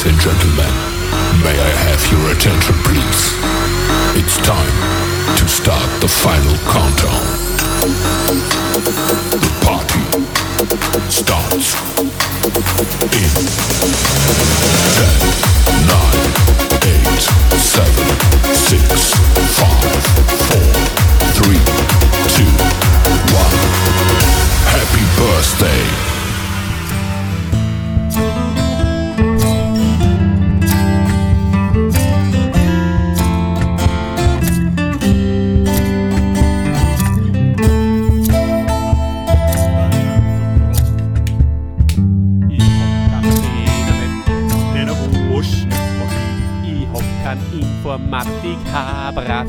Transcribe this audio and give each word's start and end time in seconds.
Ladies 0.00 0.12
and 0.12 0.32
gentlemen, 0.32 0.72
may 1.44 1.52
I 1.60 1.70
have 1.84 2.00
your 2.10 2.32
attention 2.32 2.74
please? 2.88 3.36
It's 4.16 4.38
time 4.38 4.72
to 5.36 5.46
start 5.46 5.84
the 6.00 6.08
final 6.08 6.56
countdown. 6.72 7.20
The 9.36 9.52
party 9.60 10.00
starts 11.10 11.76
in 12.00 12.08
10, 13.12 13.28
9, 15.84 16.08
8, 16.80 17.20
7, 17.60 17.92
6, 18.56 19.20
5, 19.60 19.84
4, 20.48 20.80
3, 21.44 21.69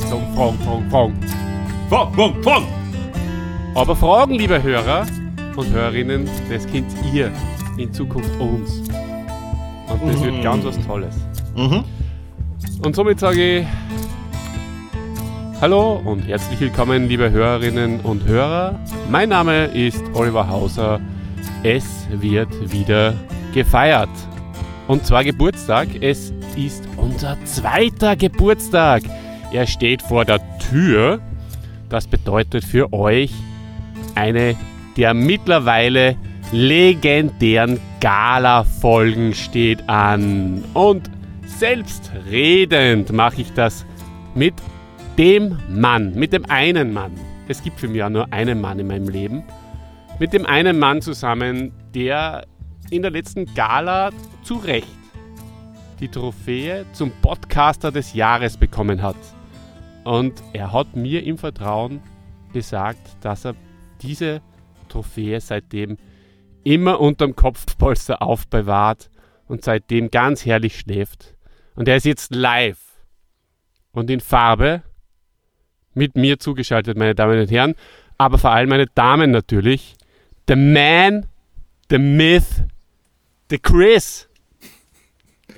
Fragen, 0.05 0.59
Fragen, 0.59 0.89
Fragen. 0.89 1.13
Fang, 1.89 2.13
fang, 2.13 2.43
fang! 2.43 2.63
Aber 3.75 3.95
Fragen, 3.95 4.33
liebe 4.33 4.61
Hörer 4.61 5.05
und 5.55 5.69
Hörerinnen, 5.71 6.29
das 6.49 6.65
kennt 6.67 6.91
ihr 7.13 7.31
in 7.77 7.93
Zukunft 7.93 8.31
uns. 8.39 8.79
Und 9.89 10.07
das 10.07 10.23
wird 10.23 10.41
ganz 10.43 10.65
was 10.65 10.79
Tolles. 10.85 11.15
Mhm. 11.55 11.83
Und 12.83 12.95
somit 12.95 13.19
sage 13.19 13.59
ich 13.59 13.67
Hallo 15.61 16.01
und 16.03 16.21
herzlich 16.27 16.59
willkommen, 16.59 17.07
liebe 17.07 17.29
Hörerinnen 17.29 17.99
und 17.99 18.25
Hörer. 18.25 18.79
Mein 19.11 19.29
Name 19.29 19.65
ist 19.65 20.03
Oliver 20.15 20.49
Hauser. 20.49 20.99
Es 21.61 22.07
wird 22.09 22.71
wieder 22.71 23.13
gefeiert. 23.53 24.09
Und 24.87 25.05
zwar 25.05 25.23
Geburtstag. 25.23 25.89
Es 26.01 26.33
ist 26.55 26.83
unser 26.97 27.37
zweiter 27.45 28.15
Geburtstag. 28.15 29.03
Er 29.51 29.67
steht 29.67 30.01
vor 30.01 30.25
der 30.25 30.39
Tür. 30.59 31.19
Das 31.89 32.07
bedeutet 32.07 32.63
für 32.63 32.93
euch 32.93 33.31
eine 34.15 34.55
der 34.97 35.13
mittlerweile 35.13 36.17
legendären 36.51 37.79
Gala-Folgen 38.01 39.33
steht 39.33 39.87
an. 39.89 40.63
Und 40.73 41.09
selbstredend 41.45 43.11
mache 43.11 43.41
ich 43.41 43.53
das 43.53 43.85
mit 44.35 44.53
dem 45.17 45.57
Mann, 45.69 46.13
mit 46.15 46.33
dem 46.33 46.45
einen 46.49 46.93
Mann. 46.93 47.11
Es 47.47 47.63
gibt 47.63 47.79
für 47.79 47.87
mich 47.87 48.03
auch 48.03 48.09
nur 48.09 48.31
einen 48.33 48.59
Mann 48.61 48.79
in 48.79 48.87
meinem 48.87 49.09
Leben. 49.09 49.43
Mit 50.19 50.33
dem 50.33 50.45
einen 50.45 50.77
Mann 50.79 51.01
zusammen, 51.01 51.71
der 51.93 52.45
in 52.89 53.01
der 53.01 53.11
letzten 53.11 53.45
Gala 53.53 54.11
zu 54.43 54.55
Recht 54.55 54.87
die 55.99 56.07
Trophäe 56.07 56.85
zum 56.93 57.11
Podcaster 57.21 57.91
des 57.91 58.13
Jahres 58.13 58.57
bekommen 58.57 59.01
hat. 59.01 59.15
Und 60.03 60.41
er 60.53 60.73
hat 60.73 60.95
mir 60.95 61.23
im 61.23 61.37
Vertrauen 61.37 62.01
gesagt, 62.53 63.17
dass 63.21 63.45
er 63.45 63.55
diese 64.01 64.41
Trophäe 64.89 65.39
seitdem 65.39 65.97
immer 66.63 66.99
unterm 66.99 67.35
Kopfpolster 67.35 68.21
aufbewahrt 68.21 69.09
und 69.47 69.63
seitdem 69.63 70.09
ganz 70.09 70.45
herrlich 70.45 70.79
schläft. 70.79 71.35
Und 71.75 71.87
er 71.87 71.97
ist 71.97 72.05
jetzt 72.05 72.33
live 72.33 72.79
und 73.91 74.09
in 74.09 74.19
Farbe 74.19 74.83
mit 75.93 76.15
mir 76.15 76.39
zugeschaltet, 76.39 76.97
meine 76.97 77.15
Damen 77.15 77.39
und 77.39 77.51
Herren, 77.51 77.75
aber 78.17 78.37
vor 78.37 78.51
allem 78.51 78.69
meine 78.69 78.87
Damen 78.87 79.31
natürlich. 79.31 79.95
The 80.47 80.55
Man, 80.55 81.27
the 81.89 81.97
Myth, 81.97 82.65
the 83.49 83.59
Chris. 83.59 84.27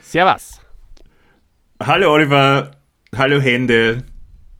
Servus. 0.02 0.60
Hallo 1.82 2.14
Oliver, 2.14 2.72
hallo 3.16 3.40
Hände. 3.40 4.04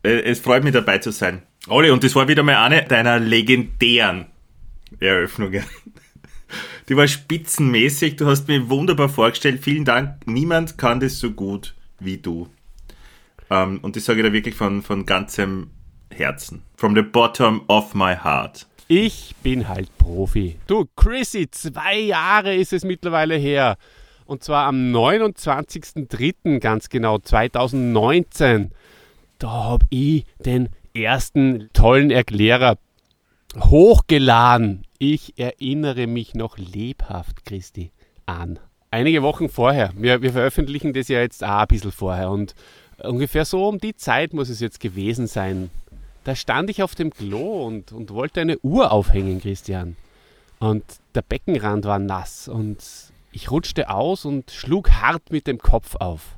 Äh, 0.04 0.22
Es 0.22 0.40
freut 0.40 0.64
mich 0.64 0.74
dabei 0.74 1.00
zu 1.00 1.12
sein. 1.12 1.42
Olli, 1.68 1.90
und 1.90 2.04
das 2.04 2.16
war 2.16 2.28
wieder 2.28 2.44
mal 2.44 2.58
eine 2.58 2.84
deiner 2.84 3.20
legendären 3.20 4.28
Eröffnungen. 5.00 5.64
Die 6.90 6.98
war 6.98 7.08
spitzenmäßig, 7.08 8.18
du 8.18 8.28
hast 8.28 8.48
mir 8.48 8.70
wunderbar 8.70 9.10
vorgestellt. 9.10 9.64
Vielen 9.64 9.86
Dank. 9.86 10.28
Niemand 10.28 10.78
kann 10.78 11.00
das 11.00 11.18
so 11.18 11.32
gut 11.32 11.74
wie 12.00 12.18
du. 12.18 12.50
Ähm, 13.50 13.80
und 13.82 13.96
das 13.96 14.06
sage 14.06 14.20
ich 14.20 14.26
da 14.26 14.34
wirklich 14.34 14.56
von, 14.56 14.82
von 14.82 15.06
ganzem 15.06 15.70
Herzen. 16.14 16.64
From 16.76 16.96
the 16.96 17.02
bottom 17.02 17.62
of 17.70 17.96
my 17.96 18.16
heart. 18.16 18.68
Ich 18.90 19.34
bin 19.42 19.70
halt 19.70 19.98
Profi. 19.98 20.58
Du, 20.68 20.86
Chrissy, 20.96 21.50
zwei 21.50 21.98
Jahre 21.98 22.54
ist 22.54 22.74
es 22.74 22.84
mittlerweile 22.84 23.36
her. 23.36 23.78
Und 24.26 24.44
zwar 24.44 24.68
am 24.68 24.94
29.03. 24.94 26.60
ganz 26.60 26.90
genau, 26.90 27.18
2019. 27.20 28.72
Da 29.44 29.66
habe 29.66 29.86
ich 29.90 30.24
den 30.46 30.70
ersten 30.94 31.70
tollen 31.74 32.12
Erklärer 32.12 32.78
hochgeladen. 33.60 34.88
Ich 35.00 35.38
erinnere 35.38 36.08
mich 36.08 36.34
noch 36.34 36.58
lebhaft, 36.58 37.44
Christi, 37.44 37.92
an. 38.26 38.58
Einige 38.90 39.22
Wochen 39.22 39.50
vorher. 39.50 39.92
Wir, 39.98 40.22
wir 40.22 40.32
veröffentlichen 40.32 40.94
das 40.94 41.10
ja 41.10 41.20
jetzt 41.20 41.44
auch 41.44 41.58
ein 41.58 41.68
bisschen 41.68 41.92
vorher. 41.92 42.32
Und 42.32 42.56
ungefähr 43.00 43.44
so 43.44 43.68
um 43.68 43.80
die 43.80 43.98
Zeit 43.98 44.32
muss 44.32 44.48
es 44.48 44.62
jetzt 44.62 44.80
gewesen 44.80 45.28
sein. 45.28 45.70
Da 46.24 46.38
stand 46.38 46.70
ich 46.70 46.82
auf 46.82 46.96
dem 46.96 47.10
Klo 47.10 47.66
und, 47.68 47.92
und 47.92 48.12
wollte 48.12 48.40
eine 48.40 48.58
Uhr 48.60 48.94
aufhängen, 48.94 49.42
Christian. 49.42 49.98
Und 50.60 50.86
der 51.16 51.22
Beckenrand 51.22 51.84
war 51.84 52.00
nass 52.00 52.48
und 52.48 52.78
ich 53.34 53.52
rutschte 53.52 53.90
aus 53.90 54.24
und 54.24 54.52
schlug 54.52 54.92
hart 54.92 55.34
mit 55.34 55.48
dem 55.48 55.58
Kopf 55.58 55.98
auf. 55.98 56.38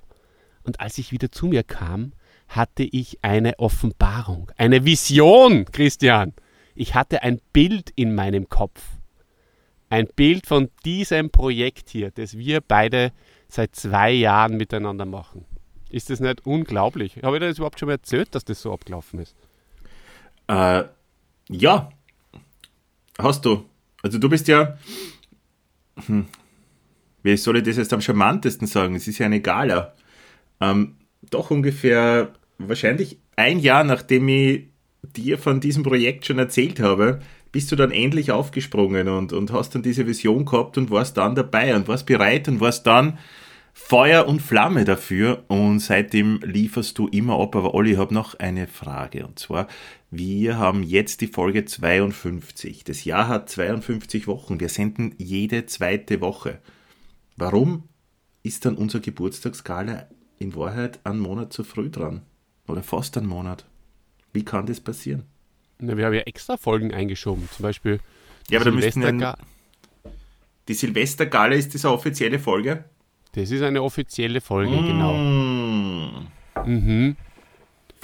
Und 0.63 0.79
als 0.79 0.97
ich 0.97 1.11
wieder 1.11 1.31
zu 1.31 1.45
mir 1.45 1.61
kam, 1.61 2.13
hatte 2.47 2.83
ich 2.83 3.19
eine 3.21 3.59
Offenbarung, 3.59 4.51
eine 4.57 4.85
Vision, 4.85 5.65
Christian. 5.65 6.33
Ich 6.75 6.95
hatte 6.95 7.23
ein 7.23 7.39
Bild 7.53 7.91
in 7.95 8.15
meinem 8.15 8.49
Kopf. 8.49 8.81
Ein 9.89 10.07
Bild 10.15 10.47
von 10.47 10.69
diesem 10.83 11.29
Projekt 11.29 11.89
hier, 11.89 12.11
das 12.11 12.37
wir 12.37 12.61
beide 12.61 13.11
seit 13.47 13.75
zwei 13.75 14.11
Jahren 14.11 14.57
miteinander 14.57 15.05
machen. 15.05 15.45
Ist 15.89 16.09
das 16.09 16.19
nicht 16.19 16.45
unglaublich? 16.45 17.17
Habe 17.23 17.37
ich 17.37 17.41
dir 17.41 17.49
das 17.49 17.57
überhaupt 17.57 17.79
schon 17.79 17.87
mal 17.87 17.93
erzählt, 17.93 18.33
dass 18.35 18.43
das 18.43 18.61
so 18.61 18.73
abgelaufen 18.73 19.19
ist? 19.19 19.35
Äh, 20.47 20.83
ja, 21.49 21.89
hast 23.17 23.45
du. 23.45 23.65
Also 24.01 24.17
du 24.17 24.29
bist 24.29 24.47
ja, 24.47 24.77
hm, 26.05 26.27
wie 27.23 27.37
soll 27.37 27.57
ich 27.57 27.63
das 27.63 27.77
jetzt 27.77 27.93
am 27.93 28.01
charmantesten 28.01 28.67
sagen? 28.67 28.95
Es 28.95 29.07
ist 29.07 29.17
ja 29.19 29.25
eine 29.25 29.41
Gala. 29.41 29.93
Ähm, 30.59 30.97
doch 31.29 31.51
ungefähr, 31.51 32.33
wahrscheinlich 32.57 33.19
ein 33.35 33.59
Jahr 33.59 33.83
nachdem 33.83 34.27
ich 34.27 34.69
dir 35.15 35.37
von 35.37 35.59
diesem 35.59 35.83
Projekt 35.83 36.25
schon 36.25 36.39
erzählt 36.39 36.79
habe, 36.79 37.21
bist 37.51 37.71
du 37.71 37.75
dann 37.75 37.91
endlich 37.91 38.31
aufgesprungen 38.31 39.07
und, 39.07 39.31
und 39.31 39.51
hast 39.51 39.75
dann 39.75 39.83
diese 39.83 40.07
Vision 40.07 40.45
gehabt 40.45 40.77
und 40.77 40.91
warst 40.91 41.17
dann 41.17 41.35
dabei 41.35 41.75
und 41.75 41.87
warst 41.87 42.05
bereit 42.05 42.47
und 42.47 42.59
warst 42.59 42.85
dann 42.85 43.17
Feuer 43.73 44.27
und 44.27 44.41
Flamme 44.41 44.85
dafür 44.85 45.43
und 45.47 45.79
seitdem 45.79 46.39
lieferst 46.43 46.97
du 46.97 47.07
immer 47.07 47.39
ab. 47.39 47.55
Aber 47.55 47.73
Olli, 47.73 47.91
ich 47.91 47.97
habe 47.97 48.13
noch 48.13 48.39
eine 48.39 48.67
Frage 48.67 49.25
und 49.27 49.37
zwar, 49.37 49.67
wir 50.11 50.57
haben 50.57 50.81
jetzt 50.81 51.21
die 51.21 51.27
Folge 51.27 51.65
52. 51.65 52.83
Das 52.85 53.03
Jahr 53.03 53.27
hat 53.27 53.49
52 53.49 54.27
Wochen. 54.27 54.59
Wir 54.59 54.69
senden 54.69 55.13
jede 55.17 55.65
zweite 55.65 56.21
Woche. 56.21 56.59
Warum 57.35 57.83
ist 58.43 58.65
dann 58.65 58.75
unser 58.75 59.01
Geburtstagsgala 59.01 60.07
in 60.39 60.55
Wahrheit 60.55 60.99
einen 61.05 61.19
Monat 61.19 61.53
zu 61.53 61.63
früh 61.63 61.89
dran? 61.89 62.21
Oder 62.67 62.83
fast 62.83 63.17
einen 63.17 63.27
Monat? 63.27 63.65
Wie 64.33 64.43
kann 64.43 64.65
das 64.65 64.79
passieren? 64.79 65.23
Na, 65.79 65.95
wir 65.97 66.05
haben 66.05 66.13
ja 66.13 66.21
extra 66.21 66.57
Folgen 66.57 66.93
eingeschoben, 66.93 67.47
zum 67.55 67.63
Beispiel. 67.63 67.99
Ja, 68.49 68.59
aber 68.59 68.69
da 68.69 68.75
müssten 68.75 69.01
ja, 69.01 69.09
Silvesterga- 69.09 69.37
die 70.67 70.73
Silvestergala 70.73 71.55
ist 71.55 71.73
diese 71.73 71.91
offizielle 71.91 72.39
Folge? 72.39 72.85
Das 73.33 73.51
ist 73.51 73.61
eine 73.61 73.81
offizielle 73.83 74.41
Folge, 74.41 74.75
genau. 74.77 75.13
Mm, 75.13 76.27
Mhm. 76.65 77.15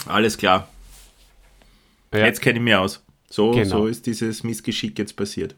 alles 0.07 0.37
klar. 0.37 0.67
Ja, 2.13 2.25
Jetzt 2.25 2.41
kenne 2.41 2.59
ich 2.59 2.63
mich 2.63 2.75
aus. 2.75 3.03
So, 3.29 3.51
Genau. 3.51 3.63
so 3.81 3.87
ist 3.87 4.05
dieses 4.05 4.43
Missgeschick 4.43 4.99
jetzt 4.99 5.15
passiert. 5.15 5.55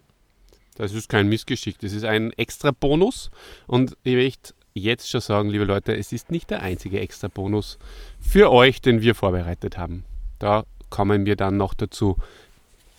das 0.75 0.91
ist 0.93 1.07
kein 1.09 1.27
Missgeschick, 1.29 1.77
das 1.79 1.93
ist 1.93 2.03
ein 2.03 2.31
extra 2.33 2.71
Bonus. 2.71 3.29
Und 3.67 3.95
ich 4.03 4.15
möchte 4.15 4.53
jetzt 4.73 5.09
schon 5.09 5.21
sagen, 5.21 5.49
liebe 5.49 5.65
Leute, 5.65 5.95
es 5.95 6.11
ist 6.11 6.31
nicht 6.31 6.49
der 6.49 6.61
einzige 6.61 6.99
extra 6.99 7.27
Bonus 7.27 7.77
für 8.19 8.51
euch, 8.51 8.81
den 8.81 9.01
wir 9.01 9.15
vorbereitet 9.15 9.77
haben. 9.77 10.03
Da 10.39 10.63
kommen 10.89 11.25
wir 11.25 11.35
dann 11.35 11.57
noch 11.57 11.73
dazu, 11.73 12.17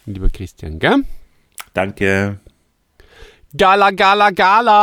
lieber 0.06 0.30
Christian, 0.30 0.78
gell? 0.78 1.04
Danke. 1.72 2.40
Gala, 3.56 3.92
Gala, 3.92 4.30
Gala 4.30 4.74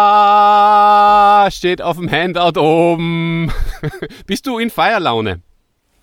steht 1.51 1.81
auf 1.81 1.97
dem 1.97 2.09
Handout 2.09 2.57
oben. 2.59 3.51
Bist 4.25 4.47
du 4.47 4.59
in 4.59 4.69
Feierlaune? 4.69 5.41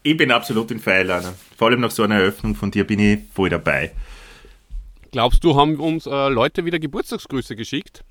Ich 0.02 0.16
bin 0.16 0.30
absolut 0.30 0.70
in 0.70 0.78
Feierlaune. 0.78 1.34
Vor 1.56 1.68
allem 1.68 1.80
nach 1.80 1.90
so 1.90 2.02
einer 2.02 2.16
Eröffnung 2.16 2.54
von 2.54 2.70
dir 2.70 2.86
bin 2.86 2.98
ich 2.98 3.20
voll 3.32 3.48
dabei. 3.48 3.92
Glaubst 5.10 5.42
du, 5.44 5.56
haben 5.56 5.76
uns 5.76 6.06
äh, 6.06 6.28
Leute 6.28 6.66
wieder 6.66 6.78
Geburtstagsgrüße 6.78 7.56
geschickt? 7.56 8.04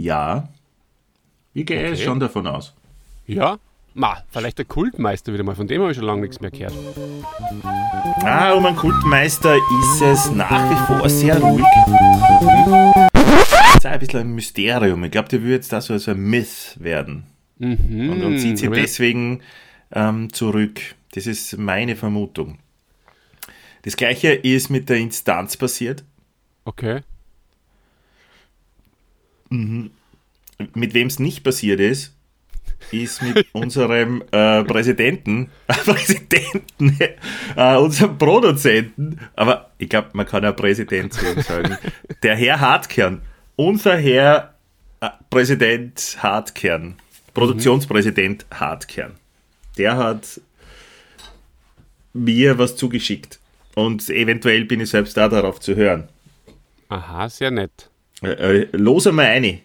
Ja. 0.00 0.48
Ich 1.52 1.66
gehe 1.66 1.90
Okay. 1.92 1.96
schon 2.02 2.20
davon 2.20 2.46
aus. 2.46 2.74
Ja? 3.26 3.58
Ma, 3.92 4.22
vielleicht 4.30 4.56
der 4.58 4.64
Kultmeister 4.64 5.32
wieder 5.32 5.42
mal, 5.42 5.54
von 5.56 5.66
dem 5.66 5.82
habe 5.82 5.90
ich 5.90 5.96
schon 5.96 6.06
lange 6.06 6.22
nichts 6.22 6.40
mehr 6.40 6.50
gehört. 6.50 6.72
Ah, 8.22 8.52
um 8.52 8.64
einen 8.64 8.76
Kultmeister 8.76 9.56
ist 9.56 10.00
es 10.00 10.30
nach 10.30 10.70
wie 10.70 10.86
vor 10.86 11.08
sehr 11.08 11.38
ruhig. 11.40 11.64
Das 13.02 13.74
ist 13.76 13.86
ein 13.86 13.98
bisschen 13.98 14.20
ein 14.20 14.34
Mysterium. 14.34 15.04
Ich 15.04 15.10
glaube, 15.10 15.28
der 15.28 15.42
würde 15.42 15.54
jetzt 15.54 15.72
da 15.72 15.80
so 15.80 15.92
als 15.92 16.08
ein 16.08 16.18
Myth 16.20 16.76
werden. 16.78 17.24
Mhm. 17.58 18.10
Und, 18.10 18.22
und 18.22 18.38
zieht 18.38 18.58
sich 18.58 18.70
deswegen 18.70 19.40
ähm, 19.92 20.32
zurück. 20.32 20.80
Das 21.12 21.26
ist 21.26 21.58
meine 21.58 21.96
Vermutung. 21.96 22.58
Das 23.82 23.96
gleiche 23.96 24.32
ist 24.32 24.70
mit 24.70 24.88
der 24.88 24.98
Instanz 24.98 25.56
passiert. 25.56 26.04
Okay. 26.64 27.00
Mit 29.50 30.94
wem 30.94 31.06
es 31.08 31.18
nicht 31.18 31.42
passiert 31.42 31.80
ist, 31.80 32.14
ist 32.90 33.22
mit 33.22 33.46
unserem 33.52 34.22
äh, 34.30 34.64
Präsidenten, 34.64 35.50
äh, 35.66 35.74
Präsidenten, 35.74 36.98
äh, 37.56 37.76
unserem 37.76 38.18
Produzenten, 38.18 39.18
aber 39.34 39.70
ich 39.78 39.88
glaube, 39.88 40.10
man 40.12 40.26
kann 40.26 40.44
auch 40.44 40.56
Präsident 40.56 41.12
zu 41.12 41.26
ihm 41.26 41.42
sagen, 41.42 41.76
der 42.22 42.36
Herr 42.36 42.60
Hartkern, 42.60 43.22
unser 43.56 43.96
Herr 43.96 44.54
äh, 45.00 45.08
Präsident 45.28 46.18
Hartkern, 46.20 46.96
Produktionspräsident 47.34 48.46
Hartkern, 48.52 49.16
der 49.78 49.96
hat 49.96 50.40
mir 52.12 52.58
was 52.58 52.76
zugeschickt 52.76 53.38
und 53.74 54.08
eventuell 54.10 54.64
bin 54.64 54.80
ich 54.80 54.90
selbst 54.90 55.16
da 55.16 55.28
darauf 55.28 55.60
zu 55.60 55.76
hören. 55.76 56.08
Aha, 56.88 57.28
sehr 57.28 57.52
nett. 57.52 57.88
Äh, 58.22 58.28
äh, 58.62 58.68
los 58.72 59.06
einmal 59.06 59.26
eine. 59.26 59.58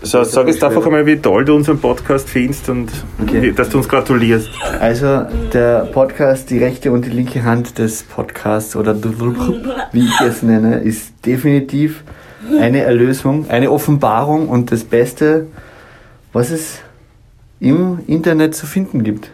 So, 0.00 0.22
sag 0.24 0.46
jetzt 0.46 0.62
einfach 0.62 0.86
einmal, 0.86 1.04
wie 1.06 1.16
toll 1.16 1.44
du 1.44 1.54
unseren 1.56 1.78
Podcast 1.80 2.30
findest 2.30 2.68
und 2.68 2.88
Okay. 3.20 3.52
dass 3.52 3.68
du 3.68 3.78
uns 3.78 3.88
gratulierst. 3.88 4.48
Also 4.80 5.26
der 5.52 5.80
Podcast, 5.92 6.48
die 6.50 6.58
rechte 6.58 6.92
und 6.92 7.04
die 7.04 7.10
linke 7.10 7.42
Hand 7.42 7.78
des 7.78 8.04
Podcasts 8.04 8.76
oder 8.76 8.94
wie 9.92 10.04
ich 10.06 10.20
es 10.20 10.42
nenne, 10.42 10.78
ist 10.78 11.12
definitiv 11.26 12.04
eine 12.58 12.80
Erlösung, 12.82 13.50
eine 13.50 13.70
Offenbarung 13.70 14.48
und 14.48 14.70
das 14.72 14.84
Beste, 14.84 15.48
was 16.32 16.50
es 16.50 16.78
im 17.60 17.98
Internet 18.06 18.54
zu 18.54 18.66
finden 18.66 19.02
gibt. 19.02 19.30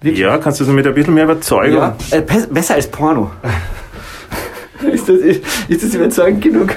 Wirklich. 0.00 0.20
Ja, 0.20 0.38
kannst 0.38 0.60
du 0.60 0.64
uns 0.64 0.72
mit 0.72 0.86
ein 0.86 0.94
bisschen 0.94 1.14
mehr 1.14 1.24
Überzeugung? 1.24 1.78
Ja, 1.78 1.96
äh, 2.12 2.20
be- 2.22 2.46
besser 2.50 2.74
als 2.74 2.86
Porno. 2.86 3.30
ist, 4.92 5.08
das, 5.08 5.16
ist 5.68 5.82
das 5.82 5.94
überzeugend 5.94 6.42
genug? 6.42 6.76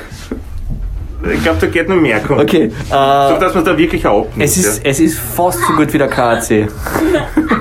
Ich 1.34 1.42
glaube, 1.42 1.58
da 1.60 1.68
geht 1.68 1.90
noch 1.90 1.96
mehr 1.96 2.20
kommen. 2.20 2.42
Okay, 2.42 2.72
So, 2.90 2.94
äh, 2.94 3.40
dass 3.40 3.56
man 3.56 3.66
da 3.66 3.78
wirklich 3.78 4.06
auch 4.06 4.28
abnimmt, 4.28 4.44
es, 4.44 4.58
ist, 4.58 4.84
ja. 4.84 4.90
es 4.92 5.00
ist 5.00 5.18
fast 5.18 5.60
so 5.68 5.74
gut 5.74 5.92
wie 5.92 5.98
der 5.98 6.08
KAC. 6.08 6.68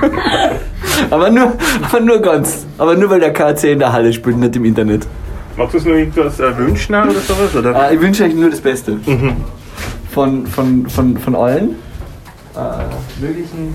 aber, 1.11 1.31
nur, 1.31 1.53
aber 1.83 2.01
nur 2.01 2.21
ganz. 2.21 2.67
Aber 2.77 2.95
nur 2.95 3.09
weil 3.09 3.21
der 3.21 3.33
KAC 3.33 3.65
in 3.65 3.79
der 3.79 3.93
Halle 3.93 4.13
spielt, 4.13 4.37
nicht 4.37 4.57
im 4.57 4.67
Internet. 4.67 5.07
Magst 5.57 5.75
du 5.75 5.79
uns 5.79 5.87
noch 5.87 5.95
irgendwas 5.95 6.41
äh, 6.41 6.59
wünschen 6.59 6.95
oder 6.95 7.13
sowas? 7.13 7.57
Oder? 7.57 7.91
Äh, 7.91 7.95
ich 7.95 8.01
wünsche 8.01 8.25
euch 8.25 8.35
nur 8.35 8.51
das 8.51 8.61
Beste. 8.61 8.99
Von, 10.11 10.47
von, 10.47 10.89
von, 10.89 11.17
von 11.17 11.35
allen 11.35 11.77
äh, 12.57 13.21
möglichen 13.25 13.75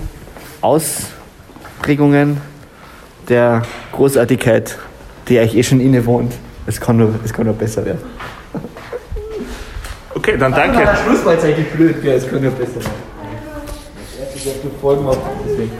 Ausprägungen 0.60 2.38
der 3.28 3.62
Großartigkeit, 3.92 4.78
die 5.28 5.38
euch 5.38 5.54
eh 5.54 5.62
schon 5.62 5.80
innewohnt. 5.80 6.34
Es 6.70 6.80
kann 6.80 6.98
nur, 6.98 7.12
es 7.24 7.32
kann 7.32 7.46
nur 7.46 7.54
besser 7.54 7.84
werden. 7.84 7.98
Okay, 10.12 10.36
dann 10.36 10.52
Der 10.52 10.66
danke. 10.66 10.96
Schluss 11.02 11.24
war 11.24 11.32
jetzt 11.32 11.44
eigentlich 11.44 11.68
blöd, 11.70 12.02
gell? 12.02 12.16
es 12.16 12.28
kann 12.28 12.42
nur 12.42 12.50
besser 12.50 12.74
werden. 12.76 12.92
Ich 14.34 14.46
hab 14.46 14.64
nur 14.64 14.72
Folgen 14.80 15.02
gemacht, 15.02 15.18
deswegen. 15.48 15.70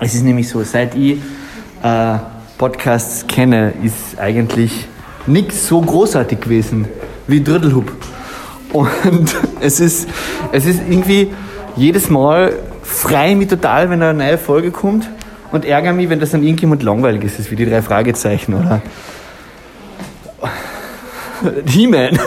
Es 0.00 0.14
ist 0.14 0.22
nämlich 0.22 0.48
so, 0.48 0.62
seit 0.62 0.94
ich 0.94 1.18
äh, 1.82 2.18
Podcasts 2.56 3.26
kenne, 3.26 3.74
ist 3.82 4.18
eigentlich 4.18 4.88
nichts 5.26 5.66
so 5.66 5.80
großartig 5.80 6.40
gewesen 6.40 6.86
wie 7.26 7.42
Drödelhub. 7.42 7.92
Und 8.72 9.36
es 9.60 9.78
ist, 9.78 10.08
es 10.52 10.64
ist 10.64 10.80
irgendwie 10.88 11.32
jedes 11.76 12.08
Mal 12.08 12.54
frei 12.82 13.34
mich 13.34 13.48
total, 13.48 13.90
wenn 13.90 14.02
eine 14.02 14.14
neue 14.16 14.38
Folge 14.38 14.70
kommt 14.70 15.08
und 15.52 15.64
ärgere 15.64 15.92
mich, 15.92 16.08
wenn 16.08 16.20
das 16.20 16.30
dann 16.30 16.42
irgendjemand 16.42 16.82
langweilig 16.82 17.24
ist, 17.24 17.38
das 17.38 17.46
ist 17.46 17.50
wie 17.50 17.56
die 17.56 17.68
drei 17.68 17.82
Fragezeichen 17.82 18.54
oder 18.54 18.82
He-Man. 21.66 22.18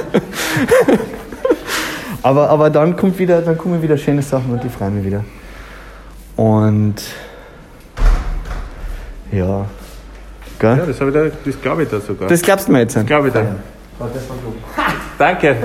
aber, 2.22 2.50
aber 2.50 2.70
dann 2.70 2.96
kommt 2.96 3.18
wieder, 3.20 3.42
dann 3.42 3.58
kommen 3.58 3.82
wieder 3.82 3.98
schöne 3.98 4.22
Sachen 4.22 4.52
und 4.52 4.64
die 4.64 4.70
freuen 4.70 4.96
mich 4.96 5.06
wieder. 5.06 5.24
Und 6.36 6.96
ja. 9.32 9.66
Gell? 10.60 10.78
Ja, 10.78 10.86
das, 10.86 10.98
da, 10.98 11.06
das 11.06 11.62
glaube 11.62 11.84
ich 11.84 11.90
da 11.90 12.00
sogar. 12.00 12.30
Das 12.30 12.42
glaubst 12.42 12.68
du 12.68 12.72
mir 12.72 12.80
jetzt. 12.80 13.06
glaube 13.06 13.28
ich 13.28 13.34
da. 13.34 13.42
Danke. 15.18 15.56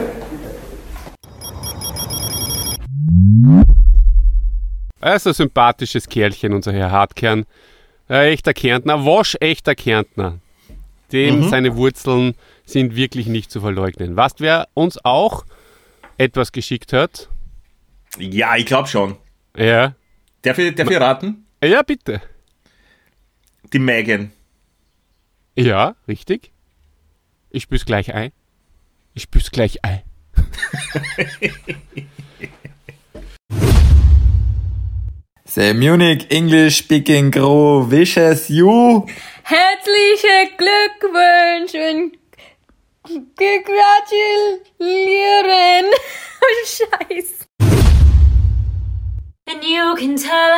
Er 5.01 5.17
ist 5.17 5.27
ein 5.27 5.33
sympathisches 5.33 6.09
Kerlchen, 6.09 6.53
unser 6.53 6.73
Herr 6.73 6.91
Hartkern. 6.91 7.47
Ein 8.09 8.33
echter 8.33 8.53
Kärntner, 8.53 9.05
waschechter 9.05 9.75
Kärntner. 9.75 10.41
Dem 11.11 11.49
seine 11.49 11.77
Wurzeln 11.77 12.35
sind 12.65 12.95
wirklich 12.95 13.27
nicht 13.27 13.51
zu 13.51 13.61
verleugnen. 13.61 14.17
Was 14.17 14.35
wer 14.39 14.69
uns 14.75 15.05
auch 15.05 15.45
etwas 16.19 16.53
geschickt 16.53 16.93
hat? 16.93 17.29
Ja, 18.19 18.57
ich 18.57 18.67
glaube 18.67 18.89
schon. 18.89 19.17
Ja. 19.57 19.95
Darf 20.43 20.59
ich, 20.59 20.75
darf 20.75 20.91
ich 20.91 21.01
raten? 21.01 21.47
Ja, 21.65 21.83
bitte. 21.83 22.21
Die 23.73 23.79
Megan. 23.79 24.33
Ja, 25.57 25.97
richtig. 26.07 26.53
Ich 27.51 27.65
spür's 27.65 27.85
gleich 27.85 28.15
ein. 28.15 28.33
Ich 29.15 29.25
spür's 29.25 29.51
gleich 29.51 29.85
ein. 29.85 30.03
The 35.53 35.75
Munich 35.75 36.29
English 36.31 36.79
speaking 36.79 37.33
crew 37.33 37.83
wishes 37.83 38.51
you 38.51 39.05
Herzliche 39.43 40.51
Glückwünsche 40.57 42.13
und 43.03 43.37
gratulieren. 43.37 44.61
Oh, 46.43 46.65
Scheiß. 46.65 47.47
And 49.47 49.63
you 49.65 49.95
can 49.97 50.17
tell 50.17 50.53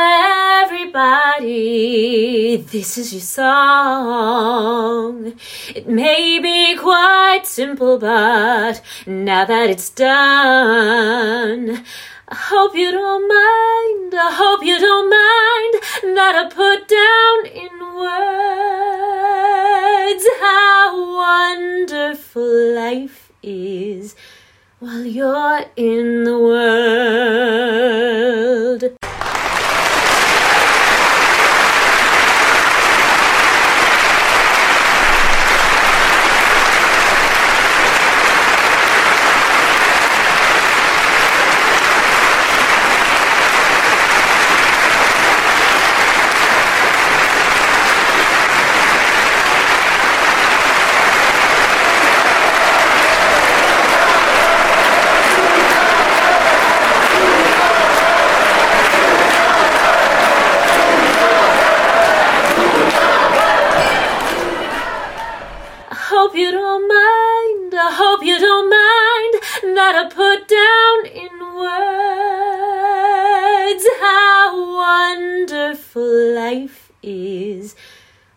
everybody 0.62 2.58
this 2.58 2.98
is 2.98 3.12
your 3.12 3.22
song. 3.22 4.22
It 5.74 5.88
may 5.88 6.38
be 6.38 6.76
quite 6.76 7.46
simple, 7.46 7.98
but 7.98 8.80
now 9.06 9.44
that 9.46 9.70
it's 9.70 9.88
done, 9.88 11.82
I 12.32 12.34
hope 12.34 12.74
you 12.74 12.90
don't 12.90 13.28
mind. 13.28 14.14
I 14.14 14.32
hope 14.32 14.64
you 14.64 14.78
don't 14.78 15.10
mind 15.10 15.74
that 16.16 16.34
I 16.34 16.48
put 16.48 16.88
down 16.88 17.44
in 17.44 17.78
words 18.88 20.24
how 20.40 21.12
wonderful 21.14 22.74
life 22.74 23.30
is 23.42 24.16
while 24.78 25.04
you're 25.04 25.66
in 25.76 26.24
the 26.24 26.38
world. 26.38 27.82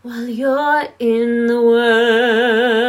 While 0.05 0.29
you're 0.29 0.87
in 0.99 1.47
the 1.47 1.55
world. 1.55 2.85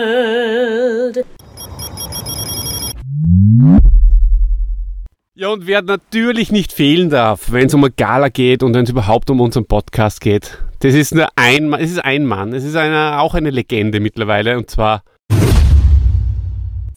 Ja, 5.34 5.48
und 5.48 5.66
wer 5.66 5.82
natürlich 5.82 6.52
nicht 6.52 6.72
fehlen 6.72 7.10
darf, 7.10 7.52
wenn 7.52 7.66
es 7.66 7.74
um 7.74 7.84
eine 7.84 7.92
Gala 7.92 8.28
geht 8.28 8.62
und 8.62 8.74
wenn 8.74 8.84
es 8.84 8.90
überhaupt 8.90 9.28
um 9.30 9.40
unseren 9.40 9.66
Podcast 9.66 10.20
geht, 10.20 10.62
das 10.80 10.94
ist 10.94 11.14
nur 11.14 11.28
ein 11.36 11.68
Mann, 11.68 11.80
es 11.80 11.90
ist 11.90 12.04
ein 12.04 12.26
Mann, 12.26 12.52
es 12.52 12.64
ist 12.64 12.76
eine, 12.76 13.20
auch 13.20 13.34
eine 13.34 13.50
Legende 13.50 14.00
mittlerweile 14.00 14.56
und 14.58 14.70
zwar 14.70 15.02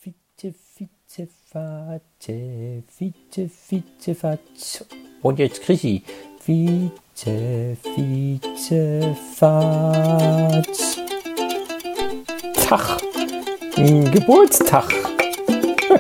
Fiete, 0.02 0.54
Fiete, 0.54 1.28
Fate, 1.52 2.84
Fiete, 2.88 3.50
Fiete, 3.50 4.16
Fate. 4.16 4.86
Und 5.22 5.40
jetzt 5.40 5.64
Chrissy. 5.64 6.04
Fiete, 7.20 7.76
Fiete, 7.96 9.16
Fate. 9.36 10.68
Tag. 12.66 13.02
Geburtstag. 13.76 14.86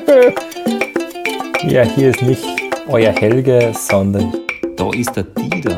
ja, 1.67 1.83
hier 1.83 2.11
ist 2.11 2.21
nicht 2.21 2.45
euer 2.87 3.11
Helge, 3.11 3.73
sondern 3.73 4.33
Da 4.77 4.91
ist 4.93 5.13
der 5.17 5.23
Dieter. 5.23 5.77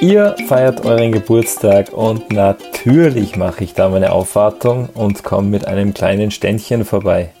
Ihr 0.00 0.36
feiert 0.46 0.84
euren 0.84 1.10
Geburtstag 1.10 1.92
und 1.92 2.30
natürlich 2.30 3.34
mache 3.34 3.64
ich 3.64 3.74
da 3.74 3.88
meine 3.88 4.12
Aufwartung 4.12 4.90
und 4.94 5.24
komme 5.24 5.48
mit 5.48 5.66
einem 5.66 5.92
kleinen 5.92 6.30
Ständchen 6.30 6.84
vorbei. 6.84 7.32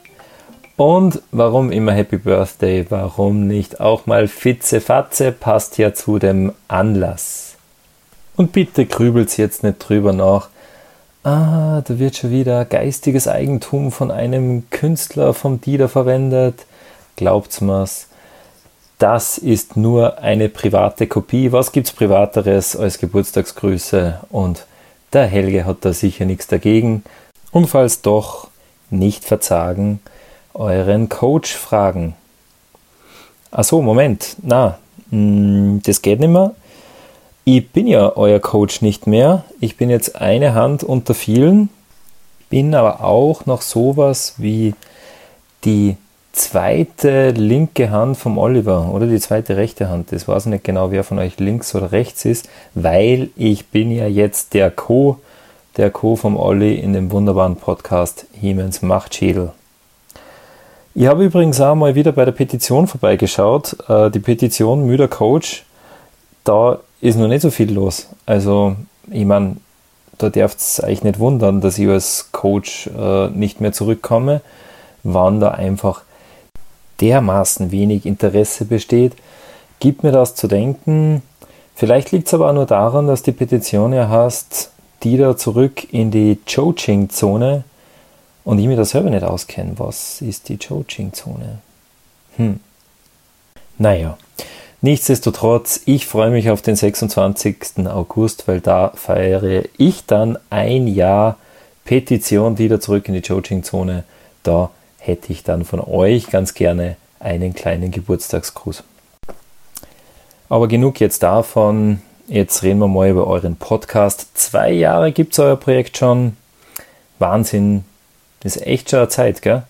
Und 0.80 1.20
warum 1.30 1.72
immer 1.72 1.92
Happy 1.92 2.16
Birthday? 2.16 2.86
Warum 2.88 3.46
nicht 3.46 3.82
auch 3.82 4.06
mal 4.06 4.28
Fitze 4.28 4.80
Fatze? 4.80 5.30
Passt 5.30 5.76
ja 5.76 5.92
zu 5.92 6.18
dem 6.18 6.52
Anlass. 6.68 7.56
Und 8.34 8.52
bitte 8.52 8.86
grübelt's 8.86 9.36
jetzt 9.36 9.62
nicht 9.62 9.76
drüber 9.78 10.14
nach. 10.14 10.48
Ah, 11.22 11.82
da 11.82 11.98
wird 11.98 12.16
schon 12.16 12.30
wieder 12.30 12.64
geistiges 12.64 13.28
Eigentum 13.28 13.92
von 13.92 14.10
einem 14.10 14.70
Künstler 14.70 15.34
vom 15.34 15.60
Dieter 15.60 15.90
verwendet. 15.90 16.64
Glaubt's 17.16 17.60
mir's. 17.60 18.06
Das 18.96 19.36
ist 19.36 19.76
nur 19.76 20.20
eine 20.20 20.48
private 20.48 21.06
Kopie. 21.06 21.52
Was 21.52 21.72
gibt's 21.72 21.92
privateres 21.92 22.74
als 22.74 22.98
Geburtstagsgrüße? 22.98 24.20
Und 24.30 24.64
der 25.12 25.26
Helge 25.26 25.66
hat 25.66 25.84
da 25.84 25.92
sicher 25.92 26.24
nichts 26.24 26.46
dagegen. 26.46 27.02
Und 27.50 27.66
falls 27.66 28.00
doch, 28.00 28.48
nicht 28.88 29.26
verzagen, 29.26 30.00
euren 30.54 31.08
Coach 31.08 31.54
fragen. 31.54 32.14
Ach 33.50 33.64
so, 33.64 33.82
Moment. 33.82 34.36
Na, 34.42 34.78
mm, 35.10 35.78
das 35.84 36.02
geht 36.02 36.20
nicht 36.20 36.30
mehr. 36.30 36.54
Ich 37.44 37.70
bin 37.70 37.86
ja 37.86 38.16
euer 38.16 38.38
Coach 38.38 38.82
nicht 38.82 39.06
mehr. 39.06 39.44
Ich 39.60 39.76
bin 39.76 39.90
jetzt 39.90 40.20
eine 40.20 40.54
Hand 40.54 40.84
unter 40.84 41.14
vielen, 41.14 41.68
bin 42.48 42.74
aber 42.74 43.02
auch 43.02 43.46
noch 43.46 43.62
sowas 43.62 44.34
wie 44.36 44.74
die 45.64 45.96
zweite 46.32 47.30
linke 47.30 47.90
Hand 47.90 48.16
vom 48.16 48.38
Oliver 48.38 48.92
oder 48.92 49.06
die 49.06 49.18
zweite 49.18 49.56
rechte 49.56 49.88
Hand. 49.88 50.12
Das 50.12 50.28
weiß 50.28 50.46
ich 50.46 50.50
nicht 50.50 50.64
genau, 50.64 50.90
wer 50.90 51.02
von 51.02 51.18
euch 51.18 51.38
links 51.38 51.74
oder 51.74 51.92
rechts 51.92 52.24
ist, 52.24 52.48
weil 52.74 53.30
ich 53.36 53.66
bin 53.66 53.90
ja 53.90 54.06
jetzt 54.06 54.54
der 54.54 54.70
Co, 54.70 55.18
der 55.76 55.90
Co 55.90 56.16
vom 56.16 56.36
Olli 56.36 56.74
in 56.74 56.92
dem 56.92 57.10
wunderbaren 57.10 57.56
Podcast 57.56 58.26
Hiemens 58.32 58.82
Machtschädel. 58.82 59.52
Ich 60.92 61.06
habe 61.06 61.24
übrigens 61.24 61.60
auch 61.60 61.76
mal 61.76 61.94
wieder 61.94 62.10
bei 62.10 62.24
der 62.24 62.32
Petition 62.32 62.88
vorbeigeschaut. 62.88 63.76
Äh, 63.88 64.10
Die 64.10 64.18
Petition 64.18 64.86
Müder 64.86 65.06
Coach, 65.06 65.64
da 66.42 66.80
ist 67.00 67.16
noch 67.16 67.28
nicht 67.28 67.42
so 67.42 67.50
viel 67.50 67.72
los. 67.72 68.08
Also, 68.26 68.74
ich 69.08 69.24
meine, 69.24 69.56
da 70.18 70.30
darf 70.30 70.56
es 70.56 70.82
euch 70.82 71.04
nicht 71.04 71.20
wundern, 71.20 71.60
dass 71.60 71.78
ich 71.78 71.88
als 71.88 72.30
Coach 72.32 72.88
äh, 72.88 73.28
nicht 73.28 73.60
mehr 73.60 73.72
zurückkomme, 73.72 74.40
wann 75.04 75.38
da 75.38 75.52
einfach 75.52 76.02
dermaßen 77.00 77.70
wenig 77.70 78.04
Interesse 78.04 78.64
besteht, 78.64 79.14
gibt 79.78 80.02
mir 80.02 80.12
das 80.12 80.34
zu 80.34 80.48
denken. 80.48 81.22
Vielleicht 81.74 82.10
liegt 82.10 82.26
es 82.26 82.34
aber 82.34 82.50
auch 82.50 82.54
nur 82.54 82.66
daran, 82.66 83.06
dass 83.06 83.22
die 83.22 83.32
Petition 83.32 83.92
ja 83.92 84.08
heißt, 84.08 84.70
die 85.04 85.16
da 85.16 85.36
zurück 85.36 85.92
in 85.94 86.10
die 86.10 86.38
Choaching-Zone 86.52 87.64
und 88.44 88.58
ich 88.58 88.66
mir 88.66 88.76
da 88.76 88.84
selber 88.84 89.10
nicht 89.10 89.24
auskenne. 89.24 89.74
Was 89.76 90.20
ist 90.22 90.48
die 90.48 90.58
Choaching-Zone? 90.58 91.58
Hm. 92.36 92.60
Naja, 93.78 94.18
nichtsdestotrotz, 94.80 95.80
ich 95.86 96.06
freue 96.06 96.30
mich 96.30 96.50
auf 96.50 96.62
den 96.62 96.76
26. 96.76 97.86
August, 97.86 98.46
weil 98.48 98.60
da 98.60 98.92
feiere 98.94 99.64
ich 99.78 100.06
dann 100.06 100.38
ein 100.50 100.86
Jahr 100.86 101.36
Petition 101.84 102.58
wieder 102.58 102.80
zurück 102.80 103.08
in 103.08 103.14
die 103.14 103.22
Choaching-Zone. 103.22 104.04
Da 104.42 104.70
hätte 104.98 105.32
ich 105.32 105.42
dann 105.42 105.64
von 105.64 105.80
euch 105.80 106.28
ganz 106.28 106.54
gerne 106.54 106.96
einen 107.18 107.54
kleinen 107.54 107.90
Geburtstagsgruß. 107.90 108.84
Aber 110.48 110.68
genug 110.68 111.00
jetzt 111.00 111.22
davon. 111.22 112.02
Jetzt 112.26 112.62
reden 112.62 112.78
wir 112.78 112.88
mal 112.88 113.10
über 113.10 113.26
euren 113.26 113.56
Podcast. 113.56 114.28
Zwei 114.34 114.72
Jahre 114.72 115.12
gibt 115.12 115.32
es 115.32 115.38
euer 115.38 115.56
Projekt 115.56 115.96
schon. 115.96 116.36
Wahnsinn. 117.18 117.84
Das 118.42 118.56
ist 118.56 118.66
echt 118.66 118.90
schon 118.90 119.00
eine 119.00 119.08
Zeit, 119.08 119.42
gell? 119.42 119.62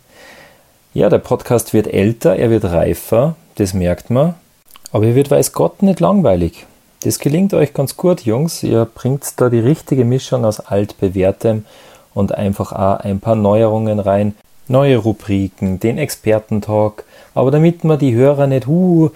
Ja, 0.94 1.08
der 1.08 1.18
Podcast 1.18 1.72
wird 1.72 1.86
älter, 1.86 2.36
er 2.36 2.50
wird 2.50 2.64
reifer, 2.64 3.36
das 3.56 3.74
merkt 3.74 4.10
man. 4.10 4.34
Aber 4.92 5.06
er 5.06 5.14
wird, 5.14 5.30
weiß 5.30 5.52
Gott, 5.52 5.82
nicht 5.82 6.00
langweilig. 6.00 6.66
Das 7.02 7.18
gelingt 7.18 7.54
euch 7.54 7.72
ganz 7.72 7.96
gut, 7.96 8.22
Jungs. 8.22 8.62
Ihr 8.62 8.84
bringt 8.84 9.24
da 9.36 9.48
die 9.48 9.60
richtige 9.60 10.04
Mischung 10.04 10.44
aus 10.44 10.60
altbewährtem 10.60 11.64
und 12.12 12.34
einfach 12.34 12.72
auch 12.72 13.00
ein 13.00 13.20
paar 13.20 13.36
Neuerungen 13.36 13.98
rein. 13.98 14.34
Neue 14.68 14.98
Rubriken, 14.98 15.80
den 15.80 15.98
Expertentalk. 15.98 17.04
Aber 17.34 17.50
damit 17.50 17.84
man 17.84 17.98
die 17.98 18.14
Hörer 18.14 18.46
nicht, 18.46 18.66
uh, 18.68 19.10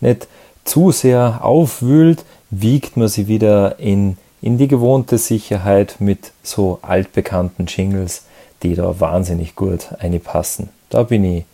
nicht 0.00 0.28
zu 0.64 0.92
sehr 0.92 1.40
aufwühlt, 1.42 2.24
wiegt 2.50 2.96
man 2.96 3.08
sie 3.08 3.26
wieder 3.26 3.78
in, 3.78 4.18
in 4.42 4.58
die 4.58 4.68
gewohnte 4.68 5.18
Sicherheit 5.18 5.96
mit 5.98 6.32
so 6.42 6.78
altbekannten 6.82 7.66
Jingles, 7.66 8.24
die 8.62 8.74
da 8.74 9.00
wahnsinnig 9.00 9.56
gut 9.56 9.88
einpassen. 9.98 10.68
Da 10.88 11.02
bin 11.04 11.24
ich, 11.24 11.44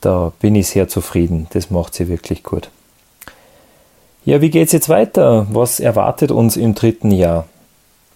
da 0.00 0.32
bin 0.40 0.54
ich 0.54 0.68
sehr 0.68 0.88
zufrieden. 0.88 1.46
Das 1.52 1.70
macht 1.70 1.94
sie 1.94 2.08
wirklich 2.08 2.42
gut. 2.42 2.70
Ja, 4.24 4.40
wie 4.40 4.50
geht's 4.50 4.72
jetzt 4.72 4.88
weiter? 4.88 5.46
Was 5.50 5.80
erwartet 5.80 6.30
uns 6.30 6.56
im 6.56 6.74
dritten 6.74 7.10
Jahr? 7.10 7.46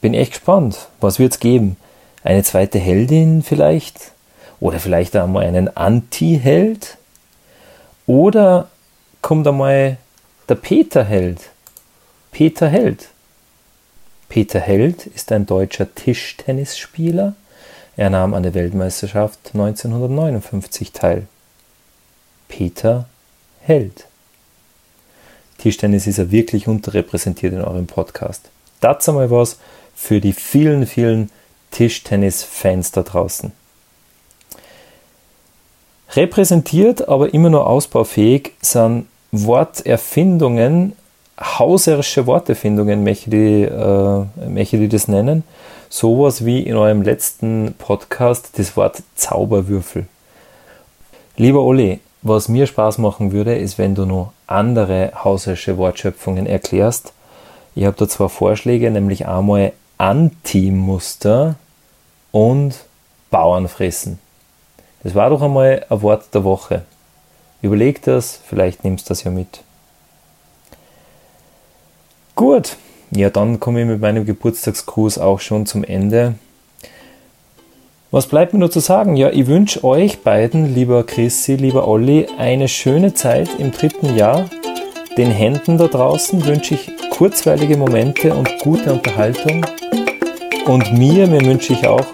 Bin 0.00 0.14
echt 0.14 0.33
gespannt. 0.33 0.88
Was 1.00 1.19
wird's 1.19 1.40
geben? 1.40 1.76
Eine 2.23 2.43
zweite 2.43 2.78
Heldin 2.78 3.43
vielleicht? 3.43 4.12
Oder 4.61 4.81
vielleicht 4.81 5.16
einmal 5.16 5.45
einen 5.45 5.75
Anti-Held? 5.76 6.99
Oder 8.07 8.69
kommt 9.23 9.47
einmal 9.47 9.97
der 10.49 10.54
Peter-Held? 10.57 11.40
Peter 12.31 12.69
Held. 12.69 13.09
Peter 14.28 14.61
Held 14.61 15.07
ist 15.07 15.33
ein 15.33 15.47
deutscher 15.47 15.95
Tischtennisspieler. 15.95 17.35
Er 17.97 18.11
nahm 18.11 18.35
an 18.35 18.43
der 18.43 18.55
Weltmeisterschaft 18.55 19.39
1959 19.53 20.93
teil. 20.93 21.27
Peter 22.49 23.07
Held. 23.61 24.07
Tischtennis 25.59 26.07
ist 26.07 26.19
ja 26.19 26.31
wirklich 26.31 26.67
unterrepräsentiert 26.67 27.53
in 27.53 27.63
eurem 27.63 27.87
Podcast. 27.87 28.51
Das 28.81 29.09
einmal 29.09 29.31
was 29.31 29.59
für 29.95 30.21
die 30.21 30.33
vielen, 30.33 30.87
vielen 30.87 31.31
Tischtennis-Fans 31.71 32.93
da 32.93 33.03
draußen. 33.03 33.53
Repräsentiert, 36.11 37.09
aber 37.09 37.33
immer 37.33 37.51
nur 37.51 37.67
ausbaufähig, 37.67 38.53
sind 38.61 39.07
Worterfindungen, 39.33 40.93
hauserische 41.41 42.27
Worterfindungen, 42.27 43.03
möchte 43.03 43.37
ich, 43.37 43.71
äh, 43.71 44.49
möchte 44.49 44.77
ich 44.77 44.91
das 44.91 45.09
nennen. 45.09 45.45
Sowas 45.88 46.45
wie 46.45 46.62
in 46.62 46.76
eurem 46.76 47.03
letzten 47.03 47.75
Podcast 47.79 48.59
das 48.59 48.76
Wort 48.76 49.03
Zauberwürfel. 49.14 50.07
Lieber 51.37 51.62
Olli, 51.62 52.00
was 52.23 52.49
mir 52.49 52.67
Spaß 52.67 52.99
machen 52.99 53.33
würde, 53.33 53.57
ist, 53.57 53.76
wenn 53.79 53.95
du 53.95 54.07
noch 54.07 54.33
andere 54.47 55.12
hauserische 55.23 55.76
Wortschöpfungen 55.76 56.47
erklärst. 56.47 57.12
Ich 57.75 57.85
habe 57.85 57.97
da 57.99 58.09
zwei 58.09 58.29
Vorschläge, 58.29 58.91
nämlich 58.91 59.26
einmal 59.26 59.73
Anti-Muster 59.99 61.57
und 62.33 62.85
Bauernfressen. 63.31 64.19
Das 65.03 65.14
war 65.14 65.31
doch 65.31 65.43
einmal 65.43 65.85
ein 65.88 66.03
Wort 66.03 66.35
der 66.35 66.45
Woche. 66.45 66.83
Überleg 67.62 68.03
das, 68.03 68.41
vielleicht 68.47 68.85
nimmst 68.85 69.07
du 69.07 69.09
das 69.11 69.25
ja 69.25 69.31
mit. 69.31 69.62
Gut, 72.35 72.76
ja, 73.11 73.31
dann 73.31 73.61
komme 73.61 73.83
ich 73.83 73.87
mit 73.87 74.01
meinem 74.01 74.25
Geburtstagsgruß 74.27 75.19
auch 75.19 75.41
schon 75.41 75.67
zum 75.67 75.85
Ende. 75.85 76.35
Was 78.11 78.27
bleibt 78.27 78.53
mir 78.53 78.61
nur 78.61 78.71
zu 78.71 78.81
sagen? 78.81 79.17
Ja, 79.17 79.31
ich 79.31 79.49
wünsche 79.49 79.83
euch 79.83 80.21
beiden, 80.21 80.73
lieber 80.73 81.05
Chrissy, 81.05 81.57
lieber 81.57 81.89
Olli, 81.89 82.29
eine 82.39 82.69
schöne 82.69 83.13
Zeit 83.15 83.49
im 83.59 83.73
dritten 83.73 84.17
Jahr. 84.17 84.49
Den 85.17 85.31
Händen 85.31 85.79
da 85.79 85.89
draußen 85.89 86.45
wünsche 86.47 86.75
ich 86.75 86.93
kurzweilige 87.11 87.77
Momente 87.77 88.33
und 88.35 88.49
gute 88.61 88.93
Unterhaltung. 88.93 89.67
Und 90.67 90.93
mir, 90.93 91.27
mir 91.27 91.45
wünsche 91.45 91.73
ich 91.73 91.87
auch, 91.87 92.07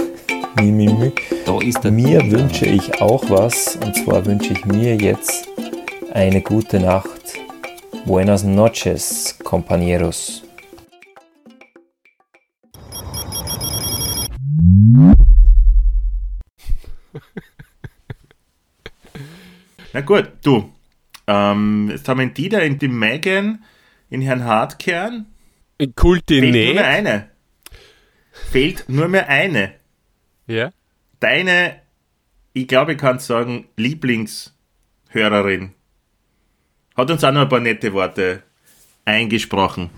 mi, 0.60 0.70
mi, 0.70 0.88
mi, 0.88 1.12
mir 1.90 2.30
wünsche 2.30 2.66
ich 2.66 3.00
auch 3.00 3.24
was. 3.28 3.78
Und 3.82 3.96
zwar 3.96 4.24
wünsche 4.26 4.52
ich 4.52 4.64
mir 4.66 4.96
jetzt 4.96 5.48
eine 6.12 6.40
gute 6.40 6.80
Nacht. 6.80 7.25
Buenas 8.06 8.44
noches, 8.44 9.36
compañeros. 9.42 10.44
Na 19.92 20.00
gut, 20.02 20.28
du. 20.42 20.72
Ähm, 21.26 21.88
jetzt 21.90 22.08
haben 22.08 22.18
wir 22.18 22.24
in 22.24 22.34
Dieter, 22.34 22.62
in 22.62 22.78
die 22.78 22.88
Megan, 22.88 23.64
in 24.10 24.20
Herrn 24.22 24.44
Hartkern. 24.44 25.26
Ein 25.80 25.94
Kulti 25.94 26.40
Fehlt 26.40 26.52
nur 26.54 26.62
nicht. 26.62 26.74
mehr 26.74 26.86
eine. 26.86 27.30
Fehlt 28.50 28.88
nur 28.88 29.08
mehr 29.08 29.28
eine. 29.28 29.74
Ja? 30.46 30.70
Deine, 31.20 31.80
ich 32.52 32.68
glaube, 32.68 32.92
ich 32.92 32.98
kann 32.98 33.18
sagen, 33.18 33.66
Lieblingshörerin. 33.76 35.72
Hat 36.96 37.10
uns 37.10 37.22
auch 37.24 37.32
noch 37.32 37.42
ein 37.42 37.48
paar 37.48 37.60
nette 37.60 37.92
Worte 37.92 38.42
eingesprochen. 39.04 39.90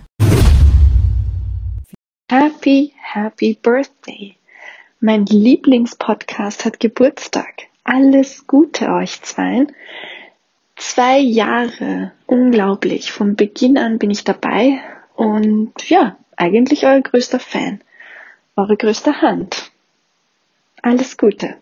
Happy, 2.30 2.92
happy 3.00 3.56
Birthday. 3.62 4.34
Mein 5.00 5.24
Lieblingspodcast 5.26 6.64
hat 6.64 6.80
Geburtstag. 6.80 7.68
Alles 7.84 8.46
Gute 8.46 8.88
euch 8.88 9.22
zweien. 9.22 9.72
Zwei 10.76 11.18
Jahre. 11.18 12.12
Unglaublich. 12.26 13.12
Von 13.12 13.36
Beginn 13.36 13.78
an 13.78 13.98
bin 13.98 14.10
ich 14.10 14.24
dabei 14.24 14.80
und 15.14 15.72
ja, 15.88 16.16
eigentlich 16.36 16.84
euer 16.84 17.00
größter 17.00 17.38
Fan. 17.38 17.80
Eure 18.56 18.76
größte 18.76 19.22
Hand. 19.22 19.70
Alles 20.82 21.16
Gute. 21.16 21.56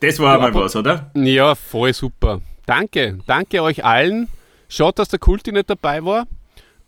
Das 0.00 0.18
war 0.18 0.40
aber- 0.40 0.54
was, 0.54 0.74
oder? 0.74 1.10
Ja, 1.14 1.54
voll 1.54 1.92
super. 1.92 2.40
Danke. 2.70 3.18
Danke 3.26 3.62
euch 3.64 3.84
allen. 3.84 4.28
Schaut, 4.68 5.00
dass 5.00 5.08
der 5.08 5.18
Kulti 5.18 5.50
nicht 5.50 5.68
dabei 5.68 6.04
war. 6.04 6.28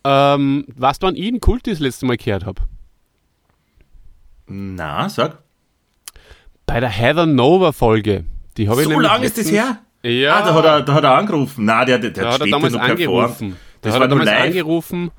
Ähm, 0.05 0.65
was 0.77 0.99
wann 1.01 1.17
ich 1.17 1.29
den 1.29 1.41
Kulti 1.41 1.71
das 1.71 1.81
letzte 1.81 2.07
Mal 2.07 2.17
gehört 2.17 2.47
habe? 2.47 2.63
Na, 4.47 5.09
sag. 5.09 5.39
Bei 6.67 6.79
der 6.79 6.89
Heather 6.89 7.27
Nova 7.27 7.73
Folge. 7.73 8.25
Die 8.57 8.69
habe 8.69 8.81
ich 8.81 8.85
So 8.85 8.91
nämlich 8.91 9.09
lange 9.09 9.25
ist 9.27 9.39
das 9.39 9.51
her? 9.51 9.79
Ja, 10.05 10.37
Ah, 10.37 10.43
da 10.45 10.55
hat, 10.55 10.65
er, 10.65 10.83
da 10.83 10.95
hat 10.95 11.05
er 11.05 11.15
angerufen. 11.17 11.65
Na, 11.65 11.85
der, 11.85 11.99
der, 11.99 12.11
der 12.11 12.25
da 12.25 12.33
hat 12.35 12.41
er 12.41 12.47
damals 12.49 12.75
angerufen. 12.75 13.57
Da 13.81 13.89
Das 13.91 13.95
hat 13.95 14.01
war 14.01 14.07
er 14.07 14.11
damals 14.11 14.31
live. 14.31 14.45
angerufen 14.47 15.11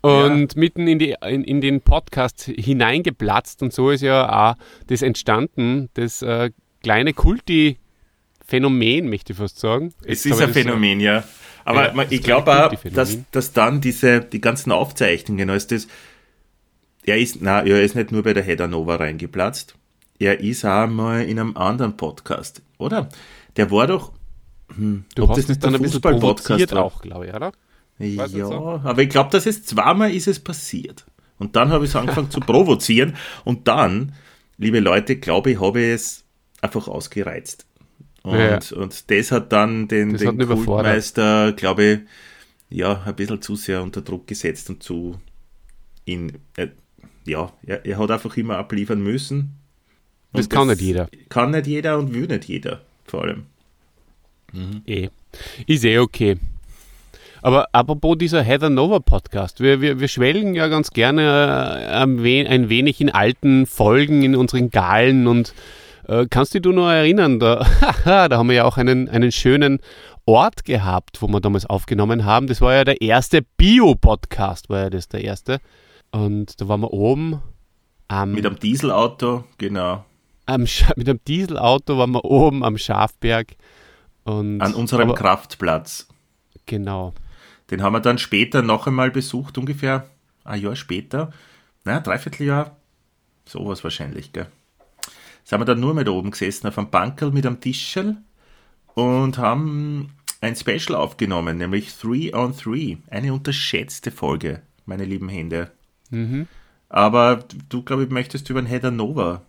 und 0.00 0.56
mitten 0.56 0.86
in, 0.86 0.98
die, 1.00 1.16
in, 1.26 1.42
in 1.42 1.60
den 1.60 1.80
Podcast 1.80 2.42
hineingeplatzt 2.44 3.62
und 3.62 3.72
so 3.72 3.90
ist 3.90 4.02
ja 4.02 4.50
auch 4.50 4.54
das 4.86 5.02
entstanden, 5.02 5.88
das 5.94 6.22
äh, 6.22 6.50
kleine 6.84 7.12
Kulti-Phänomen, 8.48 9.08
möchte 9.08 9.32
ich 9.32 9.38
fast 9.38 9.58
sagen. 9.58 9.92
Es 10.02 10.24
Jetzt 10.24 10.26
ist 10.26 10.32
habe 10.32 10.44
ein 10.44 10.52
Phänomen, 10.52 11.00
ja. 11.00 11.24
Aber 11.64 11.94
Ja, 11.94 12.02
ich 12.04 12.12
ist 12.12 12.24
glaube 12.24 12.66
auch, 12.66 12.74
dass, 12.92 13.18
dass 13.30 13.52
dann 13.52 13.80
diese, 13.80 14.20
die 14.20 14.40
ganzen 14.40 14.72
Aufzeichnungen, 14.72 15.50
als 15.50 15.66
das, 15.66 15.86
er 17.04 17.18
ist, 17.18 17.38
na, 17.40 17.62
er 17.62 17.82
ist 17.82 17.94
nicht 17.94 18.10
nur 18.10 18.22
bei 18.22 18.32
der 18.32 18.42
Header 18.42 18.66
Nova 18.66 18.96
reingeplatzt, 18.96 19.74
er 20.18 20.40
ist 20.40 20.64
auch 20.64 20.86
mal 20.88 21.22
in 21.22 21.38
einem 21.38 21.56
anderen 21.56 21.96
Podcast, 21.96 22.62
oder? 22.78 23.08
Der 23.56 23.70
war 23.70 23.86
doch, 23.86 24.12
Du 24.76 25.22
ob 25.22 25.30
hast 25.30 25.36
das 25.36 25.44
es 25.44 25.48
nicht 25.48 25.64
dann 25.64 25.72
der 25.72 25.80
ein 25.80 25.82
bisschen 25.82 26.00
provoziert 26.00 26.74
auch, 26.74 27.00
glaube 27.02 27.26
ich, 27.26 27.34
oder? 27.34 27.52
Weiß 27.98 28.32
ja, 28.32 28.46
so. 28.46 28.80
aber 28.84 29.02
ich 29.02 29.08
glaube, 29.08 29.30
dass 29.30 29.46
es 29.46 29.64
zweimal 29.64 30.12
ist 30.12 30.28
es 30.28 30.38
passiert. 30.38 31.04
Und 31.38 31.56
dann 31.56 31.70
habe 31.70 31.84
ich 31.84 31.90
es 31.90 31.96
angefangen 31.96 32.30
zu 32.30 32.40
provozieren 32.40 33.16
und 33.44 33.68
dann, 33.68 34.14
liebe 34.56 34.80
Leute, 34.80 35.16
glaube 35.16 35.52
ich, 35.52 35.60
habe 35.60 35.80
ich 35.80 35.94
es 35.94 36.24
einfach 36.60 36.88
ausgereizt. 36.88 37.66
Und, 38.28 38.38
Ja. 38.38 38.76
und 38.76 39.10
das 39.10 39.32
hat 39.32 39.52
dann 39.52 39.88
den, 39.88 40.12
Das 40.12 40.20
den. 40.22 40.38
Kultmeister, 40.38 41.52
glaube 41.52 41.84
ich, 41.84 42.00
ja, 42.70 43.02
ein 43.04 43.16
bisschen 43.16 43.40
zu 43.42 43.56
sehr 43.56 43.82
unter 43.82 44.02
Druck 44.02 44.26
gesetzt 44.26 44.68
und 44.70 44.82
zu 44.82 45.18
ihn, 46.04 46.38
äh, 46.56 46.68
ja, 47.24 47.52
er, 47.64 47.84
er 47.84 47.98
hat 47.98 48.10
einfach 48.10 48.36
immer 48.36 48.58
abliefern 48.58 49.02
müssen. 49.02 49.54
Das 50.32 50.46
Und 50.46 50.50
kann 50.50 50.68
nicht 50.68 50.80
jeder. 50.80 51.08
Kann 51.28 51.50
nicht 51.52 51.66
jeder 51.66 51.98
und 51.98 52.12
will 52.12 52.26
nicht 52.26 52.44
jeder, 52.44 52.82
vor 53.06 53.22
allem. 53.24 53.46
Eh. 54.86 55.08
Ist 55.66 55.84
eh 55.84 55.98
okay. 55.98 56.36
Aber 57.40 57.68
apropos 57.72 58.18
dieser 58.18 58.42
Heather 58.42 58.70
Nova 58.70 58.98
Podcast, 58.98 59.60
wir, 59.60 59.80
wir, 59.80 60.00
wir 60.00 60.08
schwelgen 60.08 60.54
ja 60.54 60.66
ganz 60.68 60.90
gerne 60.90 61.22
äh, 61.22 61.94
ein 61.94 62.68
wenig 62.68 63.00
in 63.00 63.10
alten 63.10 63.66
Folgen, 63.66 64.22
in 64.22 64.34
unseren 64.34 64.70
Galen 64.70 65.26
und 65.26 65.54
äh, 66.08 66.26
kannst 66.28 66.54
du 66.54 66.60
dich 66.60 66.72
noch 66.74 66.88
erinnern, 66.90 67.38
da, 67.38 67.66
da 68.04 68.30
haben 68.30 68.48
wir 68.48 68.56
ja 68.56 68.64
auch 68.64 68.76
einen, 68.76 69.08
einen 69.08 69.30
schönen 69.30 69.78
Ort 70.26 70.64
gehabt, 70.64 71.22
wo 71.22 71.28
wir 71.28 71.40
damals 71.40 71.66
aufgenommen 71.66 72.24
haben. 72.24 72.48
Das 72.48 72.60
war 72.60 72.74
ja 72.74 72.84
der 72.84 73.00
erste 73.00 73.42
Bio-Podcast, 73.56 74.68
war 74.68 74.80
ja 74.80 74.90
das 74.90 75.08
der 75.08 75.22
erste. 75.24 75.60
Und 76.10 76.60
da 76.60 76.68
waren 76.68 76.80
wir 76.80 76.92
oben 76.92 77.40
am, 78.08 78.32
Mit 78.32 78.44
einem 78.44 78.58
Dieselauto, 78.58 79.44
genau. 79.58 80.04
am 80.46 80.62
mit 80.96 81.08
einem 81.08 81.20
Dieselauto 81.26 81.98
waren 81.98 82.10
wir 82.12 82.24
oben 82.24 82.64
am 82.64 82.78
Schafberg. 82.78 83.56
Und, 84.24 84.60
An 84.60 84.74
unserem 84.74 85.10
aber- 85.10 85.18
Kraftplatz. 85.18 86.08
Genau. 86.66 87.14
Den 87.70 87.82
haben 87.82 87.92
wir 87.92 88.00
dann 88.00 88.18
später 88.18 88.62
noch 88.62 88.86
einmal 88.86 89.10
besucht, 89.10 89.58
ungefähr 89.58 90.06
ein 90.44 90.60
Jahr 90.60 90.76
später. 90.76 91.32
Naja, 91.84 92.00
dreiviertel 92.00 92.46
Jahr. 92.46 92.76
Sowas 93.44 93.84
wahrscheinlich, 93.84 94.32
gell. 94.32 94.46
Sind 95.48 95.62
wir 95.62 95.64
dann 95.64 95.80
nur 95.80 95.94
mit 95.94 96.10
oben 96.10 96.30
gesessen 96.30 96.66
auf 96.66 96.76
einem 96.76 96.90
Bankerl 96.90 97.30
mit 97.30 97.46
einem 97.46 97.58
Tischel 97.58 98.18
und 98.92 99.38
haben 99.38 100.10
ein 100.42 100.54
Special 100.54 100.94
aufgenommen, 100.94 101.56
nämlich 101.56 101.94
Three 101.94 102.34
on 102.34 102.54
Three. 102.54 102.98
Eine 103.08 103.32
unterschätzte 103.32 104.10
Folge, 104.10 104.60
meine 104.84 105.06
lieben 105.06 105.30
Hände. 105.30 105.70
Aber 106.90 107.44
du, 107.70 107.82
glaube 107.82 108.04
ich, 108.04 108.10
möchtest 108.10 108.50
über 108.50 108.60
den 108.60 108.66
Heather 108.66 108.90
Nova 108.90 109.40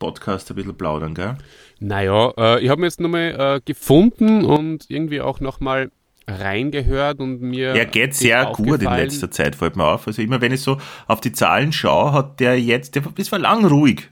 Podcast 0.00 0.50
ein 0.50 0.56
bisschen 0.56 0.76
plaudern, 0.76 1.14
gell? 1.14 1.36
Naja, 1.78 2.32
äh, 2.36 2.64
ich 2.64 2.68
habe 2.68 2.80
mir 2.80 2.88
jetzt 2.88 2.98
nochmal 2.98 3.36
äh, 3.38 3.60
gefunden 3.64 4.44
und 4.44 4.86
irgendwie 4.90 5.20
auch 5.20 5.38
nochmal 5.38 5.92
reingehört 6.26 7.20
und 7.20 7.40
mir. 7.40 7.68
Er 7.68 7.86
geht 7.86 8.14
sehr 8.14 8.46
gut 8.46 8.82
in 8.82 8.90
letzter 8.90 9.30
Zeit, 9.30 9.54
fällt 9.54 9.76
mir 9.76 9.84
auf. 9.84 10.08
Also 10.08 10.22
immer 10.22 10.40
wenn 10.40 10.50
ich 10.50 10.62
so 10.62 10.78
auf 11.06 11.20
die 11.20 11.30
Zahlen 11.30 11.72
schaue, 11.72 12.12
hat 12.12 12.40
der 12.40 12.60
jetzt, 12.60 12.96
der, 12.96 13.04
es 13.16 13.30
war 13.30 13.38
lang 13.38 13.64
ruhig 13.64 14.10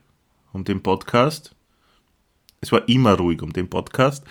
um 0.54 0.64
den 0.64 0.82
Podcast. 0.82 1.54
Es 2.60 2.72
war 2.72 2.88
immer 2.88 3.14
ruhig 3.18 3.42
um 3.42 3.52
den 3.52 3.68
Podcast. 3.68 4.24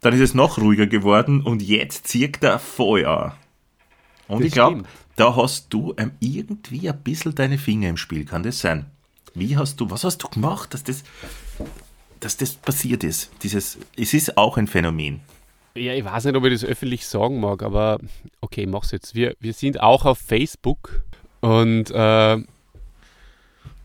Dann 0.00 0.14
ist 0.14 0.20
es 0.20 0.34
noch 0.34 0.58
ruhiger 0.58 0.86
geworden 0.86 1.42
und 1.42 1.62
jetzt 1.62 2.08
zieht 2.08 2.42
er 2.42 2.60
an. 2.78 3.32
Und 4.26 4.40
Das 4.40 4.46
ich 4.46 4.52
glaube, 4.52 4.84
da 5.16 5.36
hast 5.36 5.72
du 5.72 5.94
irgendwie 5.96 6.88
ein 6.88 7.02
bisschen 7.02 7.34
deine 7.34 7.58
Finger 7.58 7.90
im 7.90 7.96
Spiel, 7.96 8.24
kann 8.24 8.42
das 8.42 8.60
sein? 8.60 8.86
Wie 9.34 9.56
hast 9.56 9.80
du, 9.80 9.90
was 9.90 10.04
hast 10.04 10.22
du 10.22 10.28
gemacht, 10.28 10.72
dass 10.72 10.84
das, 10.84 11.02
dass 12.20 12.36
das 12.36 12.54
passiert 12.54 13.04
ist? 13.04 13.30
Dieses, 13.42 13.78
es 13.96 14.14
ist 14.14 14.38
auch 14.38 14.56
ein 14.56 14.66
Phänomen. 14.66 15.20
Ja, 15.74 15.92
ich 15.92 16.04
weiß 16.04 16.24
nicht, 16.26 16.36
ob 16.36 16.44
ich 16.44 16.52
das 16.52 16.64
öffentlich 16.64 17.06
sagen 17.06 17.40
mag, 17.40 17.62
aber 17.62 17.98
okay, 18.40 18.62
ich 18.62 18.68
mach's 18.68 18.92
jetzt. 18.92 19.14
Wir, 19.14 19.34
wir 19.40 19.52
sind 19.52 19.80
auch 19.80 20.04
auf 20.04 20.18
Facebook 20.18 21.02
und 21.40 21.90
äh, 21.90 22.38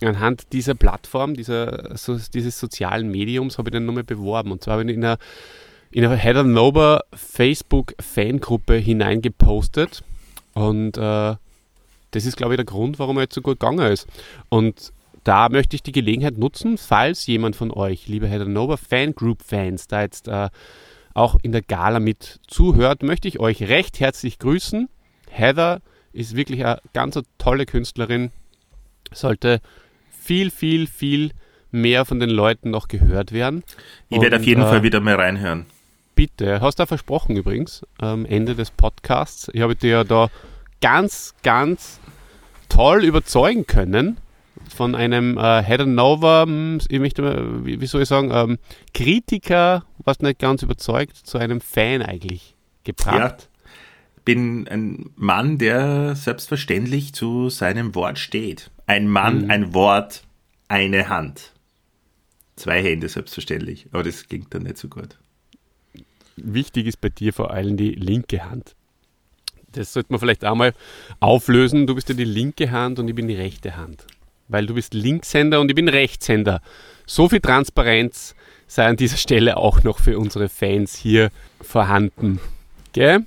anhand 0.02 0.54
dieser 0.54 0.76
Plattform, 0.76 1.34
dieser, 1.34 1.96
so, 1.98 2.18
dieses 2.34 2.60
sozialen 2.60 3.10
Mediums, 3.10 3.58
habe 3.58 3.70
ich 3.70 3.74
dann 3.74 3.86
nochmal 3.86 4.04
beworben. 4.04 4.52
Und 4.52 4.64
zwar 4.64 4.74
habe 4.74 4.90
ich 4.90 4.96
in 4.96 5.04
einer, 5.04 5.18
in 5.92 6.06
einer 6.06 6.16
Heather 6.16 6.44
Nova 6.44 7.04
Facebook-Fangruppe 7.14 8.76
hineingepostet. 8.76 10.04
Und 10.54 10.98
äh, 10.98 11.36
das 12.12 12.26
ist, 12.26 12.38
glaube 12.38 12.54
ich, 12.54 12.58
der 12.58 12.66
Grund, 12.66 13.00
warum 13.00 13.18
er 13.18 13.24
jetzt 13.24 13.36
so 13.36 13.42
gut 13.42 13.60
gegangen 13.60 13.92
ist. 13.92 14.08
Und 14.50 14.94
da 15.24 15.50
möchte 15.50 15.76
ich 15.76 15.84
die 15.84 15.92
Gelegenheit 15.92 16.38
nutzen, 16.38 16.78
falls 16.78 17.28
jemand 17.28 17.56
von 17.56 17.72
euch, 17.72 18.08
liebe 18.08 18.28
Heather 18.28 18.46
Nova 18.46 18.78
Fangroup-Fans, 18.78 19.88
da 19.88 20.02
jetzt 20.02 20.28
äh, 20.28 20.50
auch 21.14 21.38
in 21.42 21.52
der 21.52 21.62
Gala 21.62 22.00
mit 22.00 22.40
zuhört, 22.48 23.04
möchte 23.04 23.28
ich 23.28 23.40
euch 23.40 23.64
recht 23.64 24.00
herzlich 24.00 24.40
grüßen. 24.40 24.90
Heather 25.30 25.82
ist 26.14 26.36
wirklich 26.36 26.66
eine 26.66 26.80
ganz 26.94 27.20
tolle 27.38 27.66
Künstlerin, 27.66 28.32
sollte 29.12 29.62
viel, 30.30 30.52
viel, 30.52 30.86
viel 30.86 31.32
mehr 31.72 32.06
von 32.06 32.20
den 32.20 32.30
Leuten 32.30 32.70
noch 32.70 32.88
gehört 32.88 33.32
werden. 33.32 33.64
Ich 34.10 34.22
werde 34.22 34.36
auf 34.36 34.44
jeden 34.44 34.62
äh, 34.62 34.68
Fall 34.68 34.84
wieder 34.84 35.00
mal 35.00 35.16
reinhören. 35.16 35.66
Bitte, 36.14 36.62
hast 36.62 36.78
du 36.78 36.86
versprochen 36.86 37.36
übrigens 37.36 37.82
am 37.98 38.28
Ende 38.28 38.54
des 38.54 38.70
Podcasts. 38.70 39.50
Ich 39.54 39.62
habe 39.62 39.76
dir 39.76 39.90
ja 39.90 40.04
da 40.04 40.30
ganz, 40.82 41.34
ganz 41.42 42.00
toll 42.70 43.06
überzeugen 43.06 43.66
können 43.66 44.18
von 44.76 44.94
einem 44.94 45.36
äh, 45.40 45.64
Head 45.64 45.88
Nova, 45.88 46.44
hm, 46.44 46.78
ich 46.88 47.00
möchte 47.00 47.24
mal, 47.24 47.66
wie, 47.66 47.82
wie 47.82 47.88
soll 47.88 48.04
ich 48.04 48.08
sagen, 48.08 48.30
ähm, 48.32 48.60
Kritiker, 48.94 49.84
was 49.98 50.20
nicht 50.20 50.38
ganz 50.38 50.62
überzeugt, 50.62 51.18
zu 51.18 51.40
einem 51.40 51.60
Fan 51.60 52.04
eigentlich 52.04 52.56
gebracht. 52.84 53.50
Bin 54.26 54.68
ein 54.68 55.10
Mann, 55.16 55.58
der 55.58 56.16
selbstverständlich 56.16 57.14
zu 57.14 57.50
seinem 57.50 57.96
Wort 57.96 58.20
steht. 58.20 58.70
Ein 58.90 59.08
Mann, 59.08 59.44
Mhm. 59.44 59.52
ein 59.52 59.74
Wort, 59.76 60.24
eine 60.68 61.10
Hand. 61.10 61.54
Zwei 62.56 62.82
Hände 62.82 63.08
selbstverständlich, 63.08 63.86
aber 63.92 64.02
das 64.02 64.28
klingt 64.28 64.52
dann 64.52 64.64
nicht 64.64 64.78
so 64.80 64.88
gut. 64.88 65.20
Wichtig 66.38 66.88
ist 66.88 67.00
bei 67.00 67.10
dir 67.10 67.32
vor 67.32 67.52
allem 67.52 67.78
die 67.78 67.92
linke 67.92 68.50
Hand. 68.50 68.74
Das 69.74 69.94
sollte 69.94 70.12
man 70.12 70.20
vielleicht 70.20 70.44
auch 70.44 70.56
mal 70.56 70.74
auflösen. 71.20 71.86
Du 71.86 71.94
bist 71.94 72.10
ja 72.10 72.16
die 72.16 72.24
linke 72.24 72.72
Hand 72.72 72.98
und 72.98 73.08
ich 73.08 73.14
bin 73.14 73.28
die 73.28 73.36
rechte 73.36 73.78
Hand. 73.78 74.08
Weil 74.48 74.66
du 74.66 74.74
bist 74.74 74.96
Linkshänder 74.96 75.62
und 75.62 75.70
ich 75.70 75.76
bin 75.76 75.88
Rechtshänder. 75.88 76.60
So 77.06 77.30
viel 77.30 77.42
Transparenz 77.42 78.34
sei 78.66 78.88
an 78.88 78.98
dieser 78.98 79.18
Stelle 79.18 79.58
auch 79.58 79.84
noch 79.84 80.00
für 80.00 80.18
unsere 80.18 80.50
Fans 80.50 80.96
hier 80.96 81.30
vorhanden. 81.62 82.40
Gell? 82.94 83.24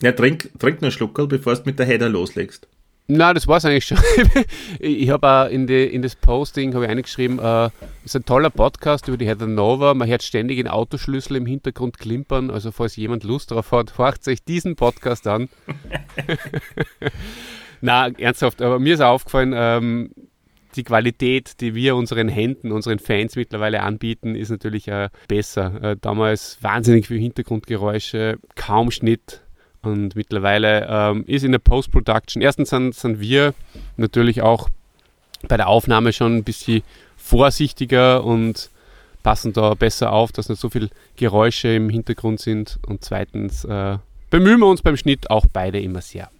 Ja, 0.00 0.12
trink, 0.12 0.48
trink 0.60 0.80
einen 0.80 0.92
Schluckerl, 0.92 1.26
bevor 1.26 1.56
du 1.56 1.62
mit 1.64 1.80
der 1.80 1.86
Header 1.86 2.08
loslegst. 2.08 2.68
Na, 3.08 3.34
das 3.34 3.48
war's 3.48 3.64
eigentlich 3.64 3.84
schon. 3.84 3.98
ich 4.78 5.10
habe 5.10 5.50
in, 5.52 5.66
die, 5.66 5.84
in 5.84 6.02
das 6.02 6.16
Posting 6.16 6.72
habe 6.74 6.84
ich 6.84 6.90
eingeschrieben, 6.90 7.38
äh, 7.40 7.70
ist 8.04 8.14
ein 8.14 8.24
toller 8.24 8.50
Podcast 8.50 9.08
über 9.08 9.16
die 9.16 9.26
Heather 9.26 9.46
Nova. 9.46 9.92
Man 9.94 10.08
hört 10.08 10.22
ständig 10.22 10.58
den 10.58 10.68
Autoschlüssel 10.68 11.36
im 11.36 11.46
Hintergrund 11.46 11.98
klimpern. 11.98 12.50
Also 12.50 12.70
falls 12.70 12.96
jemand 12.96 13.24
Lust 13.24 13.50
darauf 13.50 13.72
hat, 13.72 13.98
horcht 13.98 14.26
euch 14.28 14.44
diesen 14.44 14.76
Podcast 14.76 15.26
an. 15.26 15.48
Na, 17.80 18.08
ernsthaft, 18.08 18.62
aber 18.62 18.78
mir 18.78 18.94
ist 18.94 19.00
aufgefallen, 19.00 19.52
ähm, 19.56 20.10
die 20.76 20.84
Qualität, 20.84 21.60
die 21.60 21.74
wir 21.74 21.96
unseren 21.96 22.28
Händen, 22.28 22.72
unseren 22.72 22.98
Fans 22.98 23.36
mittlerweile 23.36 23.82
anbieten, 23.82 24.34
ist 24.36 24.50
natürlich 24.50 24.88
äh, 24.88 25.10
besser. 25.28 25.82
Äh, 25.82 25.96
damals 26.00 26.58
wahnsinnig 26.62 27.08
viel 27.08 27.18
Hintergrundgeräusche, 27.18 28.38
kaum 28.54 28.90
Schnitt. 28.90 29.42
Und 29.82 30.14
mittlerweile 30.14 30.86
ähm, 30.88 31.24
ist 31.26 31.42
in 31.44 31.52
der 31.52 31.58
Post-Production, 31.58 32.40
erstens 32.40 32.70
sind, 32.70 32.94
sind 32.94 33.20
wir 33.20 33.52
natürlich 33.96 34.40
auch 34.40 34.68
bei 35.48 35.56
der 35.56 35.66
Aufnahme 35.68 36.12
schon 36.12 36.36
ein 36.36 36.44
bisschen 36.44 36.82
vorsichtiger 37.16 38.24
und 38.24 38.70
passen 39.24 39.52
da 39.52 39.74
besser 39.74 40.12
auf, 40.12 40.30
dass 40.30 40.48
nicht 40.48 40.60
so 40.60 40.70
viel 40.70 40.90
Geräusche 41.16 41.68
im 41.74 41.88
Hintergrund 41.90 42.40
sind. 42.40 42.78
Und 42.86 43.04
zweitens 43.04 43.64
äh, 43.64 43.98
bemühen 44.30 44.60
wir 44.60 44.66
uns 44.66 44.82
beim 44.82 44.96
Schnitt 44.96 45.30
auch 45.30 45.46
beide 45.52 45.80
immer 45.80 46.00
sehr. 46.00 46.30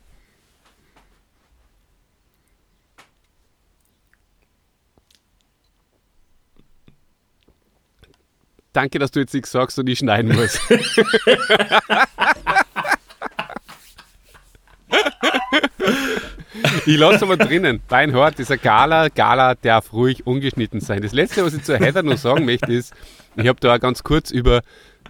Danke, 8.72 8.98
dass 8.98 9.10
du 9.10 9.20
jetzt 9.20 9.34
nichts 9.34 9.50
sagst 9.50 9.78
und 9.78 9.88
ich 9.88 9.98
schneiden 9.98 10.34
muss. 10.34 10.58
ich 16.86 16.96
lasse 16.96 17.24
aber 17.24 17.36
drinnen. 17.36 17.80
Beinhart, 17.88 18.38
dieser 18.38 18.56
Gala, 18.56 19.08
Gala 19.08 19.54
darf 19.54 19.92
ruhig 19.92 20.26
ungeschnitten 20.26 20.80
sein. 20.80 21.02
Das 21.02 21.12
letzte, 21.12 21.44
was 21.44 21.54
ich 21.54 21.62
zur 21.62 21.78
Heather 21.78 22.02
noch 22.02 22.16
sagen 22.18 22.44
möchte, 22.44 22.72
ist, 22.72 22.92
ich 23.36 23.46
habe 23.48 23.60
da 23.60 23.78
ganz 23.78 24.02
kurz 24.02 24.30
über 24.30 24.62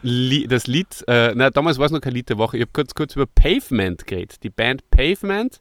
das 0.03 0.67
Lied, 0.67 1.05
äh, 1.07 1.33
na, 1.35 1.51
damals 1.51 1.79
war 1.79 1.87
es 1.87 1.93
noch 1.93 2.01
kein 2.01 2.13
Lied 2.15 2.29
der 2.29 2.39
Woche, 2.39 2.57
ich 2.57 2.63
habe 2.63 2.73
kurz, 2.73 2.95
kurz 2.95 3.15
über 3.15 3.27
Pavement 3.27 4.07
geredet, 4.07 4.43
die 4.43 4.51
Band 4.51 4.83
Pavement. 4.91 5.61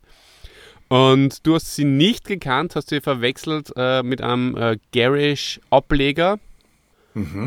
Und 0.88 1.46
du 1.46 1.56
hast 1.56 1.76
sie 1.76 1.86
nicht 1.86 2.26
gekannt, 2.28 2.76
hast 2.76 2.90
sie 2.90 3.02
verwechselt 3.02 3.72
äh, 3.78 4.04
mit 4.04 4.22
einem 4.22 4.58
äh, 4.58 4.78
Garish-Ableger. 4.94 6.40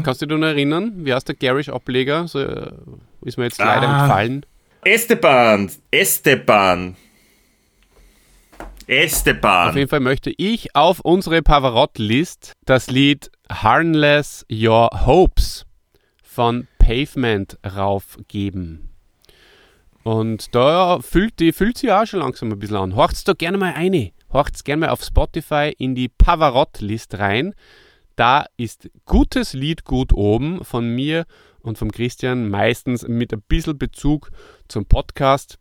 Kannst 0.02 0.20
du 0.20 0.26
dich 0.26 0.38
noch 0.38 0.46
erinnern? 0.46 0.92
Wie 0.98 1.12
heißt 1.14 1.26
der 1.26 1.34
Garish-Ableger? 1.36 2.28
So, 2.28 2.38
äh, 2.40 2.70
ist 3.22 3.38
mir 3.38 3.44
jetzt 3.44 3.58
leider 3.58 3.88
Ah. 3.88 4.02
entfallen. 4.04 4.46
Esteban! 4.84 5.70
Esteban! 5.90 6.96
Auf 8.84 8.90
Esteban! 8.90 9.74
jeden 9.74 9.88
Fall 9.88 10.00
möchte 10.00 10.30
ich 10.36 10.76
auf 10.76 11.00
unsere 11.00 11.40
Pavarotti-List 11.40 12.52
das 12.66 12.90
Lied 12.90 13.30
Harnless 13.50 14.44
Your 14.52 14.90
Hopes 15.06 15.64
von 16.22 16.68
Pavement 16.78 17.58
raufgeben. 17.64 18.90
Und 20.02 20.54
da 20.54 20.98
fühlt, 21.00 21.40
die, 21.40 21.54
fühlt 21.54 21.82
auch 21.90 22.04
schon 22.04 22.20
langsam 22.20 22.52
ein 22.52 22.58
bisschen 22.58 22.76
an. 22.76 22.94
Horcht's 22.94 23.24
da 23.24 23.32
gerne 23.32 23.56
mal 23.56 23.72
eine. 23.72 24.12
Horcht's 24.30 24.64
gerne 24.64 24.80
mal 24.80 24.90
auf 24.90 25.02
Spotify 25.02 25.74
in 25.78 25.94
die 25.94 26.10
Pavarotti-List 26.10 27.18
rein. 27.18 27.54
Da 28.16 28.44
ist 28.58 28.90
gutes 29.06 29.54
Lied 29.54 29.84
gut 29.84 30.12
oben 30.12 30.62
von 30.62 30.86
mir 30.94 31.24
und 31.60 31.78
vom 31.78 31.90
Christian, 31.90 32.50
meistens 32.50 33.08
mit 33.08 33.32
ein 33.32 33.40
bisschen 33.48 33.78
Bezug 33.78 34.30
zum 34.68 34.84
Podcast, 34.84 35.58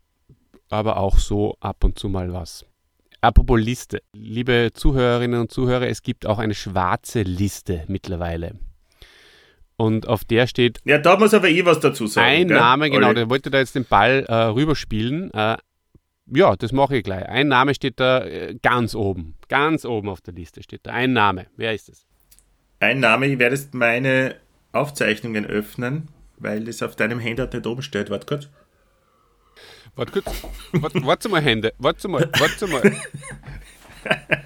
aber 0.68 0.98
auch 0.98 1.16
so 1.16 1.56
ab 1.60 1.84
und 1.84 1.98
zu 1.98 2.10
mal 2.10 2.30
was. 2.34 2.66
Apropos 3.24 3.58
Liste. 3.58 4.02
Liebe 4.12 4.70
Zuhörerinnen 4.74 5.40
und 5.40 5.50
Zuhörer, 5.50 5.88
es 5.88 6.02
gibt 6.02 6.26
auch 6.26 6.38
eine 6.38 6.52
schwarze 6.54 7.22
Liste 7.22 7.84
mittlerweile. 7.88 8.56
Und 9.78 10.06
auf 10.06 10.26
der 10.26 10.46
steht 10.46 10.80
Ja, 10.84 10.98
da 10.98 11.16
muss 11.16 11.32
aber 11.32 11.48
ich 11.48 11.64
was 11.64 11.80
dazu 11.80 12.06
sagen. 12.06 12.26
ein 12.26 12.48
gell? 12.48 12.58
Name, 12.58 12.90
genau, 12.90 13.06
Olli? 13.06 13.14
der 13.14 13.30
wollte 13.30 13.50
da 13.50 13.60
jetzt 13.60 13.74
den 13.76 13.86
Ball 13.86 14.26
äh, 14.28 14.34
rüberspielen. 14.34 15.32
Äh, 15.32 15.56
ja, 16.34 16.54
das 16.54 16.72
mache 16.72 16.98
ich 16.98 17.02
gleich. 17.02 17.26
Ein 17.26 17.48
Name 17.48 17.74
steht 17.74 17.98
da 17.98 18.26
äh, 18.26 18.58
ganz 18.60 18.94
oben. 18.94 19.36
Ganz 19.48 19.86
oben 19.86 20.10
auf 20.10 20.20
der 20.20 20.34
Liste 20.34 20.62
steht 20.62 20.80
da. 20.82 20.92
Ein 20.92 21.14
Name. 21.14 21.46
Wer 21.56 21.72
ist 21.72 21.88
es? 21.88 22.06
Ein 22.80 23.00
Name, 23.00 23.26
ich 23.26 23.38
werde 23.38 23.56
jetzt 23.56 23.72
meine 23.72 24.34
Aufzeichnungen 24.72 25.46
öffnen, 25.46 26.08
weil 26.36 26.64
das 26.64 26.82
auf 26.82 26.94
deinem 26.94 27.20
Handy 27.20 27.42
nicht 27.42 27.66
oben 27.66 27.80
steht. 27.80 28.10
Warte 28.10 28.26
kurz. 28.26 28.50
Warte 29.96 30.22
kurz. 30.22 30.42
Warte, 30.72 31.04
warte 31.06 31.28
mal, 31.28 31.40
Hände. 31.42 31.72
Warte 31.78 32.08
mal. 32.08 32.28
Warte 32.38 32.66
mal. 32.66 32.96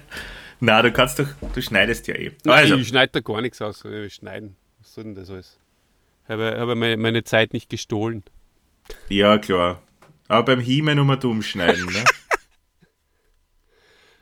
Na, 0.59 0.81
du 0.81 0.91
kannst 0.91 1.19
doch, 1.19 1.27
du 1.53 1.61
schneidest 1.61 2.07
ja 2.07 2.15
eh. 2.15 2.31
Nein, 2.43 2.57
Also, 2.63 2.75
Ich 2.75 2.89
schneide 2.89 3.11
da 3.13 3.19
gar 3.21 3.41
nichts 3.41 3.61
aus. 3.61 3.83
Ich 3.85 4.15
schneiden. 4.15 4.55
Was 4.79 4.93
soll 4.93 5.05
denn 5.05 5.15
das 5.15 5.29
alles? 5.29 5.57
Ich 6.25 6.29
habe, 6.29 6.55
habe 6.59 6.75
meine, 6.75 6.97
meine 6.97 7.23
Zeit 7.23 7.53
nicht 7.53 7.69
gestohlen. 7.69 8.23
ja, 9.09 9.37
klar. 9.37 9.81
Aber 10.27 10.43
beim 10.43 10.59
He-Man 10.59 10.97
nur 10.97 11.17
dumm 11.17 11.41
schneiden, 11.41 11.85
ne? 11.85 12.03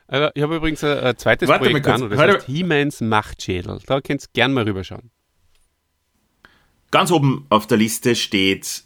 Also, 0.09 0.29
ich 0.35 0.41
habe 0.41 0.55
übrigens 0.55 0.81
ein, 0.85 0.99
ein 0.99 1.17
zweites 1.17 1.49
Warte 1.49 1.65
Projekt 1.65 1.85
an, 1.85 2.09
das 2.09 2.17
heißt 2.17 2.45
He-Mans 2.45 3.01
Machtschädel. 3.01 3.79
Da 3.85 3.99
könnt 3.99 4.23
ihr 4.23 4.27
gerne 4.31 4.53
mal 4.53 4.63
rüberschauen. 4.63 5.11
Ganz 6.91 7.11
oben 7.11 7.45
auf 7.49 7.67
der 7.67 7.77
Liste 7.77 8.15
steht 8.15 8.83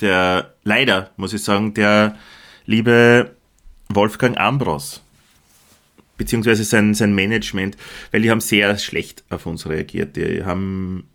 der, 0.00 0.54
leider 0.64 1.10
muss 1.16 1.32
ich 1.32 1.42
sagen, 1.42 1.74
der 1.74 2.16
liebe 2.64 3.36
Wolfgang 3.88 4.38
Ambros. 4.38 5.02
Beziehungsweise 6.16 6.64
sein, 6.64 6.94
sein 6.94 7.14
Management, 7.14 7.76
weil 8.10 8.22
die 8.22 8.30
haben 8.30 8.40
sehr 8.40 8.78
schlecht 8.78 9.24
auf 9.28 9.44
uns 9.44 9.68
reagiert. 9.68 10.16
Die 10.16 10.44
haben 10.44 11.08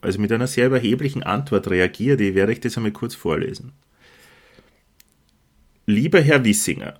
also 0.00 0.20
mit 0.20 0.32
einer 0.32 0.46
sehr 0.46 0.66
überheblichen 0.66 1.22
Antwort 1.22 1.68
reagiert. 1.68 2.20
Ich 2.20 2.34
werde 2.34 2.52
euch 2.52 2.60
das 2.60 2.76
einmal 2.76 2.92
kurz 2.92 3.14
vorlesen. 3.14 3.72
Lieber 5.86 6.20
Herr 6.20 6.44
Wissinger, 6.44 6.98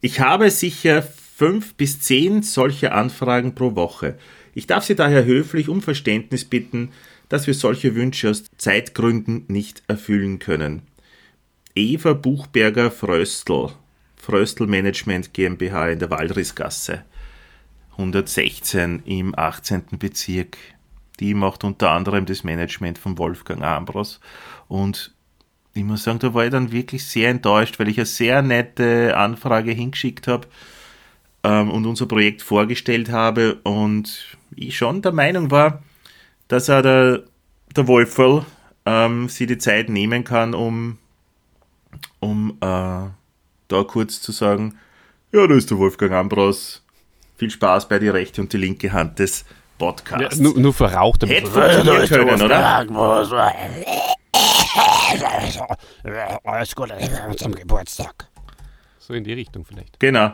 ich 0.00 0.20
habe 0.20 0.50
sicher 0.50 1.02
fünf 1.02 1.74
bis 1.74 2.00
zehn 2.00 2.42
solche 2.42 2.92
Anfragen 2.92 3.54
pro 3.54 3.74
Woche. 3.74 4.18
Ich 4.54 4.66
darf 4.66 4.84
Sie 4.84 4.94
daher 4.94 5.24
höflich 5.24 5.68
um 5.68 5.82
Verständnis 5.82 6.44
bitten, 6.44 6.92
dass 7.28 7.46
wir 7.46 7.54
solche 7.54 7.94
Wünsche 7.94 8.30
aus 8.30 8.44
Zeitgründen 8.56 9.44
nicht 9.48 9.82
erfüllen 9.88 10.38
können. 10.38 10.82
Eva 11.74 12.14
Buchberger 12.14 12.90
Fröstl, 12.90 13.70
Fröstl 14.16 14.66
Management 14.66 15.34
GmbH 15.34 15.90
in 15.90 15.98
der 15.98 16.10
Waldrissgasse, 16.10 17.04
116 17.92 19.02
im 19.04 19.38
18. 19.38 19.84
Bezirk. 19.98 20.56
Die 21.20 21.34
macht 21.34 21.64
unter 21.64 21.90
anderem 21.90 22.26
das 22.26 22.44
Management 22.44 22.98
von 22.98 23.18
Wolfgang 23.18 23.62
Ambros 23.62 24.20
und 24.68 25.14
ich 25.76 25.84
muss 25.84 26.04
sagen, 26.04 26.18
da 26.18 26.32
war 26.32 26.44
ich 26.46 26.50
dann 26.50 26.72
wirklich 26.72 27.04
sehr 27.04 27.28
enttäuscht, 27.28 27.78
weil 27.78 27.88
ich 27.88 27.98
eine 27.98 28.06
sehr 28.06 28.40
nette 28.40 29.14
Anfrage 29.16 29.72
hingeschickt 29.72 30.26
habe 30.26 30.48
ähm, 31.42 31.70
und 31.70 31.84
unser 31.84 32.06
Projekt 32.06 32.40
vorgestellt 32.40 33.10
habe 33.10 33.56
und 33.62 34.36
ich 34.54 34.76
schon 34.76 35.02
der 35.02 35.12
Meinung 35.12 35.50
war, 35.50 35.82
dass 36.48 36.68
er 36.68 36.82
der, 36.82 37.22
der 37.76 37.86
Wolferl 37.88 38.44
ähm, 38.84 39.28
sich 39.28 39.46
die 39.46 39.58
Zeit 39.58 39.88
nehmen 39.88 40.24
kann, 40.24 40.54
um, 40.54 40.98
um 42.20 42.50
äh, 42.60 43.10
da 43.68 43.82
kurz 43.86 44.20
zu 44.20 44.32
sagen, 44.32 44.78
ja, 45.32 45.46
da 45.46 45.54
ist 45.54 45.70
der 45.70 45.78
Wolfgang 45.78 46.12
Ambros. 46.12 46.82
Viel 47.36 47.50
Spaß 47.50 47.88
bei 47.88 47.98
die 47.98 48.08
rechte 48.08 48.40
und 48.40 48.52
die 48.52 48.56
linke 48.56 48.92
Hand 48.92 49.18
des 49.18 49.40
Ja, 49.40 49.46
Podcasts. 49.78 50.38
nur, 50.38 50.58
nur 50.58 50.72
verraucht 50.72 51.22
ein 51.24 51.28
Hätte 51.28 51.50
funktionieren 51.50 52.06
können, 52.08 52.42
oder? 52.42 52.86
Alles 56.44 56.74
Gute 56.74 56.96
zum 57.36 57.54
Geburtstag. 57.54 58.28
So 58.98 59.12
in 59.14 59.24
die 59.24 59.34
Richtung 59.34 59.64
vielleicht. 59.64 60.00
Genau. 60.00 60.32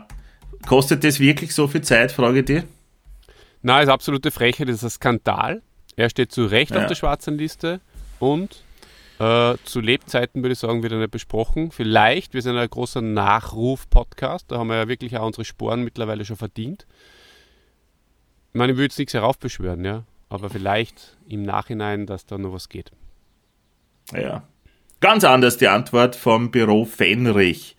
kostet 0.67 1.03
das 1.05 1.19
wirklich 1.19 1.55
so 1.55 1.67
viel 1.67 1.83
Zeit, 1.83 2.13
frage 2.13 2.39
ich 2.41 2.45
dich? 2.45 2.63
Na, 3.63 3.81
ist 3.83 3.89
absolute 3.89 4.31
Frechheit, 4.31 4.69
das 4.69 4.77
ist 4.77 4.85
ein 4.85 4.91
Skandal. 4.91 5.63
Er 5.97 6.09
steht 6.11 6.33
zu 6.33 6.47
Recht 6.47 6.73
Ja. 6.73 6.81
auf 6.83 6.87
der 6.87 6.95
schwarzen 6.95 7.37
Liste 7.39 7.81
und 8.19 8.65
äh, 9.19 9.55
zu 9.65 9.81
Lebzeiten 9.81 10.43
würde 10.43 10.55
ich 10.55 10.59
sagen, 10.59 10.83
wird 10.83 10.93
er 10.93 10.99
nicht 10.99 11.11
besprochen. 11.11 11.71
Vielleicht, 11.71 12.35
wir 12.35 12.43
sind 12.43 12.57
ein 12.57 12.69
großer 12.69 13.03
Nachruf-Podcast, 13.03 14.51
da 14.51 14.59
haben 14.59 14.69
wir 14.69 14.77
ja 14.77 14.89
wirklich 14.89 15.17
auch 15.17 15.27
unsere 15.27 15.45
Sporen 15.45 15.85
mittlerweile 15.85 16.25
schon 16.25 16.37
verdient. 16.37 16.87
Ich 18.53 18.59
meine, 18.59 18.73
ich 18.73 18.77
würde 18.79 18.87
jetzt 18.87 18.99
nichts 18.99 19.15
heraufbeschwören, 19.15 19.85
ja, 19.85 20.05
aber 20.29 20.51
vielleicht 20.51 21.17
im 21.29 21.43
Nachhinein, 21.43 22.07
dass 22.07 22.27
da 22.27 22.37
noch 22.39 22.53
was 22.53 22.69
geht. 22.69 22.91
Ja. 24.13 24.43
Ganz 25.01 25.25
anders 25.25 25.57
die 25.59 25.69
Antwort 25.69 26.17
vom 26.17 26.51
Büro 26.51 26.85
Fenrich. 26.85 27.77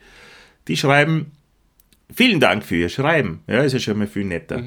Die 0.68 0.78
schreiben, 0.78 1.32
vielen 2.14 2.40
Dank 2.40 2.64
für 2.64 2.76
Ihr 2.76 2.90
Schreiben. 2.90 3.44
Ja, 3.48 3.62
ist 3.64 3.74
ja 3.74 3.80
schon 3.80 3.98
mal 3.98 4.08
viel 4.08 4.26
netter. 4.26 4.62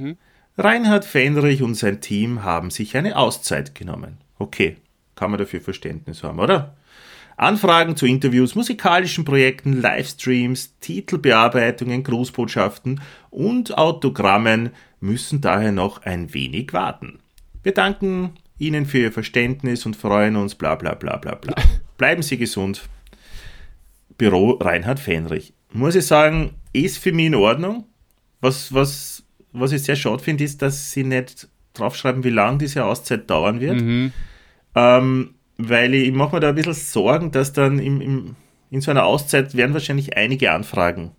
Reinhard 0.58 1.04
Fenrich 1.04 1.62
und 1.62 1.74
sein 1.74 2.00
Team 2.00 2.42
haben 2.42 2.70
sich 2.70 2.96
eine 2.96 3.16
Auszeit 3.16 3.74
genommen. 3.74 4.18
Okay, 4.38 4.76
kann 5.14 5.30
man 5.30 5.38
dafür 5.38 5.60
Verständnis 5.60 6.22
haben, 6.22 6.38
oder? 6.38 6.76
Anfragen 7.36 7.96
zu 7.96 8.06
Interviews, 8.06 8.54
musikalischen 8.54 9.26
Projekten, 9.26 9.82
Livestreams, 9.82 10.78
Titelbearbeitungen, 10.80 12.02
Grußbotschaften 12.02 13.02
und 13.28 13.76
Autogrammen 13.76 14.70
müssen 15.00 15.42
daher 15.42 15.72
noch 15.72 16.02
ein 16.04 16.32
wenig 16.32 16.72
warten. 16.72 17.18
Wir 17.62 17.74
danken 17.74 18.32
Ihnen 18.58 18.86
für 18.86 18.98
Ihr 18.98 19.12
Verständnis 19.12 19.84
und 19.84 19.96
freuen 19.96 20.36
uns, 20.36 20.54
bla 20.54 20.76
bla 20.76 20.94
bla 20.94 21.18
bla 21.18 21.34
bla. 21.34 21.54
Bleiben 21.98 22.22
Sie 22.22 22.38
gesund. 22.38 22.88
Büro 24.16 24.52
Reinhard 24.52 25.00
Fenrich. 25.00 25.52
Muss 25.70 25.94
ich 25.94 26.06
sagen, 26.06 26.54
ist 26.72 26.96
für 26.96 27.12
mich 27.12 27.26
in 27.26 27.34
Ordnung. 27.34 27.84
Was, 28.40 28.72
was, 28.72 29.15
was 29.58 29.72
ich 29.72 29.82
sehr 29.82 29.96
schade 29.96 30.22
finde, 30.22 30.44
ist, 30.44 30.62
dass 30.62 30.92
Sie 30.92 31.04
nicht 31.04 31.48
draufschreiben, 31.74 32.24
wie 32.24 32.30
lange 32.30 32.58
diese 32.58 32.84
Auszeit 32.84 33.28
dauern 33.30 33.60
wird. 33.60 33.80
Ähm, 34.74 35.34
weil 35.58 35.94
ich, 35.94 36.08
ich 36.08 36.14
mache 36.14 36.36
mir 36.36 36.40
da 36.40 36.50
ein 36.50 36.54
bisschen 36.54 36.74
Sorgen, 36.74 37.30
dass 37.30 37.52
dann 37.52 37.78
im, 37.78 38.00
im, 38.00 38.36
in 38.70 38.80
so 38.80 38.90
einer 38.90 39.04
Auszeit 39.04 39.54
werden 39.54 39.72
wahrscheinlich 39.72 40.16
einige 40.16 40.52
Anfragen 40.52 41.12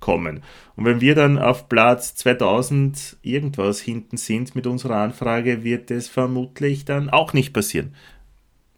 kommen. 0.00 0.42
Und 0.76 0.84
wenn 0.84 1.00
wir 1.00 1.14
dann 1.14 1.38
auf 1.38 1.68
Platz 1.68 2.14
2000 2.14 3.18
irgendwas 3.22 3.80
hinten 3.80 4.16
sind 4.16 4.54
mit 4.54 4.66
unserer 4.66 4.96
Anfrage, 4.96 5.62
wird 5.62 5.90
das 5.90 6.08
vermutlich 6.08 6.84
dann 6.84 7.10
auch 7.10 7.32
nicht 7.32 7.52
passieren. 7.52 7.94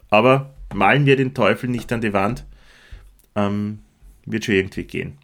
Aber 0.09 0.53
malen 0.73 1.05
wir 1.05 1.15
den 1.15 1.33
Teufel 1.33 1.69
nicht 1.69 1.91
an 1.91 2.01
die 2.01 2.13
Wand, 2.13 2.45
ähm, 3.35 3.79
wird 4.25 4.45
schon 4.45 4.55
irgendwie 4.55 4.83
gehen. 4.83 5.17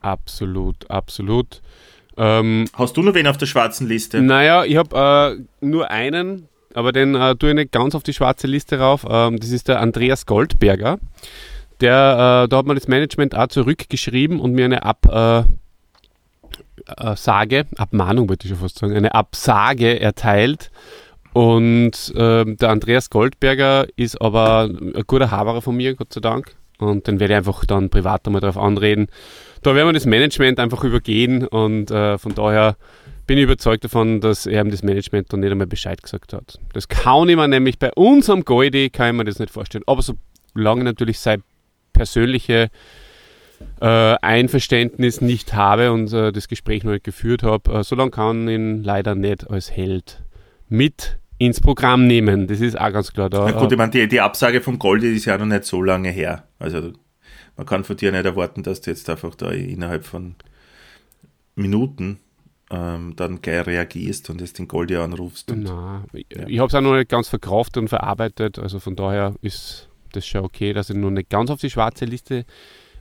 Absolut, 0.00 0.90
absolut. 0.90 1.62
Ähm, 2.16 2.66
Hast 2.74 2.96
du 2.96 3.02
noch 3.02 3.14
wen 3.14 3.26
auf 3.26 3.36
der 3.36 3.46
schwarzen 3.46 3.88
Liste? 3.88 4.20
Naja, 4.22 4.64
ich 4.64 4.76
habe 4.76 5.38
äh, 5.38 5.64
nur 5.64 5.90
einen, 5.90 6.48
aber 6.74 6.92
den 6.92 7.14
äh, 7.14 7.36
tue 7.36 7.50
ich 7.50 7.54
nicht 7.54 7.72
ganz 7.72 7.94
auf 7.94 8.02
die 8.02 8.14
schwarze 8.14 8.46
Liste 8.46 8.78
rauf. 8.78 9.06
Ähm, 9.08 9.38
das 9.38 9.50
ist 9.50 9.68
der 9.68 9.80
Andreas 9.80 10.26
Goldberger. 10.26 10.98
Der, 11.80 12.44
äh, 12.44 12.48
da 12.48 12.56
hat 12.56 12.66
man 12.66 12.76
das 12.76 12.88
Management 12.88 13.36
auch 13.36 13.48
zurückgeschrieben 13.48 14.40
und 14.40 14.52
mir 14.52 14.64
eine 14.64 14.82
Absage, 14.82 15.48
äh, 16.86 17.16
Sage, 17.16 17.66
Abmahnung 17.76 18.28
wollte 18.28 18.46
ich 18.46 18.50
schon 18.50 18.60
fast 18.60 18.78
sagen, 18.78 18.96
eine 18.96 19.14
Absage 19.14 20.00
erteilt. 20.00 20.70
Und 21.32 22.14
ähm, 22.16 22.56
der 22.56 22.70
Andreas 22.70 23.10
Goldberger 23.10 23.86
ist 23.96 24.20
aber 24.22 24.70
ein 24.70 25.04
guter 25.06 25.30
Haberer 25.30 25.60
von 25.60 25.76
mir, 25.76 25.94
Gott 25.94 26.12
sei 26.12 26.20
Dank. 26.20 26.54
Und 26.78 27.06
den 27.06 27.20
werde 27.20 27.34
ich 27.34 27.38
einfach 27.38 27.64
dann 27.66 27.90
privat 27.90 28.26
einmal 28.26 28.40
darauf 28.40 28.56
anreden. 28.56 29.08
Da 29.62 29.74
werden 29.74 29.88
wir 29.88 29.92
das 29.92 30.06
Management 30.06 30.60
einfach 30.60 30.84
übergehen 30.84 31.46
und 31.46 31.90
äh, 31.90 32.18
von 32.18 32.34
daher 32.34 32.76
bin 33.26 33.38
ich 33.38 33.44
überzeugt 33.44 33.84
davon, 33.84 34.20
dass 34.20 34.46
er 34.46 34.60
ihm 34.60 34.70
das 34.70 34.82
Management 34.82 35.32
dann 35.32 35.40
nicht 35.40 35.50
einmal 35.50 35.66
Bescheid 35.66 36.02
gesagt 36.02 36.32
hat. 36.32 36.60
Das 36.72 36.88
kann 36.88 37.28
ich 37.28 37.36
mir 37.36 37.48
nämlich 37.48 37.78
bei 37.78 37.92
unserem 37.94 38.44
Goldie, 38.44 38.90
kann 38.90 39.08
ich 39.08 39.18
mir 39.18 39.24
das 39.24 39.38
nicht 39.38 39.52
vorstellen. 39.52 39.84
Aber 39.86 40.02
solange 40.02 40.82
ich 40.82 40.84
natürlich 40.84 41.18
sein 41.18 41.42
persönliche 41.92 42.68
äh, 43.80 43.86
Einverständnis 43.86 45.20
nicht 45.20 45.54
habe 45.54 45.92
und 45.92 46.12
äh, 46.12 46.30
das 46.30 46.46
Gespräch 46.46 46.84
noch 46.84 46.92
nicht 46.92 47.04
geführt 47.04 47.42
habe, 47.42 47.72
äh, 47.72 47.84
solange 47.84 48.10
kann 48.10 48.46
ich 48.48 48.54
ihn 48.54 48.84
leider 48.84 49.14
nicht 49.14 49.50
als 49.50 49.70
Held 49.70 50.22
mit 50.68 51.18
ins 51.38 51.60
Programm 51.60 52.06
nehmen. 52.06 52.46
Das 52.46 52.60
ist 52.60 52.78
auch 52.78 52.92
ganz 52.92 53.12
klar. 53.12 53.30
Da, 53.30 53.46
Na 53.50 53.58
gut, 53.58 53.72
ich 53.72 53.78
meine, 53.78 53.90
die, 53.90 54.08
die 54.08 54.20
Absage 54.20 54.60
vom 54.60 54.78
Goldi 54.78 55.14
ist 55.14 55.24
ja 55.24 55.36
noch 55.36 55.46
nicht 55.46 55.64
so 55.64 55.82
lange 55.82 56.10
her. 56.10 56.44
Also 56.58 56.92
man 57.56 57.66
kann 57.66 57.84
von 57.84 57.96
dir 57.96 58.12
nicht 58.12 58.24
erwarten, 58.24 58.62
dass 58.62 58.80
du 58.80 58.90
jetzt 58.90 59.08
einfach 59.08 59.34
da 59.34 59.50
innerhalb 59.50 60.04
von 60.04 60.34
Minuten 61.54 62.20
ähm, 62.70 63.14
dann 63.16 63.40
gleich 63.40 63.66
reagierst 63.66 64.28
und 64.30 64.40
jetzt 64.40 64.58
den 64.58 64.68
Goldi 64.68 64.96
anrufst. 64.96 65.50
Und, 65.50 65.64
Na, 65.64 66.04
ich, 66.12 66.58
habe 66.58 66.68
es 66.68 66.74
auch 66.74 66.80
noch 66.80 66.96
nicht 66.96 67.08
ganz 67.08 67.28
verkauft 67.28 67.76
und 67.76 67.88
verarbeitet, 67.88 68.58
also 68.58 68.80
von 68.80 68.96
daher 68.96 69.34
ist 69.42 69.88
das 70.12 70.26
schon 70.26 70.44
okay, 70.44 70.72
dass 70.72 70.90
ich 70.90 70.96
noch 70.96 71.10
nicht 71.10 71.30
ganz 71.30 71.50
auf 71.50 71.60
die 71.60 71.70
schwarze 71.70 72.04
Liste 72.04 72.44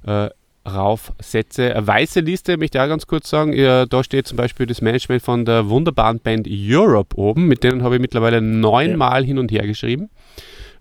äh, 0.05 0.29
raufsetze. 0.67 1.75
Eine 1.75 1.87
weiße 1.87 2.19
Liste 2.21 2.57
möchte 2.57 2.77
ich 2.77 2.83
auch 2.83 2.87
ganz 2.87 3.07
kurz 3.07 3.29
sagen. 3.29 3.53
Ja, 3.53 3.85
da 3.85 4.03
steht 4.03 4.27
zum 4.27 4.37
Beispiel 4.37 4.65
das 4.65 4.81
Management 4.81 5.21
von 5.21 5.45
der 5.45 5.69
wunderbaren 5.69 6.19
Band 6.19 6.47
Europe 6.49 7.15
oben. 7.17 7.47
Mit 7.47 7.63
denen 7.63 7.83
habe 7.83 7.95
ich 7.95 8.01
mittlerweile 8.01 8.41
neunmal 8.41 9.23
hin 9.23 9.37
und 9.37 9.51
her 9.51 9.67
geschrieben. 9.67 10.09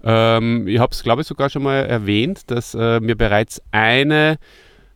Ähm, 0.04 0.68
ich 0.68 0.78
habe 0.78 0.92
es, 0.92 1.02
glaube 1.02 1.22
ich, 1.22 1.26
sogar 1.26 1.48
schon 1.48 1.62
mal 1.62 1.86
erwähnt, 1.86 2.50
dass 2.50 2.74
äh, 2.74 3.00
wir 3.02 3.16
bereits 3.16 3.62
eine, 3.72 4.36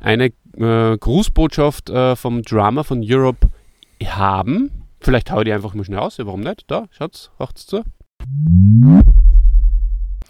eine 0.01 0.27
äh, 0.57 0.99
Grußbotschaft 0.99 1.89
äh, 1.89 2.15
vom 2.15 2.43
Drummer 2.43 2.85
von 2.85 3.03
Europe 3.03 3.49
haben. 4.05 4.87
Vielleicht 5.01 5.31
hau 5.31 5.39
ich 5.41 5.45
die 5.47 5.53
einfach 5.53 5.75
mal 5.75 5.85
schnell 5.85 6.01
aus, 6.01 6.19
warum 6.19 6.41
nicht? 6.41 6.71
Da, 6.71 6.87
schaut's, 6.91 7.31
macht's 7.39 7.67
zu. 7.67 7.85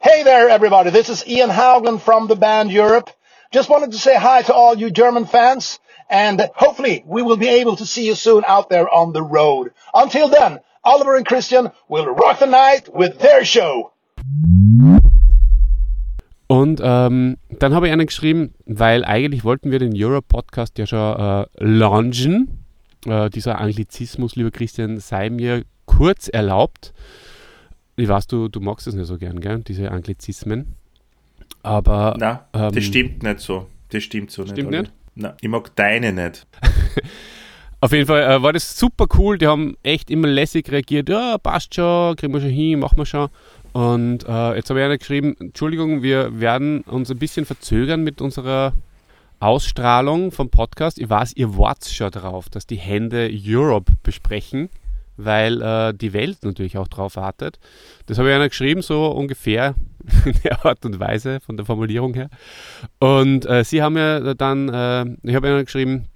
Hey 0.01 0.23
there, 0.23 0.49
everybody. 0.49 0.93
This 0.93 1.09
is 1.09 1.27
Ian 1.27 1.51
Howland 1.51 2.01
from 2.01 2.29
the 2.29 2.37
band 2.37 2.71
Europe. 2.71 3.11
Just 3.53 3.69
wanted 3.69 3.91
to 3.91 3.99
say 3.99 4.14
hi 4.14 4.43
to 4.43 4.55
all 4.55 4.77
you 4.77 4.91
German 4.91 5.27
fans, 5.27 5.81
and 6.09 6.51
hopefully 6.55 7.03
we 7.07 7.23
will 7.23 7.38
be 7.38 7.49
able 7.49 7.77
to 7.77 7.85
see 7.85 8.07
you 8.07 8.14
soon 8.14 8.45
out 8.47 8.69
there 8.69 8.88
on 8.88 9.12
the 9.12 9.23
road. 9.23 9.73
Until 9.93 10.29
then, 10.29 10.61
Oliver 10.85 11.17
and 11.17 11.27
Christian 11.27 11.73
will 11.88 12.07
rock 12.07 12.38
the 12.38 12.47
night 12.47 12.88
with 12.95 13.19
their 13.19 13.45
show. 13.45 13.93
Und 16.47 16.81
ähm, 16.83 17.37
dann 17.59 17.75
habe 17.75 17.87
ich 17.87 17.93
einen 17.93 18.07
geschrieben, 18.07 18.55
weil 18.64 19.05
eigentlich 19.05 19.45
wollten 19.45 19.71
wir 19.71 19.79
den 19.79 19.93
Europe-Podcast 19.95 20.79
ja 20.79 20.87
schon 20.87 21.19
äh, 21.19 21.47
launchen. 21.59 22.64
Äh, 23.07 23.29
dieser 23.31 23.61
Anglizismus, 23.61 24.35
lieber 24.35 24.51
Christian, 24.51 24.99
sei 24.99 25.29
mir 25.29 25.64
kurz 25.85 26.29
erlaubt. 26.29 26.95
Ich 27.97 28.09
weiß, 28.09 28.29
du, 28.29 28.49
du 28.49 28.61
magst 28.61 28.87
es 28.87 28.95
nicht 28.95 29.07
so 29.07 29.19
gern, 29.19 29.41
gell? 29.41 29.62
diese 29.67 29.91
Anglizismen. 29.91 30.75
Aber 31.62 32.17
Na, 32.19 32.47
ähm, 32.55 32.73
das 32.73 32.85
stimmt 32.85 33.23
nicht 33.23 33.41
so. 33.41 33.67
Das 33.91 34.03
stimmt 34.03 34.31
so 34.31 34.47
Stimmt 34.47 34.71
nicht. 34.71 34.81
nicht? 34.83 34.93
Na, 35.17 35.37
ich 35.41 35.49
mag 35.49 35.75
deine 35.77 36.12
nicht. 36.12 36.47
Auf 37.81 37.93
jeden 37.93 38.07
Fall 38.07 38.23
äh, 38.23 38.43
war 38.43 38.53
das 38.53 38.77
super 38.79 39.07
cool. 39.17 39.38
Die 39.38 39.47
haben 39.47 39.77
echt 39.83 40.11
immer 40.11 40.29
lässig 40.29 40.71
reagiert. 40.71 41.09
Ja, 41.09 41.38
passt 41.38 41.75
schon, 41.75 42.17
kriegen 42.17 42.33
wir 42.33 42.41
schon 42.41 42.51
hin, 42.51 42.81
machen 42.81 42.99
wir 42.99 43.07
schon. 43.07 43.29
Und 43.72 44.26
äh, 44.26 44.57
jetzt 44.57 44.70
habe 44.70 44.81
ich 44.81 44.85
einer 44.85 44.98
geschrieben, 44.98 45.37
Entschuldigung, 45.38 46.02
wir 46.02 46.40
werden 46.40 46.81
uns 46.83 47.11
ein 47.11 47.18
bisschen 47.18 47.44
verzögern 47.44 48.02
mit 48.02 48.20
unserer 48.20 48.72
Ausstrahlung 49.40 50.33
vom 50.33 50.50
Podcast. 50.50 50.98
Ich 50.98 51.09
weiß, 51.09 51.35
ihr 51.37 51.57
wart 51.57 51.85
schon 51.85 52.11
drauf, 52.11 52.48
dass 52.48 52.66
die 52.66 52.76
Hände 52.76 53.31
Europe 53.33 53.92
besprechen, 54.02 54.68
weil 55.16 55.62
äh, 55.62 55.94
die 55.94 56.12
Welt 56.12 56.38
natürlich 56.42 56.76
auch 56.78 56.88
drauf 56.88 57.16
wartet. 57.16 57.59
Das 58.07 58.18
habe 58.18 58.31
ich 58.31 58.35
einer 58.35 58.48
geschrieben, 58.48 58.83
so 58.83 59.07
ungefähr 59.07 59.74
in 60.24 60.35
der 60.42 60.64
Art 60.64 60.85
und 60.85 60.98
Weise, 60.98 61.40
von 61.40 61.57
der 61.57 61.66
Formulierung 61.66 62.14
her. 62.14 62.31
Und 62.98 63.46
äh, 63.46 63.64
sie 63.64 63.83
haben 63.83 63.96
ja 63.96 64.35
dann, 64.35 64.68
äh, 64.68 65.04
ich 65.22 65.35
habe 65.35 65.48
einer 65.48 65.64
geschrieben, 65.64 66.09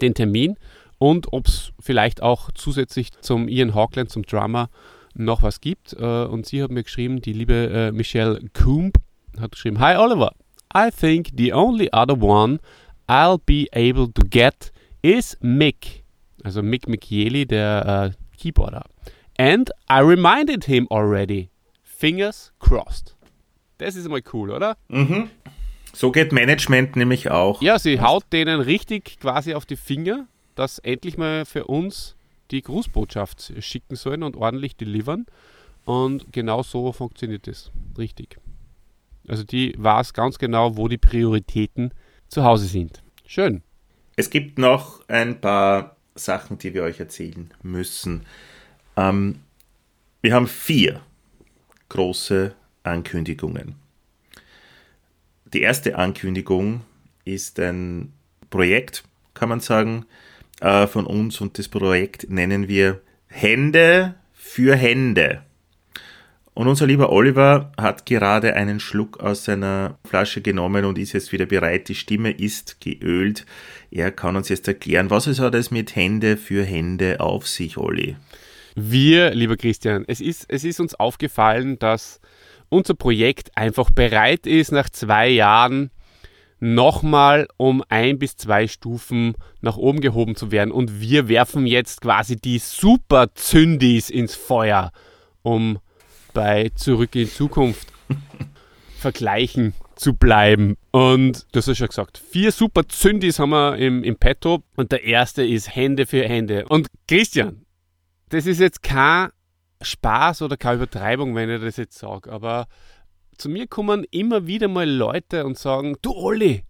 den 0.00 0.14
Termin 0.14 0.56
und 0.98 1.32
ob 1.32 1.48
es 1.48 1.72
vielleicht 1.80 2.22
auch 2.22 2.50
zusätzlich 2.54 3.10
zum 3.20 3.48
Ian 3.48 3.74
Hawkland, 3.74 4.10
zum 4.10 4.22
Drummer, 4.22 4.70
noch 5.14 5.42
was 5.42 5.60
gibt. 5.60 5.92
Äh, 5.94 6.24
und 6.24 6.46
sie 6.46 6.62
hat 6.62 6.70
mir 6.70 6.82
geschrieben, 6.82 7.20
die 7.20 7.32
liebe 7.32 7.70
äh, 7.70 7.92
Michelle 7.92 8.40
Coombe 8.52 9.00
hat 9.40 9.52
geschrieben, 9.52 9.78
Hi 9.78 9.96
Oliver, 9.96 10.32
I 10.74 10.90
think 10.90 11.30
the 11.36 11.52
only 11.52 11.88
other 11.92 12.20
one 12.20 12.58
I'll 13.08 13.40
be 13.44 13.66
able 13.74 14.12
to 14.12 14.22
get 14.28 14.72
is 15.02 15.36
Mick. 15.40 16.04
Also 16.44 16.62
Mick 16.62 16.88
Michieli, 16.88 17.46
der 17.46 18.12
äh, 18.12 18.36
Keyboarder. 18.38 18.84
And 19.38 19.70
I 19.90 20.00
reminded 20.00 20.64
him 20.64 20.86
already. 20.90 21.50
Fingers 21.82 22.52
crossed. 22.58 23.16
Das 23.78 23.96
ist 23.96 24.08
mal 24.08 24.22
cool, 24.32 24.50
oder? 24.50 24.76
So 25.92 26.10
geht 26.10 26.32
Management 26.32 26.96
nämlich 26.96 27.30
auch. 27.30 27.60
Ja, 27.62 27.78
sie 27.78 28.00
haut 28.00 28.24
denen 28.32 28.60
richtig 28.60 29.18
quasi 29.20 29.54
auf 29.54 29.66
die 29.66 29.76
Finger, 29.76 30.26
dass 30.54 30.78
endlich 30.78 31.18
mal 31.18 31.44
für 31.44 31.64
uns 31.64 32.16
die 32.52 32.62
Grußbotschaft 32.62 33.54
schicken 33.60 33.96
sollen 33.96 34.22
und 34.22 34.36
ordentlich 34.36 34.76
delivern. 34.76 35.26
Und 35.84 36.32
genau 36.32 36.62
so 36.62 36.92
funktioniert 36.92 37.48
es. 37.48 37.72
Richtig. 37.98 38.38
Also 39.26 39.42
die 39.42 39.74
weiß 39.76 40.12
ganz 40.14 40.38
genau, 40.38 40.76
wo 40.76 40.88
die 40.88 40.98
Prioritäten 40.98 41.92
zu 42.28 42.44
Hause 42.44 42.66
sind. 42.66 43.02
Schön. 43.26 43.62
Es 44.16 44.30
gibt 44.30 44.58
noch 44.58 45.08
ein 45.08 45.40
paar 45.40 45.96
Sachen, 46.14 46.58
die 46.58 46.74
wir 46.74 46.82
euch 46.82 47.00
erzählen 47.00 47.50
müssen. 47.62 48.26
Ähm, 48.96 49.40
wir 50.20 50.34
haben 50.34 50.46
vier 50.46 51.00
große 51.88 52.54
Ankündigungen. 52.84 53.76
Die 55.52 55.62
erste 55.62 55.96
Ankündigung 55.96 56.82
ist 57.24 57.58
ein 57.58 58.12
Projekt, 58.50 59.04
kann 59.34 59.48
man 59.48 59.60
sagen, 59.60 60.06
äh, 60.62 60.86
von 60.86 61.06
uns 61.06 61.40
und 61.40 61.58
das 61.58 61.68
Projekt 61.68 62.30
nennen 62.30 62.68
wir 62.68 63.00
Hände 63.26 64.14
für 64.32 64.76
Hände. 64.76 65.42
Und 66.54 66.68
unser 66.68 66.86
lieber 66.86 67.10
Oliver 67.10 67.72
hat 67.78 68.04
gerade 68.04 68.54
einen 68.54 68.78
Schluck 68.78 69.20
aus 69.20 69.44
seiner 69.44 69.98
Flasche 70.04 70.42
genommen 70.42 70.84
und 70.84 70.98
ist 70.98 71.14
jetzt 71.14 71.32
wieder 71.32 71.46
bereit. 71.46 71.88
Die 71.88 71.94
Stimme 71.94 72.30
ist 72.30 72.78
geölt. 72.80 73.46
Er 73.90 74.12
kann 74.12 74.36
uns 74.36 74.50
jetzt 74.50 74.68
erklären, 74.68 75.08
was 75.08 75.26
es 75.26 75.40
hat 75.40 75.54
es 75.54 75.70
mit 75.70 75.96
Hände 75.96 76.36
für 76.36 76.62
Hände 76.62 77.20
auf 77.20 77.48
sich, 77.48 77.78
Olli. 77.78 78.16
Wir, 78.74 79.34
lieber 79.34 79.56
Christian, 79.56 80.04
es 80.06 80.20
ist, 80.20 80.44
es 80.48 80.64
ist 80.64 80.78
uns 80.78 80.94
aufgefallen, 80.94 81.78
dass 81.78 82.20
unser 82.68 82.94
Projekt 82.94 83.56
einfach 83.56 83.90
bereit 83.90 84.46
ist, 84.46 84.72
nach 84.72 84.90
zwei 84.90 85.28
Jahren 85.28 85.90
nochmal 86.62 87.48
um 87.56 87.82
ein 87.88 88.20
bis 88.20 88.36
zwei 88.36 88.68
Stufen 88.68 89.34
nach 89.62 89.76
oben 89.76 90.00
gehoben 90.00 90.36
zu 90.36 90.52
werden. 90.52 90.70
Und 90.70 91.00
wir 91.00 91.26
werfen 91.26 91.66
jetzt 91.66 92.02
quasi 92.02 92.36
die 92.36 92.60
Super 92.60 93.34
Zündis 93.34 94.08
ins 94.08 94.36
Feuer, 94.36 94.92
um 95.42 95.80
bei 96.32 96.70
Zurück 96.76 97.16
in 97.16 97.28
Zukunft 97.28 97.88
vergleichen 98.96 99.74
zu 99.96 100.14
bleiben. 100.14 100.76
Und 100.92 101.46
du 101.50 101.58
hast 101.58 101.66
ja 101.66 101.74
schon 101.74 101.88
gesagt, 101.88 102.18
vier 102.18 102.52
Super 102.52 102.86
Zündis 102.88 103.40
haben 103.40 103.50
wir 103.50 103.76
im, 103.76 104.04
im 104.04 104.14
Petto 104.14 104.62
und 104.76 104.92
der 104.92 105.02
erste 105.02 105.44
ist 105.44 105.74
Hände 105.74 106.06
für 106.06 106.22
Hände. 106.22 106.66
Und 106.68 106.86
Christian, 107.08 107.66
das 108.28 108.46
ist 108.46 108.60
jetzt 108.60 108.84
kein 108.84 109.30
Spaß 109.80 110.42
oder 110.42 110.56
keine 110.56 110.76
Übertreibung, 110.76 111.34
wenn 111.34 111.50
ich 111.50 111.60
das 111.60 111.76
jetzt 111.76 111.98
sage, 111.98 112.30
aber 112.30 112.68
zu 113.42 113.48
mir 113.48 113.66
kommen 113.66 114.04
immer 114.12 114.46
wieder 114.46 114.68
mal 114.68 114.88
Leute 114.88 115.44
und 115.44 115.58
sagen, 115.58 115.96
du 116.00 116.14
Olli, 116.14 116.62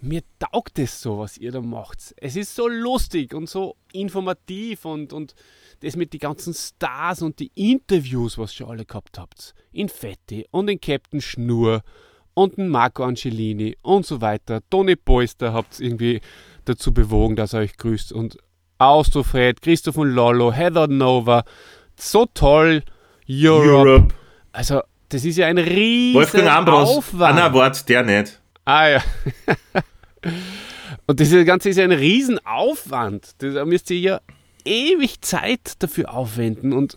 mir 0.00 0.22
taugt 0.38 0.78
es 0.78 1.02
so, 1.02 1.18
was 1.18 1.36
ihr 1.36 1.52
da 1.52 1.60
macht. 1.60 2.14
Es 2.16 2.36
ist 2.36 2.54
so 2.54 2.68
lustig 2.68 3.34
und 3.34 3.50
so 3.50 3.76
informativ 3.92 4.86
und, 4.86 5.12
und 5.12 5.34
das 5.80 5.94
mit 5.94 6.14
den 6.14 6.20
ganzen 6.20 6.54
Stars 6.54 7.20
und 7.20 7.38
die 7.38 7.50
Interviews, 7.54 8.38
was 8.38 8.58
ihr 8.58 8.66
alle 8.66 8.86
gehabt 8.86 9.18
habt. 9.18 9.54
In 9.72 9.90
Fetti 9.90 10.46
und 10.50 10.70
in 10.70 10.80
Captain 10.80 11.20
Schnur 11.20 11.82
und 12.32 12.54
in 12.54 12.70
Marco 12.70 13.04
Angelini 13.04 13.76
und 13.82 14.06
so 14.06 14.22
weiter. 14.22 14.62
Toni 14.70 14.96
Polster 14.96 15.52
habt 15.52 15.78
irgendwie 15.80 16.22
dazu 16.64 16.94
bewogen, 16.94 17.36
dass 17.36 17.52
er 17.52 17.60
euch 17.60 17.76
grüßt 17.76 18.12
und 18.14 18.38
Austrofred, 18.78 19.60
Christoph 19.60 19.98
und 19.98 20.12
Lollo, 20.12 20.50
Heather 20.50 20.86
Nova. 20.86 21.44
So 21.94 22.24
toll. 22.32 22.84
Europe. 23.28 23.68
Europe. 23.68 24.14
Also, 24.52 24.80
das 25.08 25.24
ist 25.24 25.36
ja 25.36 25.46
ein 25.46 25.58
riesen 25.58 26.14
Wolfgang 26.14 26.48
Ambros. 26.48 26.88
Aufwand. 26.88 27.38
Ah, 27.38 27.52
Wort, 27.52 27.88
der 27.88 28.02
nicht. 28.02 28.40
Ah 28.64 28.88
ja. 28.88 29.02
Und 31.06 31.20
das 31.20 31.30
Ganze 31.44 31.70
ist 31.70 31.76
ja 31.76 31.84
ein 31.84 31.92
Riesenaufwand. 31.92 33.36
Da 33.38 33.64
müsst 33.64 33.90
ihr 33.90 34.00
ja 34.00 34.20
ewig 34.64 35.20
Zeit 35.20 35.74
dafür 35.78 36.12
aufwenden. 36.12 36.72
Und 36.72 36.96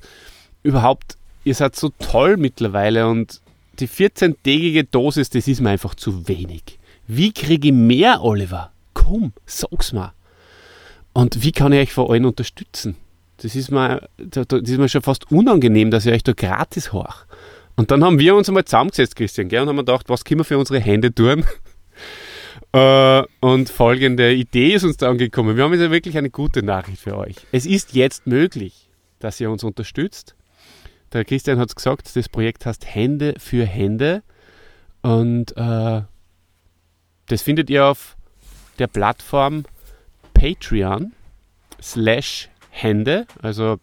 überhaupt, 0.63 1.17
ihr 1.43 1.53
seid 1.53 1.75
so 1.75 1.89
toll 1.99 2.37
mittlerweile 2.37 3.07
und 3.07 3.41
die 3.79 3.87
14-tägige 3.87 4.83
Dosis, 4.83 5.29
das 5.29 5.47
ist 5.47 5.61
mir 5.61 5.69
einfach 5.69 5.95
zu 5.95 6.27
wenig. 6.27 6.79
Wie 7.07 7.31
kriege 7.31 7.69
ich 7.69 7.73
mehr, 7.73 8.23
Oliver? 8.23 8.71
Komm, 8.93 9.31
sag's 9.45 9.93
mal. 9.93 10.11
Und 11.13 11.43
wie 11.43 11.51
kann 11.51 11.71
ich 11.71 11.79
euch 11.79 11.93
vor 11.93 12.11
allem 12.11 12.25
unterstützen? 12.25 12.95
Das 13.37 13.55
ist 13.55 13.71
mir, 13.71 14.09
das 14.17 14.47
ist 14.49 14.77
mir 14.77 14.89
schon 14.89 15.01
fast 15.01 15.31
unangenehm, 15.31 15.91
dass 15.91 16.05
ich 16.05 16.13
euch 16.13 16.23
da 16.23 16.33
gratis 16.33 16.91
horch. 16.91 17.25
Und 17.79 17.91
dann 17.91 18.03
haben 18.03 18.19
wir 18.19 18.35
uns 18.35 18.49
einmal 18.49 18.65
zusammengesetzt, 18.65 19.15
Christian, 19.15 19.47
gell, 19.47 19.61
und 19.61 19.69
haben 19.69 19.77
gedacht, 19.77 20.09
was 20.09 20.25
können 20.25 20.41
wir 20.41 20.43
für 20.43 20.57
unsere 20.57 20.81
Hände 20.81 21.15
tun? 21.15 21.45
äh, 22.73 23.23
und 23.39 23.69
folgende 23.69 24.33
Idee 24.33 24.73
ist 24.73 24.83
uns 24.83 24.97
da 24.97 25.09
angekommen. 25.09 25.55
Wir 25.55 25.63
haben 25.63 25.71
jetzt 25.71 25.89
wirklich 25.89 26.17
eine 26.17 26.29
gute 26.29 26.61
Nachricht 26.61 26.99
für 26.99 27.15
euch. 27.15 27.37
Es 27.53 27.65
ist 27.65 27.93
jetzt 27.93 28.27
möglich, 28.27 28.89
dass 29.19 29.39
ihr 29.39 29.49
uns 29.49 29.63
unterstützt. 29.63 30.35
Der 31.13 31.23
Christian 31.23 31.57
hat 31.57 31.69
es 31.69 31.75
gesagt, 31.77 32.13
das 32.17 32.27
Projekt 32.27 32.65
heißt 32.65 32.85
Hände 32.85 33.35
für 33.37 33.63
Hände. 33.63 34.23
Und 35.01 35.55
äh, 35.55 36.01
das 37.27 37.41
findet 37.41 37.69
ihr 37.69 37.85
auf 37.85 38.17
der 38.77 38.87
Plattform 38.87 39.63
Patreon 40.33 41.13
slash 41.81 42.49
Hände, 42.71 43.25
also 43.41 43.79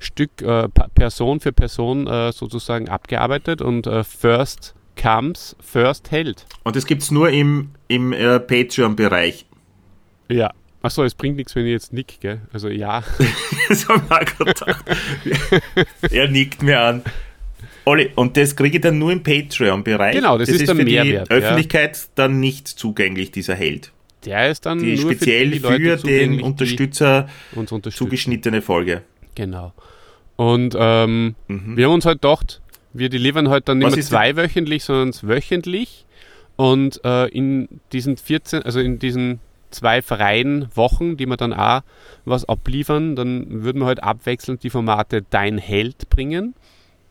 Stück 0.00 0.42
äh, 0.42 0.68
Person 0.96 1.38
für 1.38 1.52
Person 1.52 2.08
äh, 2.08 2.32
sozusagen 2.32 2.88
abgearbeitet 2.88 3.62
und 3.62 3.86
äh, 3.86 4.02
First 4.02 4.74
comes, 5.00 5.54
First 5.60 6.10
hält. 6.10 6.46
Und 6.64 6.74
das 6.74 6.86
gibt 6.86 7.02
es 7.02 7.12
nur 7.12 7.30
im, 7.30 7.70
im 7.86 8.12
äh, 8.12 8.40
Patreon-Bereich. 8.40 9.46
Ja. 10.28 10.50
Achso, 10.84 11.02
es 11.02 11.14
bringt 11.14 11.38
nichts, 11.38 11.56
wenn 11.56 11.64
ich 11.64 11.72
jetzt 11.72 11.94
nick, 11.94 12.20
gell? 12.20 12.42
Also 12.52 12.68
ja. 12.68 13.02
Das 13.70 13.88
haben 13.88 14.02
wir 14.06 14.20
auch 14.20 14.46
gedacht. 14.46 14.84
er 16.10 16.28
nickt 16.28 16.62
mir 16.62 16.78
an. 16.78 17.02
Olli, 17.86 18.10
und 18.16 18.36
das 18.36 18.54
kriege 18.54 18.76
ich 18.76 18.82
dann 18.82 18.98
nur 18.98 19.10
im 19.10 19.22
Patreon-Bereich. 19.22 20.14
Genau, 20.14 20.36
das 20.36 20.50
ist 20.50 20.68
der 20.68 20.76
für 20.76 20.84
Mehrwert, 20.84 21.30
die 21.30 21.32
ja. 21.32 21.38
Öffentlichkeit 21.38 22.08
dann 22.16 22.38
nicht 22.38 22.68
zugänglich, 22.68 23.30
dieser 23.30 23.54
Held. 23.54 23.92
Der 24.26 24.50
ist 24.50 24.66
dann 24.66 24.78
Die 24.78 24.96
nur 24.96 25.12
speziell 25.12 25.58
für, 25.58 25.78
die 25.78 25.84
für, 25.84 25.96
den 25.96 26.42
Unterstützer 26.42 27.30
zugeschnittene 27.90 28.60
Folge. 28.60 29.00
Genau. 29.34 29.72
Und 30.36 30.76
ähm, 30.78 31.34
wir 31.48 31.86
haben 31.86 31.94
uns 31.94 32.04
halt 32.04 32.20
gedacht, 32.20 32.60
wir 32.92 33.08
delivern 33.08 33.48
halt 33.48 33.70
dann 33.70 33.78
nicht 33.78 33.86
Mhm. 33.86 33.88
Was 33.88 33.96
mehr 33.96 34.00
ist 34.00 34.08
zweiwöchentlich, 34.08 34.84
sondern 34.84 35.14
wöchentlich. 35.22 36.04
Und 36.56 37.00
äh, 37.04 37.28
in 37.28 37.80
diesen 37.92 38.18
14, 38.18 38.62
also 38.64 38.80
in 38.80 38.98
diesen 38.98 39.40
zwei 39.74 40.00
freien 40.00 40.68
Wochen, 40.74 41.16
die 41.16 41.26
wir 41.26 41.36
dann 41.36 41.52
auch 41.52 41.82
was 42.24 42.48
abliefern, 42.48 43.16
dann 43.16 43.62
würden 43.62 43.80
wir 43.80 43.86
halt 43.86 44.02
abwechselnd 44.02 44.62
die 44.62 44.70
Formate 44.70 45.22
Dein 45.28 45.58
Held 45.58 46.08
bringen. 46.08 46.54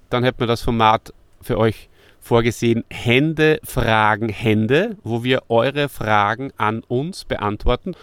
Dann 0.09 0.24
hätten 0.24 0.39
wir 0.39 0.47
das 0.47 0.61
Format 0.61 1.14
für 1.41 1.57
euch 1.57 1.89
vorgesehen, 2.24 2.84
Hände 2.89 3.59
fragen 3.64 4.30
Hände, 4.30 4.97
wo 5.03 5.24
wir 5.24 5.43
eure 5.49 5.89
Fragen 5.89 6.51
an 6.57 6.82
uns 6.88 7.26
beantworten. 7.26 7.95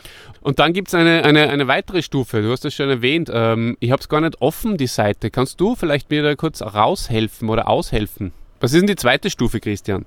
Und 0.42 0.58
dann 0.58 0.72
gibt 0.72 0.88
es 0.88 0.94
eine, 0.94 1.24
eine, 1.24 1.48
eine 1.48 1.66
weitere 1.66 2.02
Stufe, 2.02 2.42
du 2.42 2.52
hast 2.52 2.64
das 2.64 2.74
schon 2.74 2.90
erwähnt. 2.90 3.30
Ähm, 3.32 3.76
ich 3.80 3.90
habe 3.90 4.00
es 4.00 4.08
gar 4.08 4.20
nicht 4.20 4.40
offen, 4.40 4.76
die 4.76 4.86
Seite. 4.86 5.30
Kannst 5.30 5.60
du 5.60 5.74
vielleicht 5.74 6.10
mir 6.10 6.22
da 6.22 6.34
kurz 6.34 6.62
raushelfen 6.62 7.48
oder 7.48 7.68
aushelfen? 7.68 8.32
Was 8.60 8.72
ist 8.72 8.80
denn 8.80 8.86
die 8.86 8.96
zweite 8.96 9.30
Stufe, 9.30 9.58
Christian? 9.58 10.04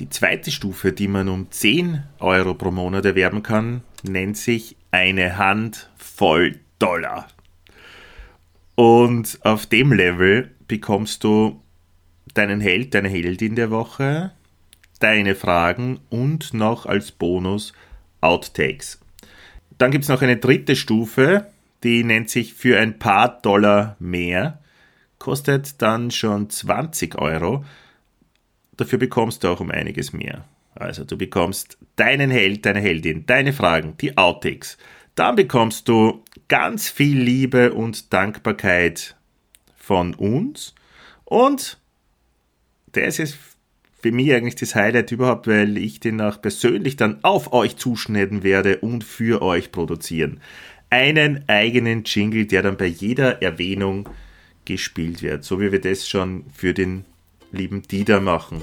Die 0.00 0.08
zweite 0.08 0.50
Stufe, 0.50 0.94
die 0.94 1.08
man 1.08 1.28
um 1.28 1.50
10 1.50 2.02
Euro 2.20 2.54
pro 2.54 2.70
Monat 2.70 3.04
erwerben 3.04 3.42
kann, 3.42 3.82
nennt 4.02 4.38
sich 4.38 4.76
eine 4.90 5.36
Hand 5.36 5.90
voll 5.98 6.58
Dollar. 6.78 7.28
Und 8.76 9.38
auf 9.42 9.66
dem 9.66 9.92
Level 9.92 10.52
bekommst 10.66 11.22
du 11.22 11.60
deinen 12.32 12.62
Held, 12.62 12.94
deine 12.94 13.10
Heldin 13.10 13.56
der 13.56 13.70
Woche, 13.70 14.32
deine 15.00 15.34
Fragen 15.34 16.00
und 16.08 16.54
noch 16.54 16.86
als 16.86 17.12
Bonus 17.12 17.74
Outtakes. 18.22 19.00
Dann 19.76 19.90
gibt 19.90 20.04
es 20.04 20.08
noch 20.08 20.22
eine 20.22 20.38
dritte 20.38 20.76
Stufe, 20.76 21.46
die 21.84 22.04
nennt 22.04 22.30
sich 22.30 22.54
für 22.54 22.78
ein 22.78 22.98
paar 22.98 23.42
Dollar 23.42 23.96
mehr, 23.98 24.60
kostet 25.18 25.82
dann 25.82 26.10
schon 26.10 26.48
20 26.48 27.18
Euro. 27.18 27.66
Dafür 28.80 28.98
bekommst 28.98 29.44
du 29.44 29.48
auch 29.48 29.60
um 29.60 29.70
einiges 29.70 30.14
mehr. 30.14 30.46
Also 30.74 31.04
du 31.04 31.18
bekommst 31.18 31.76
deinen 31.96 32.30
Held, 32.30 32.64
deine 32.64 32.80
Heldin, 32.80 33.26
deine 33.26 33.52
Fragen, 33.52 33.94
die 34.00 34.16
Outtakes. 34.16 34.78
Dann 35.14 35.36
bekommst 35.36 35.86
du 35.86 36.24
ganz 36.48 36.88
viel 36.88 37.20
Liebe 37.20 37.74
und 37.74 38.10
Dankbarkeit 38.10 39.16
von 39.76 40.14
uns. 40.14 40.74
Und 41.26 41.78
das 42.92 43.18
ist 43.18 43.36
für 44.00 44.12
mich 44.12 44.32
eigentlich 44.32 44.54
das 44.54 44.74
Highlight 44.74 45.12
überhaupt, 45.12 45.46
weil 45.46 45.76
ich 45.76 46.00
den 46.00 46.18
auch 46.22 46.40
persönlich 46.40 46.96
dann 46.96 47.22
auf 47.22 47.52
euch 47.52 47.76
zuschneiden 47.76 48.42
werde 48.42 48.78
und 48.78 49.04
für 49.04 49.42
euch 49.42 49.72
produzieren. 49.72 50.40
Einen 50.88 51.46
eigenen 51.50 52.04
Jingle, 52.04 52.46
der 52.46 52.62
dann 52.62 52.78
bei 52.78 52.86
jeder 52.86 53.42
Erwähnung 53.42 54.08
gespielt 54.64 55.20
wird, 55.20 55.44
so 55.44 55.60
wie 55.60 55.70
wir 55.70 55.82
das 55.82 56.08
schon 56.08 56.46
für 56.54 56.72
den 56.72 57.04
lieben 57.52 57.82
Dieter 57.82 58.20
machen. 58.20 58.62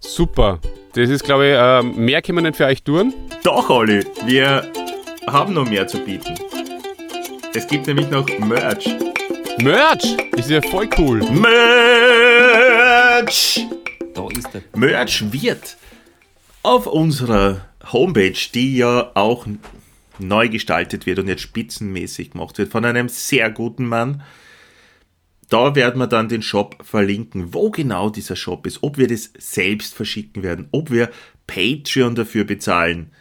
Super. 0.00 0.60
Das 0.94 1.10
ist, 1.10 1.24
glaube 1.24 1.46
ich, 1.46 1.54
ähm, 1.56 2.04
mehr 2.04 2.22
können 2.22 2.38
wir 2.38 2.42
nicht 2.42 2.56
für 2.56 2.66
euch 2.66 2.82
tun. 2.82 3.12
Doch, 3.44 3.68
Olli, 3.70 4.04
wir 4.24 4.70
haben 5.26 5.54
noch 5.54 5.68
mehr 5.68 5.86
zu 5.86 5.98
bieten. 5.98 6.34
Es 7.54 7.66
gibt 7.66 7.86
nämlich 7.86 8.10
noch 8.10 8.26
Merch. 8.38 8.88
Merch! 9.60 10.16
Ist 10.36 10.50
ja 10.50 10.62
voll 10.62 10.88
cool. 10.98 11.20
Merch! 11.30 12.56
Da 14.14 14.28
ist 14.36 14.54
er. 14.54 14.62
Merch 14.76 15.32
wird 15.32 15.76
auf 16.62 16.86
unserer 16.86 17.62
Homepage, 17.92 18.38
die 18.54 18.76
ja 18.76 19.10
auch 19.14 19.46
neu 20.18 20.48
gestaltet 20.48 21.06
wird 21.06 21.18
und 21.18 21.28
jetzt 21.28 21.42
spitzenmäßig 21.42 22.32
gemacht 22.32 22.58
wird 22.58 22.70
von 22.70 22.84
einem 22.84 23.08
sehr 23.08 23.50
guten 23.50 23.86
Mann. 23.86 24.22
Da 25.48 25.74
werden 25.74 25.98
wir 25.98 26.06
dann 26.06 26.28
den 26.28 26.42
Shop 26.42 26.76
verlinken, 26.84 27.54
wo 27.54 27.70
genau 27.70 28.10
dieser 28.10 28.36
Shop 28.36 28.66
ist, 28.66 28.82
ob 28.82 28.98
wir 28.98 29.06
das 29.06 29.32
selbst 29.38 29.94
verschicken 29.94 30.42
werden, 30.42 30.68
ob 30.72 30.90
wir 30.90 31.10
Patreon 31.46 32.14
dafür 32.14 32.44
bezahlen. 32.44 33.12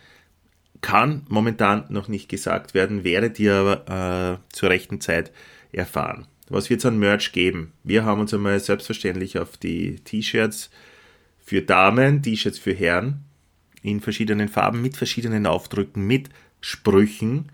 Kann 0.82 1.25
momentan 1.30 1.86
noch 1.89 2.07
nicht 2.07 2.30
gesagt 2.30 2.73
werden, 2.73 3.03
werdet 3.03 3.39
ihr 3.39 3.55
aber 3.55 4.39
äh, 4.51 4.53
zur 4.55 4.69
rechten 4.69 4.99
Zeit 4.99 5.32
erfahren. 5.71 6.28
Was 6.49 6.69
wird 6.69 6.82
es 6.82 6.86
an 6.86 6.99
Merch 6.99 7.32
geben? 7.32 7.73
Wir 7.84 8.05
haben 8.05 8.21
uns 8.21 8.34
einmal 8.34 8.59
selbstverständlich 8.59 9.38
auf 9.39 9.57
die 9.57 9.95
T-Shirts 9.95 10.69
für 11.39 11.61
Damen, 11.61 12.21
T-Shirts 12.21 12.59
für 12.59 12.73
Herren 12.73 13.25
in 13.82 14.01
verschiedenen 14.01 14.49
Farben, 14.49 14.82
mit 14.82 14.97
verschiedenen 14.97 15.45
Aufdrücken, 15.45 16.05
mit 16.05 16.30
Sprüchen, 16.61 17.51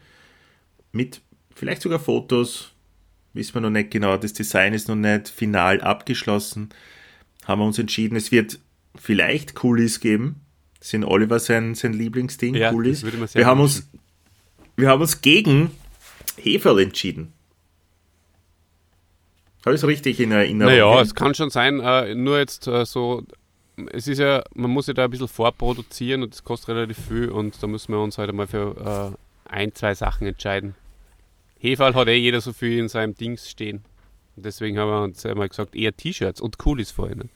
mit 0.91 1.21
vielleicht 1.55 1.82
sogar 1.82 1.99
Fotos. 1.99 2.72
Wissen 3.34 3.55
wir 3.55 3.61
noch 3.61 3.69
nicht 3.69 3.91
genau, 3.91 4.15
das 4.17 4.34
Design 4.34 4.73
ist 4.73 4.88
noch 4.88 4.95
nicht 4.95 5.27
final 5.27 5.81
abgeschlossen. 5.81 6.69
Haben 7.45 7.61
wir 7.61 7.65
uns 7.65 7.79
entschieden, 7.79 8.15
es 8.15 8.31
wird 8.31 8.59
vielleicht 8.95 9.55
Coolies 9.55 9.99
geben. 9.99 10.41
Das 10.79 10.89
sind 10.89 11.03
Oliver 11.03 11.39
sein, 11.39 11.75
sein 11.75 11.93
Lieblingsding, 11.93 12.55
Ja, 12.55 12.71
Coolies. 12.71 13.03
Wir 13.03 13.45
haben, 13.45 13.59
wünschen. 13.59 13.84
uns, 13.84 13.89
wir 14.75 14.89
haben 14.89 15.01
uns 15.01 15.21
gegen 15.21 15.71
Heferl 16.38 16.79
entschieden. 16.79 17.34
Habe 19.65 19.75
ich 19.75 19.81
es 19.81 19.88
richtig 19.88 20.19
in 20.19 20.31
Erinnerung? 20.31 20.73
Naja, 20.73 21.01
es 21.01 21.15
kann 21.15 21.34
schon 21.34 21.49
sein, 21.49 21.79
äh, 21.79 22.13
nur 22.15 22.38
jetzt 22.38 22.67
äh, 22.67 22.86
so, 22.86 23.23
es 23.93 24.07
ist 24.07 24.19
ja, 24.19 24.43
man 24.53 24.69
muss 24.69 24.88
ja 24.88 24.93
da 24.93 25.05
ein 25.05 25.09
bisschen 25.09 25.29
vorproduzieren 25.29 26.21
und 26.21 26.34
das 26.34 26.43
kostet 26.43 26.75
relativ 26.75 26.97
viel 27.07 27.29
und 27.29 27.63
da 27.63 27.67
müssen 27.67 27.93
wir 27.93 27.99
uns 28.01 28.17
halt 28.17 28.29
einmal 28.29 28.47
für 28.47 29.15
äh, 29.47 29.49
ein, 29.49 29.73
zwei 29.73 29.95
Sachen 29.95 30.27
entscheiden. 30.27 30.75
Hefall 31.64 31.95
hat 31.95 32.09
eh 32.09 32.18
jeder 32.18 32.41
so 32.41 32.51
viel 32.51 32.78
in 32.78 32.89
seinem 32.89 33.16
Dings 33.16 33.49
stehen. 33.49 33.86
Und 34.36 34.45
deswegen 34.45 34.78
haben 34.78 34.89
wir 34.89 35.01
uns 35.01 35.26
einmal 35.26 35.47
gesagt, 35.47 35.76
eher 35.76 35.95
T-Shirts 35.95 36.41
und 36.41 36.57
Coolies 36.57 36.91
vorhin. 36.91 37.30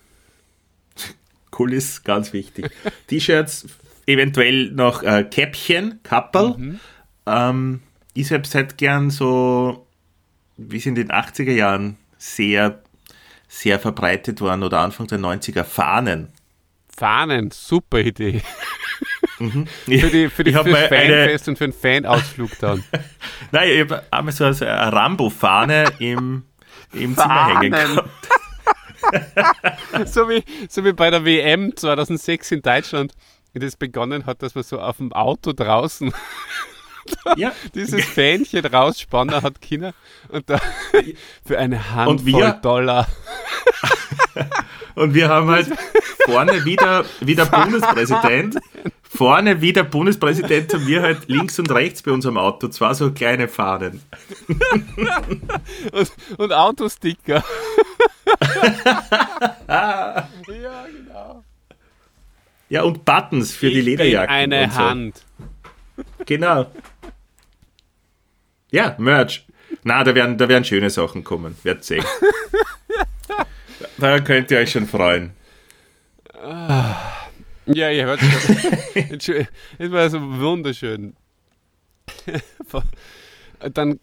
Cool 1.58 1.74
ist, 1.74 2.04
ganz 2.04 2.34
wichtig. 2.34 2.70
T-Shirts, 3.08 3.68
eventuell 4.06 4.72
noch 4.72 5.02
äh, 5.02 5.24
Käppchen, 5.24 6.02
Kapperl. 6.04 6.80
Ähm, 7.26 7.82
ich 8.14 8.28
selbst 8.28 8.54
hätte 8.54 8.76
gern 8.76 9.12
so, 9.12 9.88
wie 10.58 10.78
es 10.78 10.86
in 10.86 10.96
den 10.96 11.10
80er 11.10 11.54
Jahren 11.54 11.98
sehr, 12.18 12.82
sehr 13.48 13.80
verbreitet 13.80 14.42
waren 14.42 14.62
oder 14.62 14.80
Anfang 14.80 15.08
der 15.08 15.20
90er, 15.20 15.64
Fahnen. 15.64 16.30
Fahnen, 16.90 17.52
super 17.52 18.00
Idee. 18.00 18.42
Mhm. 19.40 19.68
Für 19.86 20.10
die, 20.10 20.30
für 20.30 20.44
die 20.44 20.50
ich 20.52 20.56
mal 20.56 20.66
eine, 20.76 20.88
Fanfest 20.88 21.48
und 21.48 21.58
für 21.58 21.68
den 21.68 21.74
Fanausflug 21.74 22.58
dann. 22.60 22.84
nein, 23.52 23.70
ich 23.70 23.80
habe 23.82 24.04
einmal 24.12 24.34
so 24.34 24.46
eine 24.46 24.92
Rambo-Fahne 24.94 25.86
im, 26.00 26.44
im 26.94 27.16
Zimmer 27.16 27.60
hängen 27.60 27.72
gehabt. 27.72 28.10
so, 30.06 30.28
wie, 30.30 30.44
so 30.70 30.84
wie 30.84 30.94
bei 30.94 31.10
der 31.12 31.24
WM 31.24 31.76
2006 31.76 32.52
in 32.52 32.62
Deutschland. 32.62 33.14
wie 33.54 33.60
das 33.60 33.76
begonnen 33.76 34.26
hat, 34.26 34.42
dass 34.42 34.56
man 34.56 34.64
so 34.64 34.80
auf 34.80 34.98
dem 34.98 35.14
Auto 35.14 35.54
draußen 35.54 36.12
Ja. 37.38 37.54
dieses 37.74 38.04
Fähnchen 38.04 38.66
rausspannen 38.66 39.42
hat 39.42 39.62
Kinder 39.62 39.94
und 40.28 40.50
da 40.50 40.60
für 41.46 41.58
eine 41.58 41.92
Handvoll 41.94 42.26
wir- 42.26 42.52
Dollar. 42.62 43.08
Und 44.96 45.14
wir 45.14 45.30
haben 45.30 45.50
halt 45.50 45.70
vorne 46.26 46.66
wieder, 46.66 47.06
wieder 47.22 47.46
Bundespräsident. 47.46 48.58
Vorne 49.10 49.62
wie 49.62 49.74
der 49.74 49.84
Bundespräsident 49.84 50.74
haben 50.74 50.88
wir 50.88 51.02
halt 51.02 51.28
links 51.28 51.58
und 51.60 51.72
rechts 51.72 52.02
bei 52.02 52.12
unserem 52.12 52.38
Auto 52.38 52.68
zwei 52.68 52.94
so 52.94 53.12
kleine 53.12 53.48
Fahnen. 53.48 54.02
und, 55.92 56.12
und 56.38 56.54
Autosticker. 56.54 57.44
ja, 59.68 60.28
genau. 60.48 61.44
Ja, 62.70 62.84
und 62.84 63.06
Buttons 63.06 63.54
für 63.54 63.70
die 63.70 63.80
Ich 63.80 63.86
bin 63.86 63.98
Lederjacken. 63.98 64.36
Eine 64.36 64.64
und 64.64 64.74
so. 64.74 64.80
Hand. 64.80 65.26
Genau. 66.26 66.72
Ja, 68.72 68.96
Merch. 68.98 69.46
Na, 69.84 70.04
da 70.04 70.14
werden, 70.16 70.38
da 70.38 70.50
werden 70.50 70.66
schöne 70.66 70.90
Sachen 70.90 71.24
kommen. 71.24 71.58
Werdet 71.64 71.86
sehen. 71.86 72.04
da 73.98 74.20
könnt 74.20 74.52
ihr 74.52 74.60
euch 74.60 74.72
schon 74.72 74.88
freuen. 74.88 75.32
Ja, 77.68 77.90
ihr 77.92 78.06
hört 78.06 78.20
schon. 79.24 79.48
Es 79.78 79.92
war 79.92 80.10
so 80.10 80.20
wunderschön. 80.22 81.16
Dann, 83.74 84.00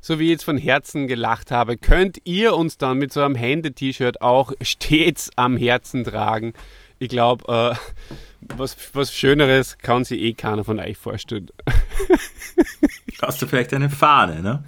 so 0.00 0.20
wie 0.20 0.24
ich 0.26 0.30
jetzt 0.30 0.44
von 0.44 0.56
Herzen 0.56 1.08
gelacht 1.08 1.50
habe, 1.50 1.76
könnt 1.76 2.18
ihr 2.22 2.54
uns 2.54 2.78
dann 2.78 2.98
mit 2.98 3.12
so 3.12 3.20
einem 3.20 3.34
Hände-T-Shirt 3.34 4.22
auch 4.22 4.52
stets 4.62 5.30
am 5.34 5.56
Herzen 5.56 6.04
tragen. 6.04 6.52
Ich 7.00 7.08
glaube, 7.08 7.74
äh, 7.76 8.54
was, 8.56 8.76
was 8.92 9.12
Schöneres 9.12 9.76
kann 9.78 10.04
sich 10.04 10.20
eh 10.20 10.34
keiner 10.34 10.62
von 10.62 10.78
euch 10.78 10.96
vorstellen. 10.96 11.48
Hast 13.20 13.42
du 13.42 13.46
vielleicht 13.48 13.74
eine 13.74 13.90
Fahne, 13.90 14.40
ne? 14.40 14.64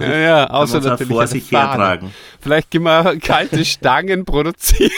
Ja, 0.00 0.06
sich- 0.10 0.18
ja, 0.20 0.36
man 0.42 0.50
außer 0.50 0.80
natürlich 0.80 1.12
vor 1.12 1.26
sich 1.28 1.52
hertragen. 1.52 2.12
Vielleicht 2.40 2.72
können 2.72 2.84
wir 2.84 3.18
kalte 3.20 3.64
Stangen 3.64 4.24
produzieren. 4.24 4.90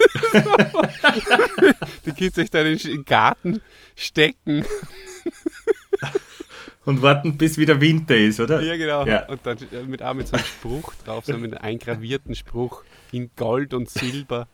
Die 2.04 2.12
könnt 2.12 2.36
ihr 2.36 2.42
euch 2.42 2.50
dann 2.50 2.66
in 2.66 2.78
den 2.78 3.04
Garten 3.04 3.60
stecken. 3.96 4.64
Und 6.84 7.02
warten, 7.02 7.36
bis 7.36 7.58
wieder 7.58 7.80
Winter 7.80 8.16
ist, 8.16 8.40
oder? 8.40 8.62
Ja, 8.62 8.76
genau. 8.76 9.04
Ja. 9.06 9.28
Und 9.28 9.44
dann 9.44 9.58
mit, 9.86 10.02
auch 10.02 10.14
mit 10.14 10.28
so 10.28 10.36
einem 10.36 10.44
Spruch 10.44 10.94
drauf, 11.04 11.26
so 11.26 11.36
mit 11.36 11.52
einem 11.52 11.62
eingravierten 11.62 12.34
Spruch 12.34 12.82
in 13.12 13.30
Gold 13.36 13.74
und 13.74 13.90
Silber. 13.90 14.48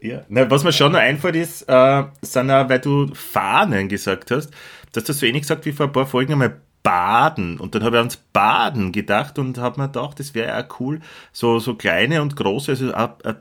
Ja. 0.00 0.24
Na, 0.28 0.50
was 0.50 0.64
mir 0.64 0.72
schon 0.72 0.92
noch 0.92 0.98
einfällt 0.98 1.36
ist, 1.36 1.62
äh, 1.68 2.04
sind 2.22 2.50
auch, 2.50 2.68
weil 2.68 2.80
du 2.80 3.14
Fahnen 3.14 3.88
gesagt 3.88 4.32
hast, 4.32 4.50
dass 4.92 5.04
du 5.04 5.12
so 5.12 5.26
ähnlich 5.26 5.42
gesagt 5.42 5.64
wie 5.64 5.72
vor 5.72 5.86
ein 5.86 5.92
paar 5.92 6.06
Folgen 6.06 6.32
einmal 6.32 6.60
Baden. 6.82 7.58
Und 7.60 7.74
dann 7.74 7.82
habe 7.84 7.96
ich 7.96 8.00
ans 8.00 8.16
Baden 8.16 8.92
gedacht 8.92 9.38
und 9.38 9.58
habe 9.58 9.80
mir 9.80 9.88
gedacht, 9.88 10.18
das 10.18 10.34
wäre 10.34 10.48
ja 10.48 10.66
cool, 10.80 11.00
so, 11.32 11.58
so 11.58 11.74
kleine 11.74 12.22
und 12.22 12.36
große, 12.36 12.72
also 12.72 12.94
auch, 12.94 13.10
auch, 13.24 13.34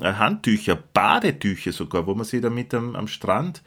auch 0.00 0.02
Handtücher, 0.18 0.76
Badetücher 0.76 1.72
sogar, 1.72 2.06
wo 2.06 2.14
man 2.14 2.24
sich 2.24 2.40
damit 2.40 2.72
am, 2.74 2.94
am 2.96 3.08
Strand 3.08 3.62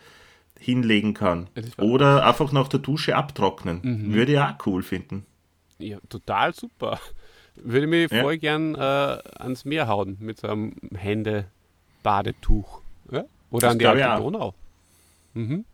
hinlegen 0.59 1.13
kann. 1.13 1.47
Oder 1.77 2.25
einfach 2.25 2.51
nach 2.51 2.67
der 2.67 2.79
Dusche 2.79 3.15
abtrocknen. 3.15 3.79
Mhm. 3.83 4.13
Würde 4.13 4.31
ich 4.33 4.39
auch 4.39 4.53
cool 4.65 4.81
finden. 4.81 5.25
Ja, 5.77 5.97
total 6.09 6.53
super. 6.53 6.99
Würde 7.55 7.87
mich 7.87 8.09
Ja. 8.11 8.21
voll 8.21 8.37
gern 8.37 8.75
äh, 8.75 8.77
ans 8.79 9.65
Meer 9.65 9.87
hauen 9.87 10.17
mit 10.19 10.39
so 10.39 10.47
einem 10.47 10.73
Hände-Badetuch. 10.95 12.81
Ja? 13.11 13.25
Oder 13.51 13.67
Das 13.67 13.71
an 13.73 13.79
die 13.79 13.85
alte. 13.87 14.21
Donau. 14.23 14.53
Mhm. 15.33 15.65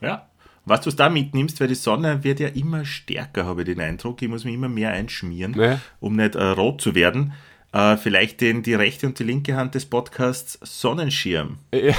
Ja. 0.00 0.26
Was 0.66 0.82
du 0.82 0.90
da 0.90 1.08
mitnimmst, 1.08 1.60
weil 1.60 1.68
die 1.68 1.74
Sonne 1.74 2.22
wird 2.22 2.38
ja 2.40 2.48
immer 2.48 2.84
stärker, 2.84 3.44
habe 3.46 3.62
ich 3.62 3.66
den 3.66 3.80
Eindruck. 3.80 4.20
Ich 4.22 4.28
muss 4.28 4.44
mich 4.44 4.54
immer 4.54 4.68
mehr 4.68 4.90
einschmieren, 4.92 5.54
Ja. 5.58 5.80
um 6.00 6.16
nicht 6.16 6.34
äh, 6.36 6.42
rot 6.44 6.80
zu 6.80 6.94
werden. 6.94 7.32
Äh, 7.72 7.96
vielleicht 7.96 8.40
den, 8.40 8.62
die 8.62 8.74
rechte 8.74 9.06
und 9.06 9.18
die 9.18 9.24
linke 9.24 9.56
Hand 9.56 9.74
des 9.74 9.86
Podcasts 9.86 10.58
Sonnenschirm. 10.62 11.58
Ja. 11.74 11.94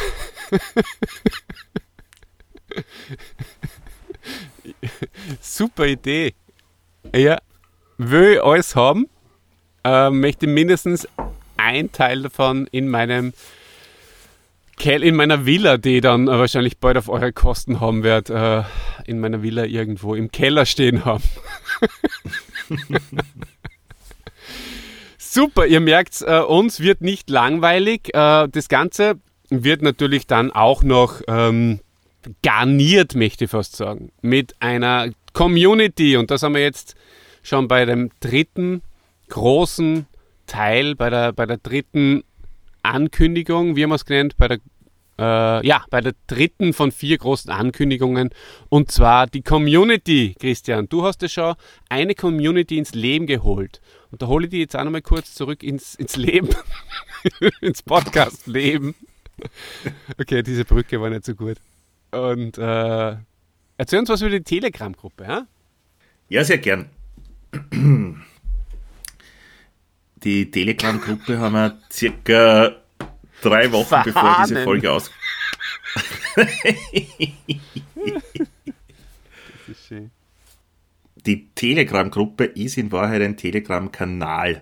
Super 5.41 5.87
Idee. 5.87 6.33
Ja, 7.15 7.39
will 7.97 8.33
ich 8.33 8.43
alles 8.43 8.75
haben, 8.75 9.07
äh, 9.83 10.09
möchte 10.09 10.47
mindestens 10.47 11.07
ein 11.57 11.91
Teil 11.91 12.23
davon 12.23 12.67
in 12.71 12.87
meinem 12.87 13.33
Kel 14.81 15.03
in 15.03 15.15
meiner 15.15 15.45
Villa, 15.45 15.77
die 15.77 16.01
dann 16.01 16.25
wahrscheinlich 16.25 16.79
bald 16.79 16.97
auf 16.97 17.07
eure 17.07 17.31
Kosten 17.31 17.79
haben 17.79 18.01
werde, 18.01 18.65
äh, 19.05 19.09
in 19.11 19.19
meiner 19.19 19.43
Villa 19.43 19.65
irgendwo 19.65 20.15
im 20.15 20.31
Keller 20.31 20.65
stehen 20.65 21.05
haben. 21.05 21.23
Super, 25.19 25.67
ihr 25.67 25.81
merkt, 25.81 26.23
äh, 26.23 26.39
uns 26.39 26.79
wird 26.79 27.01
nicht 27.01 27.29
langweilig. 27.29 28.07
Äh, 28.15 28.47
das 28.47 28.69
Ganze 28.69 29.19
wird 29.51 29.83
natürlich 29.83 30.25
dann 30.25 30.49
auch 30.51 30.81
noch 30.81 31.21
ähm, 31.27 31.79
garniert, 32.41 33.13
möchte 33.13 33.45
ich 33.45 33.51
fast 33.51 33.75
sagen, 33.75 34.11
mit 34.23 34.55
einer 34.61 35.11
Community. 35.33 36.17
Und 36.17 36.31
das 36.31 36.41
haben 36.41 36.55
wir 36.55 36.63
jetzt 36.63 36.95
schon 37.43 37.67
bei 37.67 37.85
dem 37.85 38.09
dritten 38.19 38.81
großen 39.29 40.07
Teil, 40.47 40.95
bei 40.95 41.11
der, 41.11 41.33
bei 41.33 41.45
der 41.45 41.57
dritten 41.57 42.23
Ankündigung, 42.81 43.75
wie 43.75 43.83
haben 43.83 43.91
wir 43.91 43.95
es 43.95 44.05
genannt, 44.05 44.33
bei 44.39 44.47
der 44.47 44.57
äh, 45.21 45.65
ja, 45.67 45.85
bei 45.91 46.01
der 46.01 46.13
dritten 46.25 46.73
von 46.73 46.91
vier 46.91 47.17
großen 47.17 47.51
Ankündigungen 47.51 48.31
und 48.69 48.91
zwar 48.91 49.27
die 49.27 49.43
Community, 49.43 50.35
Christian. 50.39 50.89
Du 50.89 51.03
hast 51.03 51.21
ja 51.21 51.29
schon 51.29 51.55
eine 51.89 52.15
Community 52.15 52.77
ins 52.77 52.95
Leben 52.95 53.27
geholt 53.27 53.81
und 54.11 54.21
da 54.21 54.27
hole 54.27 54.45
ich 54.45 54.49
die 54.51 54.59
jetzt 54.59 54.75
auch 54.75 54.83
nochmal 54.83 55.03
kurz 55.03 55.35
zurück 55.35 55.61
ins, 55.61 55.95
ins 55.95 56.15
Leben, 56.17 56.49
ins 57.61 57.83
Podcast-Leben. 57.83 58.95
Okay, 60.19 60.41
diese 60.41 60.65
Brücke 60.65 60.99
war 60.99 61.09
nicht 61.09 61.25
so 61.25 61.35
gut. 61.35 61.57
Und 62.11 62.57
äh, 62.57 63.15
erzähl 63.77 63.99
uns 63.99 64.09
was 64.09 64.21
über 64.21 64.31
die 64.31 64.41
Telegram-Gruppe, 64.41 65.23
ja? 65.23 65.47
Ja, 66.29 66.43
sehr 66.43 66.57
gern. 66.57 66.89
Die 70.23 70.51
Telegram-Gruppe 70.51 71.39
haben 71.39 71.53
wir 71.53 71.77
circa 71.91 72.80
drei 73.41 73.71
Wochen 73.71 73.95
bevor 74.03 74.37
diese. 74.43 74.63
Folge 74.63 74.91
aus. 74.91 75.11
Das 79.67 79.77
ist 79.77 79.87
schön. 79.87 80.11
Die 81.25 81.49
Telegram-Gruppe 81.53 82.45
ist 82.45 82.77
in 82.77 82.91
Wahrheit 82.91 83.21
ein 83.21 83.37
Telegram-Kanal. 83.37 84.61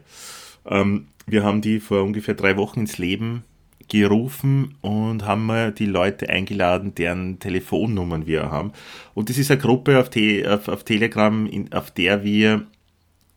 Ähm, 0.66 1.08
wir 1.26 1.44
haben 1.44 1.62
die 1.62 1.80
vor 1.80 2.04
ungefähr 2.04 2.34
drei 2.34 2.58
Wochen 2.58 2.82
ins 2.82 2.98
Leben 2.98 3.44
gerufen 3.88 4.76
und 4.82 5.26
haben 5.26 5.46
mal 5.46 5.72
die 5.72 5.86
Leute 5.86 6.30
eingeladen, 6.30 6.96
deren 6.96 7.40
Telefonnummern 7.40 8.28
wir 8.28 8.52
haben. 8.52 8.72
Und 9.14 9.30
das 9.30 9.38
ist 9.38 9.52
eine 9.52 9.60
Gruppe 9.60 10.00
auf, 10.00 10.10
Te 10.10 10.46
auf, 10.48 10.68
auf 10.68 10.84
Telegram, 10.84 11.48
in, 11.48 11.74
auf 11.74 11.92
der 11.92 12.24
wir 12.24 12.68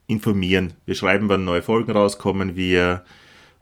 informieren. 0.07 0.75
Wir 0.85 0.95
schreiben, 0.95 1.29
wann 1.29 1.45
neue 1.45 1.63
Folgen 1.63 1.93
rauskommen. 1.93 2.57
Wir 2.57 3.05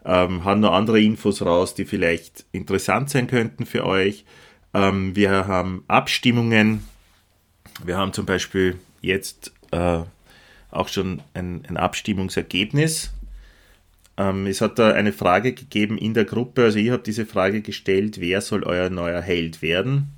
ähm, 0.05 0.45
haben 0.45 0.61
noch 0.61 0.73
andere 0.73 1.01
Infos 1.01 1.43
raus, 1.43 1.75
die 1.75 1.85
vielleicht 1.85 2.45
interessant 2.53 3.11
sein 3.11 3.27
könnten 3.27 3.67
für 3.67 3.85
euch. 3.85 4.25
Ähm, 4.73 5.17
wir 5.17 5.31
haben 5.31 5.85
Abstimmungen. 5.89 6.85
Wir 7.85 7.97
haben 7.97 8.13
zum 8.13 8.27
Beispiel 8.27 8.79
jetzt 9.01 9.53
äh, 9.73 10.03
auch 10.71 10.89
schon 10.89 11.23
ein, 11.35 11.63
ein 11.69 11.77
Abstimmungsergebnis. 11.77 13.13
Ähm, 14.17 14.47
es 14.47 14.61
hat 14.61 14.79
da 14.79 14.93
eine 14.93 15.13
Frage 15.13 15.53
gegeben 15.53 15.99
in 15.99 16.15
der 16.15 16.25
Gruppe. 16.25 16.65
Also 16.65 16.79
ich 16.79 16.91
habe 16.91 17.03
diese 17.03 17.27
Frage 17.27 17.63
gestellt, 17.63 18.21
wer 18.21 18.41
soll 18.41 18.65
euer 18.65 18.91
neuer 18.91 19.21
Held 19.21 19.63
werden? 19.63 20.13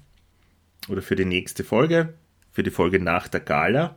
Oder 0.89 1.03
für 1.03 1.17
die 1.17 1.25
nächste 1.25 1.65
Folge, 1.65 2.15
für 2.53 2.63
die 2.63 2.71
Folge 2.71 2.99
nach 2.99 3.29
der 3.29 3.41
Gala. 3.41 3.97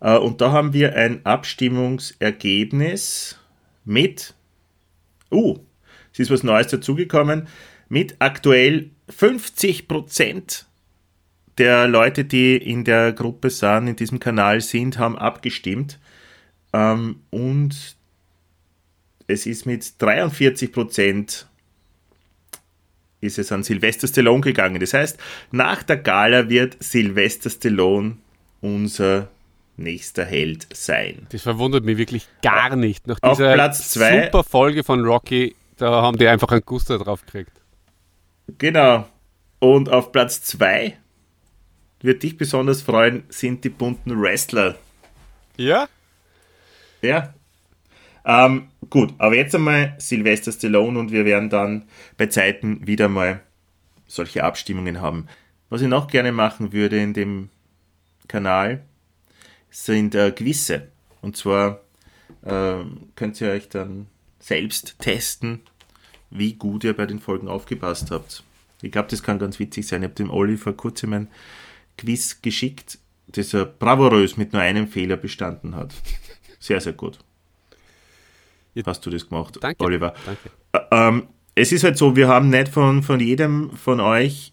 Äh, 0.00 0.18
und 0.18 0.40
da 0.40 0.52
haben 0.52 0.72
wir 0.72 0.94
ein 0.94 1.24
Abstimmungsergebnis 1.24 3.38
mit, 3.84 4.34
uh, 5.30 5.58
es 6.12 6.20
ist 6.20 6.30
was 6.30 6.42
Neues 6.42 6.68
dazugekommen, 6.68 7.48
mit 7.88 8.16
aktuell 8.18 8.90
50% 9.10 10.64
der 11.58 11.88
Leute, 11.88 12.24
die 12.24 12.56
in 12.56 12.84
der 12.84 13.12
Gruppe 13.12 13.50
sind, 13.50 13.88
in 13.88 13.96
diesem 13.96 14.20
Kanal 14.20 14.60
sind, 14.60 14.98
haben 14.98 15.16
abgestimmt. 15.16 15.98
Ähm, 16.72 17.20
und 17.30 17.96
es 19.26 19.46
ist 19.46 19.66
mit 19.66 19.82
43% 19.82 21.46
ist 23.20 23.38
es 23.38 23.50
an 23.50 23.62
Sylvester 23.62 24.06
Stallone 24.06 24.42
gegangen. 24.42 24.80
Das 24.80 24.94
heißt, 24.94 25.18
nach 25.50 25.82
der 25.82 25.96
Gala 25.96 26.48
wird 26.48 26.76
Sylvester 26.80 27.50
Stallone 27.50 28.18
unser 28.60 29.28
nächster 29.76 30.24
Held 30.24 30.66
sein. 30.74 31.26
Das 31.30 31.42
verwundert 31.42 31.84
mich 31.84 31.98
wirklich 31.98 32.26
gar 32.42 32.76
nicht. 32.76 33.06
Nach 33.06 33.18
Auf 33.22 33.36
dieser 33.38 33.54
Platz 33.54 33.90
zwei- 33.90 34.24
super 34.24 34.44
Folge 34.44 34.84
von 34.84 35.04
Rocky, 35.04 35.54
da 35.76 36.02
haben 36.02 36.18
die 36.18 36.26
einfach 36.28 36.48
einen 36.52 36.64
Guster 36.64 36.98
drauf 36.98 37.24
gekriegt. 37.26 37.52
Genau. 38.58 39.06
Und 39.58 39.90
auf 39.90 40.12
Platz 40.12 40.42
2 40.42 40.96
wird 42.00 42.22
dich 42.22 42.36
besonders 42.36 42.82
freuen, 42.82 43.24
sind 43.28 43.64
die 43.64 43.70
bunten 43.70 44.20
Wrestler. 44.20 44.76
Ja? 45.56 45.88
Ja. 47.02 47.32
Ähm, 48.24 48.68
gut, 48.90 49.14
aber 49.18 49.34
jetzt 49.36 49.54
einmal 49.54 49.94
Sylvester 49.98 50.52
Stallone 50.52 50.98
und 50.98 51.10
wir 51.10 51.24
werden 51.24 51.48
dann 51.50 51.84
bei 52.16 52.26
Zeiten 52.26 52.86
wieder 52.86 53.08
mal 53.08 53.40
solche 54.06 54.44
Abstimmungen 54.44 55.00
haben. 55.00 55.26
Was 55.68 55.80
ich 55.80 55.88
noch 55.88 56.06
gerne 56.08 56.32
machen 56.32 56.72
würde 56.72 56.98
in 57.00 57.12
dem 57.14 57.48
Kanal, 58.28 58.84
sind 59.84 60.14
äh, 60.14 60.30
Quizze. 60.30 60.88
Und 61.20 61.36
zwar 61.36 61.80
äh, 62.42 62.78
könnt 63.14 63.40
ihr 63.40 63.50
euch 63.50 63.68
dann 63.68 64.06
selbst 64.38 64.98
testen, 64.98 65.60
wie 66.30 66.54
gut 66.54 66.84
ihr 66.84 66.96
bei 66.96 67.06
den 67.06 67.20
Folgen 67.20 67.48
aufgepasst 67.48 68.10
habt. 68.10 68.42
Ich 68.82 68.90
glaube, 68.90 69.08
das 69.10 69.22
kann 69.22 69.38
ganz 69.38 69.58
witzig 69.58 69.86
sein. 69.86 70.02
Ich 70.02 70.08
habe 70.08 70.14
dem 70.14 70.30
Olli 70.30 70.56
vor 70.56 70.74
kurzem 70.76 71.12
ein 71.12 71.28
Quiz 71.98 72.40
geschickt, 72.42 72.98
das 73.28 73.52
er 73.54 73.66
bravourös 73.66 74.36
mit 74.36 74.52
nur 74.52 74.62
einem 74.62 74.88
Fehler 74.88 75.16
bestanden 75.16 75.74
hat. 75.74 75.94
Sehr, 76.58 76.80
sehr 76.80 76.94
gut. 76.94 77.18
Hast 78.84 79.06
du 79.06 79.10
das 79.10 79.28
gemacht, 79.28 79.58
Danke. 79.60 79.84
Oliver? 79.84 80.14
Danke. 80.24 80.88
Ähm, 80.90 81.28
es 81.54 81.70
ist 81.70 81.84
halt 81.84 81.96
so, 81.96 82.16
wir 82.16 82.28
haben 82.28 82.48
nicht 82.48 82.68
von, 82.68 83.02
von 83.02 83.20
jedem 83.20 83.70
von 83.70 84.00
euch 84.00 84.52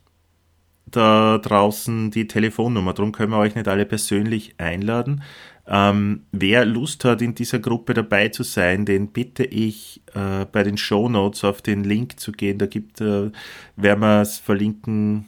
da 0.85 1.37
draußen 1.37 2.11
die 2.11 2.27
Telefonnummer, 2.27 2.93
darum 2.93 3.11
können 3.11 3.31
wir 3.31 3.39
euch 3.39 3.55
nicht 3.55 3.67
alle 3.67 3.85
persönlich 3.85 4.55
einladen. 4.57 5.23
Ähm, 5.65 6.23
wer 6.31 6.65
Lust 6.65 7.05
hat, 7.05 7.21
in 7.21 7.35
dieser 7.35 7.59
Gruppe 7.59 7.93
dabei 7.93 8.29
zu 8.29 8.43
sein, 8.43 8.85
den 8.85 9.07
bitte 9.07 9.45
ich 9.45 10.01
äh, 10.13 10.45
bei 10.45 10.63
den 10.63 10.77
Show 10.77 11.07
Notes 11.07 11.43
auf 11.45 11.61
den 11.61 11.83
Link 11.83 12.19
zu 12.19 12.33
gehen. 12.33 12.57
Da 12.57 12.65
gibt, 12.65 12.99
äh, 12.99 13.31
werden 13.77 13.99
wir 14.01 14.21
es 14.21 14.39
verlinken, 14.39 15.27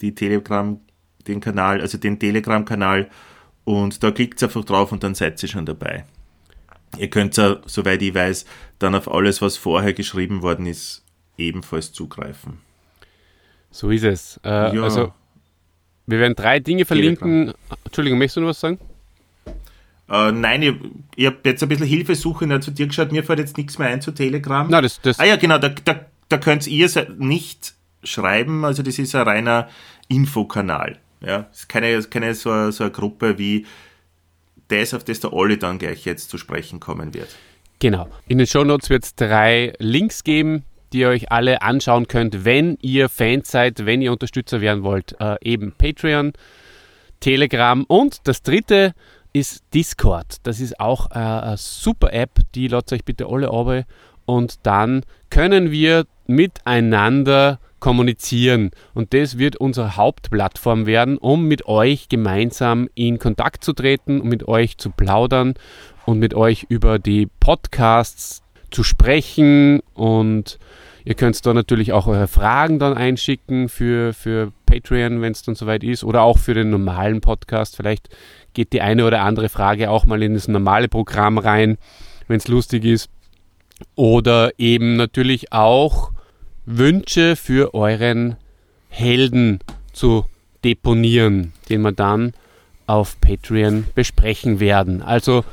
die 0.00 0.14
Telegram, 0.14 0.80
den 1.28 1.40
Kanal, 1.40 1.80
also 1.80 1.98
den 1.98 2.18
Telegram-Kanal 2.18 3.08
und 3.64 4.02
da 4.02 4.10
klickt 4.10 4.42
einfach 4.42 4.64
drauf 4.64 4.92
und 4.92 5.02
dann 5.02 5.14
seid 5.14 5.42
ihr 5.42 5.48
schon 5.48 5.66
dabei. 5.66 6.04
Ihr 6.98 7.10
könnt, 7.10 7.34
soweit 7.34 8.02
ich 8.02 8.14
weiß, 8.14 8.44
dann 8.78 8.94
auf 8.94 9.10
alles, 9.10 9.42
was 9.42 9.56
vorher 9.56 9.94
geschrieben 9.94 10.42
worden 10.42 10.66
ist, 10.66 11.04
ebenfalls 11.38 11.92
zugreifen. 11.92 12.58
So 13.74 13.90
ist 13.90 14.04
es. 14.04 14.40
Äh, 14.44 14.76
Ja. 14.76 14.82
Also, 14.84 15.12
wir 16.06 16.20
werden 16.20 16.34
drei 16.36 16.60
Dinge 16.60 16.84
verlinken. 16.84 17.52
Entschuldigung, 17.84 18.18
möchtest 18.20 18.36
du 18.36 18.40
noch 18.42 18.48
was 18.48 18.60
sagen? 18.60 18.78
Äh, 20.08 20.32
nein, 20.32 20.62
ich, 20.62 20.74
ich 21.16 21.26
habe 21.26 21.38
jetzt 21.44 21.62
ein 21.62 21.68
bisschen 21.68 21.86
Hilfesuche 21.86 22.46
nicht 22.46 22.62
zu 22.62 22.70
dir 22.70 22.86
geschaut. 22.86 23.10
Mir 23.10 23.24
fällt 23.24 23.38
jetzt 23.40 23.56
nichts 23.56 23.78
mehr 23.78 23.88
ein 23.88 24.00
zu 24.00 24.12
Telegram. 24.12 24.66
Na, 24.70 24.80
das, 24.80 25.00
das, 25.00 25.18
Ah 25.18 25.24
ja, 25.24 25.36
genau, 25.36 25.58
da, 25.58 25.70
da, 25.70 26.00
da 26.28 26.38
könnt 26.38 26.66
ihr 26.66 26.88
se- 26.88 27.08
nicht 27.18 27.74
schreiben. 28.04 28.64
Also 28.64 28.82
das 28.84 28.98
ist 28.98 29.14
ein 29.14 29.22
reiner 29.22 29.68
Infokanal. 30.08 30.98
Ja, 31.20 31.48
es 31.50 31.60
ist 31.60 31.68
keine, 31.68 32.00
keine 32.02 32.34
so, 32.34 32.70
so 32.70 32.84
eine 32.84 32.92
Gruppe 32.92 33.38
wie 33.38 33.66
das, 34.68 34.94
auf 34.94 35.04
das 35.04 35.20
der 35.20 35.32
Olli 35.32 35.58
dann 35.58 35.78
gleich 35.78 36.04
jetzt 36.04 36.28
zu 36.30 36.38
sprechen 36.38 36.78
kommen 36.80 37.12
wird. 37.14 37.28
Genau. 37.80 38.08
In 38.28 38.38
den 38.38 38.46
Shownotes 38.46 38.90
wird 38.90 39.04
es 39.04 39.14
drei 39.14 39.72
Links 39.78 40.22
geben, 40.22 40.64
die 40.94 41.00
ihr 41.00 41.08
euch 41.08 41.32
alle 41.32 41.60
anschauen 41.60 42.06
könnt, 42.06 42.44
wenn 42.44 42.78
ihr 42.80 43.08
Fans 43.08 43.50
seid, 43.50 43.84
wenn 43.84 44.00
ihr 44.00 44.12
Unterstützer 44.12 44.60
werden 44.60 44.84
wollt. 44.84 45.16
Äh, 45.20 45.36
eben 45.42 45.72
Patreon, 45.76 46.32
Telegram 47.18 47.84
und 47.84 48.26
das 48.28 48.42
dritte 48.42 48.94
ist 49.32 49.64
Discord. 49.74 50.36
Das 50.44 50.60
ist 50.60 50.78
auch 50.78 51.10
äh, 51.10 51.14
eine 51.14 51.56
super 51.56 52.12
App, 52.12 52.38
die 52.54 52.68
lasst 52.68 52.92
euch 52.92 53.04
bitte 53.04 53.26
alle 53.26 53.48
runter 53.48 53.84
und 54.24 54.64
dann 54.64 55.02
können 55.30 55.72
wir 55.72 56.06
miteinander 56.26 57.58
kommunizieren 57.80 58.70
und 58.94 59.12
das 59.12 59.36
wird 59.36 59.56
unsere 59.56 59.96
Hauptplattform 59.96 60.86
werden, 60.86 61.18
um 61.18 61.46
mit 61.46 61.66
euch 61.66 62.08
gemeinsam 62.08 62.88
in 62.94 63.18
Kontakt 63.18 63.64
zu 63.64 63.72
treten 63.72 64.20
und 64.20 64.28
mit 64.28 64.46
euch 64.46 64.78
zu 64.78 64.90
plaudern 64.90 65.54
und 66.06 66.20
mit 66.20 66.34
euch 66.34 66.66
über 66.68 66.98
die 67.00 67.26
Podcasts 67.40 68.43
zu 68.74 68.82
sprechen 68.82 69.80
und 69.94 70.58
ihr 71.04 71.14
könnt 71.14 71.44
da 71.46 71.54
natürlich 71.54 71.92
auch 71.92 72.06
eure 72.06 72.28
Fragen 72.28 72.78
dann 72.78 72.94
einschicken 72.94 73.68
für, 73.68 74.12
für 74.12 74.52
Patreon, 74.66 75.22
wenn 75.22 75.32
es 75.32 75.42
dann 75.42 75.54
soweit 75.54 75.84
ist 75.84 76.02
oder 76.04 76.22
auch 76.22 76.38
für 76.38 76.54
den 76.54 76.70
normalen 76.70 77.20
Podcast. 77.20 77.76
Vielleicht 77.76 78.08
geht 78.52 78.72
die 78.72 78.80
eine 78.80 79.06
oder 79.06 79.22
andere 79.22 79.48
Frage 79.48 79.90
auch 79.90 80.06
mal 80.06 80.22
in 80.22 80.34
das 80.34 80.48
normale 80.48 80.88
Programm 80.88 81.38
rein, 81.38 81.78
wenn 82.26 82.38
es 82.38 82.48
lustig 82.48 82.84
ist. 82.84 83.10
Oder 83.94 84.52
eben 84.58 84.96
natürlich 84.96 85.52
auch 85.52 86.10
Wünsche 86.64 87.36
für 87.36 87.74
euren 87.74 88.36
Helden 88.88 89.60
zu 89.92 90.24
deponieren, 90.64 91.52
den 91.68 91.82
wir 91.82 91.92
dann 91.92 92.32
auf 92.86 93.20
Patreon 93.20 93.84
besprechen 93.94 94.60
werden. 94.60 95.02
Also 95.02 95.44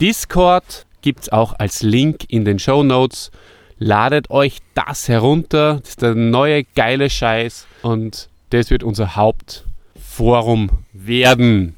Discord 0.00 0.86
gibt 1.02 1.20
es 1.22 1.28
auch 1.30 1.54
als 1.58 1.82
Link 1.82 2.24
in 2.28 2.44
den 2.44 2.58
Show 2.58 2.82
Notes. 2.82 3.30
Ladet 3.78 4.30
euch 4.30 4.58
das 4.74 5.08
herunter. 5.08 5.78
Das 5.80 5.90
ist 5.90 6.02
der 6.02 6.14
neue 6.14 6.64
geile 6.64 7.10
Scheiß 7.10 7.66
und 7.82 8.28
das 8.50 8.70
wird 8.70 8.82
unser 8.82 9.14
Hauptforum 9.16 10.70
werden. 10.92 11.74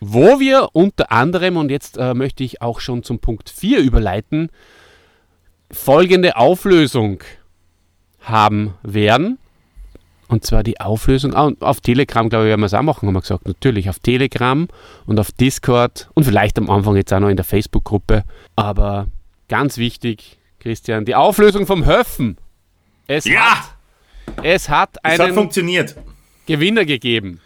Wo 0.00 0.40
wir 0.40 0.70
unter 0.72 1.10
anderem, 1.10 1.56
und 1.56 1.70
jetzt 1.70 1.96
äh, 1.96 2.14
möchte 2.14 2.44
ich 2.44 2.62
auch 2.62 2.80
schon 2.80 3.02
zum 3.02 3.18
Punkt 3.18 3.50
4 3.50 3.80
überleiten, 3.80 4.50
folgende 5.70 6.36
Auflösung 6.36 7.22
haben 8.20 8.74
werden. 8.82 9.38
Und 10.28 10.44
zwar 10.44 10.62
die 10.64 10.80
Auflösung, 10.80 11.34
ah, 11.34 11.52
auf 11.60 11.80
Telegram, 11.80 12.28
glaube 12.28 12.46
ich, 12.46 12.48
werden 12.48 12.60
wir 12.60 12.66
es 12.66 12.74
auch 12.74 12.82
machen, 12.82 13.06
haben 13.06 13.14
wir 13.14 13.20
gesagt. 13.20 13.46
Natürlich 13.46 13.88
auf 13.88 13.98
Telegram 14.00 14.66
und 15.06 15.20
auf 15.20 15.30
Discord 15.32 16.08
und 16.14 16.24
vielleicht 16.24 16.58
am 16.58 16.68
Anfang 16.68 16.96
jetzt 16.96 17.12
auch 17.12 17.20
noch 17.20 17.28
in 17.28 17.36
der 17.36 17.44
Facebook-Gruppe. 17.44 18.24
Aber 18.56 19.06
ganz 19.48 19.78
wichtig, 19.78 20.38
Christian, 20.58 21.04
die 21.04 21.14
Auflösung 21.14 21.66
vom 21.66 21.84
Höfen. 21.86 22.38
Es 23.06 23.24
Ja! 23.24 23.40
hat, 23.40 24.42
es 24.42 24.68
hat 24.68 24.98
Es 25.04 25.12
hat 25.14 25.20
einen 25.26 25.34
funktioniert. 25.34 25.94
Gewinner 26.46 26.84
gegeben. 26.84 27.40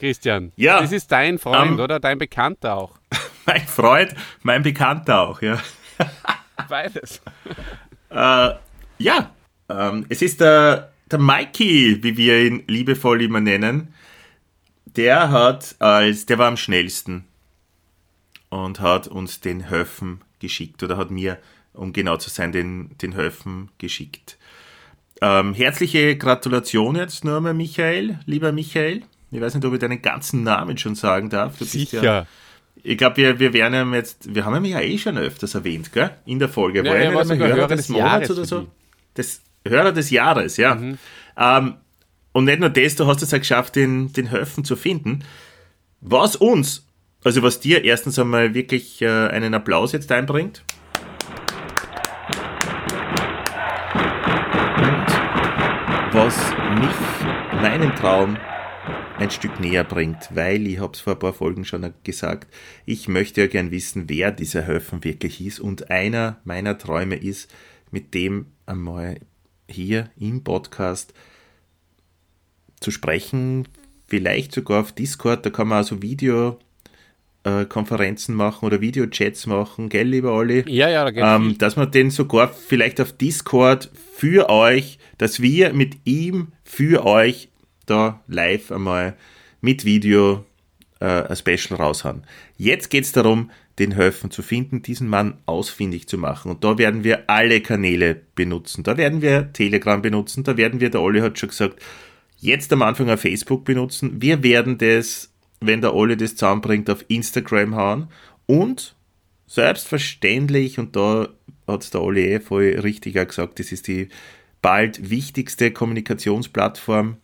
Christian, 0.00 0.52
Ja. 0.56 0.80
das 0.80 0.92
ist 0.92 1.12
dein 1.12 1.38
Freund, 1.38 1.72
Ähm, 1.72 1.80
oder? 1.80 2.00
Dein 2.00 2.18
Bekannter 2.18 2.74
auch. 2.76 2.92
Mein 3.46 3.60
Freund, 3.66 4.14
mein 4.42 4.62
Bekannter 4.62 5.20
auch, 5.20 5.42
ja. 5.42 5.58
Beides. 6.68 7.20
Äh, 8.10 8.50
ja, 8.98 9.30
ähm, 9.68 10.06
es 10.08 10.22
ist 10.22 10.40
der, 10.40 10.92
der 11.10 11.18
Mikey, 11.18 12.02
wie 12.02 12.16
wir 12.16 12.42
ihn 12.42 12.62
liebevoll 12.66 13.22
immer 13.22 13.40
nennen. 13.40 13.94
Der 14.86 15.30
hat 15.30 15.76
als, 15.80 16.26
der 16.26 16.38
war 16.38 16.48
am 16.48 16.56
schnellsten 16.56 17.24
und 18.48 18.80
hat 18.80 19.08
uns 19.08 19.40
den 19.40 19.68
Höfen 19.68 20.20
geschickt 20.40 20.82
oder 20.82 20.96
hat 20.96 21.10
mir, 21.10 21.38
um 21.72 21.92
genau 21.92 22.16
zu 22.16 22.30
sein, 22.30 22.52
den, 22.52 22.96
den 22.98 23.14
Höfen 23.16 23.70
geschickt. 23.78 24.38
Ähm, 25.20 25.54
herzliche 25.54 26.16
Gratulation 26.16 26.96
jetzt 26.96 27.24
nur 27.24 27.38
einmal, 27.38 27.54
Michael, 27.54 28.18
lieber 28.26 28.52
Michael. 28.52 29.02
Ich 29.30 29.40
weiß 29.40 29.54
nicht, 29.54 29.64
ob 29.64 29.72
ich 29.72 29.80
deinen 29.80 30.02
ganzen 30.02 30.42
Namen 30.44 30.78
schon 30.78 30.94
sagen 30.94 31.28
darf. 31.30 31.54
Du 31.58 31.64
bist 31.64 31.74
Ja, 31.74 31.80
Sicher. 32.00 32.26
ich 32.82 32.96
glaube, 32.98 33.16
wir, 33.16 33.38
wir 33.40 33.52
werden 33.52 33.88
ihn 33.88 33.94
jetzt, 33.94 34.32
wir 34.32 34.44
haben 34.44 34.64
ihn 34.64 34.72
ja 34.72 34.80
eh 34.80 34.96
schon 34.98 35.18
öfters 35.18 35.54
erwähnt, 35.56 35.92
gell? 35.92 36.10
In 36.24 36.38
der 36.38 36.48
Folge. 36.48 36.84
Ja, 36.84 36.90
War 36.90 36.96
er 36.96 37.08
nicht 37.08 37.16
war 37.16 37.24
sogar 37.24 37.48
Hörer 37.48 37.68
des 37.68 37.88
Jahres 37.88 38.30
oder 38.30 38.40
für 38.42 38.46
so? 38.46 38.60
die. 38.60 38.68
Hörer 39.66 39.92
des 39.92 40.10
Jahres, 40.10 40.56
ja. 40.58 40.74
Mhm. 40.74 40.98
Ähm, 41.38 41.74
und 42.32 42.44
nicht 42.44 42.60
nur 42.60 42.68
das, 42.68 42.96
du 42.96 43.06
hast 43.06 43.22
es 43.22 43.32
auch 43.32 43.38
geschafft, 43.38 43.76
den, 43.76 44.12
den 44.12 44.30
Höfen 44.30 44.64
zu 44.64 44.76
finden. 44.76 45.24
Was 46.00 46.36
uns, 46.36 46.86
also 47.22 47.42
was 47.42 47.60
dir 47.60 47.84
erstens 47.84 48.18
einmal 48.18 48.54
wirklich 48.54 49.00
äh, 49.00 49.08
einen 49.08 49.54
Applaus 49.54 49.92
jetzt 49.92 50.12
einbringt. 50.12 50.62
Und 54.76 55.06
was 56.12 56.36
mich, 56.78 57.62
meinen 57.62 57.94
Traum, 57.94 58.36
ein 59.16 59.30
Stück 59.30 59.60
näher 59.60 59.84
bringt, 59.84 60.28
weil 60.34 60.66
ich 60.66 60.80
habe 60.80 60.92
es 60.92 61.00
vor 61.00 61.14
ein 61.14 61.18
paar 61.20 61.32
Folgen 61.32 61.64
schon 61.64 61.94
gesagt, 62.02 62.52
ich 62.84 63.08
möchte 63.08 63.42
ja 63.42 63.46
gern 63.46 63.70
wissen, 63.70 64.08
wer 64.08 64.32
dieser 64.32 64.66
Höfen 64.66 65.04
wirklich 65.04 65.40
ist 65.40 65.60
und 65.60 65.90
einer 65.90 66.40
meiner 66.44 66.76
Träume 66.76 67.14
ist, 67.14 67.50
mit 67.92 68.12
dem 68.12 68.46
einmal 68.66 69.20
hier 69.68 70.10
im 70.18 70.44
Podcast 70.44 71.12
zu 72.80 72.90
sprechen, 72.90 73.68
vielleicht 74.06 74.52
sogar 74.52 74.82
auf 74.82 74.92
Discord, 74.92 75.46
da 75.46 75.50
kann 75.50 75.68
man 75.68 75.78
also 75.78 76.02
Videokonferenzen 76.02 78.34
machen 78.34 78.66
oder 78.66 78.80
Videochats 78.80 79.46
machen, 79.46 79.88
gell, 79.88 80.08
lieber 80.08 80.32
Olli? 80.32 80.64
Ja, 80.68 80.88
ja, 80.88 81.04
da 81.04 81.10
geht 81.10 81.22
ähm, 81.24 81.56
dass 81.58 81.76
man 81.76 81.90
den 81.90 82.10
sogar 82.10 82.48
vielleicht 82.48 83.00
auf 83.00 83.12
Discord 83.12 83.90
für 84.14 84.50
euch, 84.50 84.98
dass 85.18 85.40
wir 85.40 85.72
mit 85.72 85.96
ihm 86.04 86.48
für 86.62 87.06
euch 87.06 87.48
da 87.86 88.22
live 88.28 88.72
einmal 88.72 89.16
mit 89.60 89.84
Video 89.84 90.44
äh, 91.00 91.06
ein 91.06 91.36
Special 91.36 91.78
raushauen. 91.78 92.24
Jetzt 92.56 92.90
geht 92.90 93.04
es 93.04 93.12
darum, 93.12 93.50
den 93.78 93.96
Höfen 93.96 94.30
zu 94.30 94.42
finden, 94.42 94.82
diesen 94.82 95.08
Mann 95.08 95.38
ausfindig 95.46 96.08
zu 96.08 96.16
machen. 96.16 96.50
Und 96.50 96.62
da 96.62 96.78
werden 96.78 97.02
wir 97.02 97.28
alle 97.28 97.60
Kanäle 97.60 98.20
benutzen. 98.34 98.84
Da 98.84 98.96
werden 98.96 99.20
wir 99.20 99.52
Telegram 99.52 100.00
benutzen, 100.00 100.44
da 100.44 100.56
werden 100.56 100.80
wir, 100.80 100.90
der 100.90 101.02
Olli 101.02 101.20
hat 101.20 101.38
schon 101.38 101.48
gesagt, 101.48 101.82
jetzt 102.38 102.72
am 102.72 102.82
Anfang 102.82 103.10
auf 103.10 103.20
Facebook 103.20 103.64
benutzen. 103.64 104.22
Wir 104.22 104.42
werden 104.42 104.78
das, 104.78 105.32
wenn 105.60 105.80
der 105.80 105.94
Olli 105.94 106.16
das 106.16 106.36
zusammenbringt, 106.36 106.88
auf 106.88 107.04
Instagram 107.08 107.74
hauen. 107.74 108.08
Und 108.46 108.94
selbstverständlich, 109.46 110.78
und 110.78 110.94
da 110.94 111.28
hat 111.66 111.82
es 111.82 111.90
der 111.90 112.02
Olli 112.02 112.22
eh 112.26 112.40
voll 112.40 112.78
richtig 112.82 113.14
gesagt, 113.14 113.58
das 113.58 113.72
ist 113.72 113.88
die 113.88 114.08
bald 114.62 115.10
wichtigste 115.10 115.72
Kommunikationsplattform, 115.72 117.16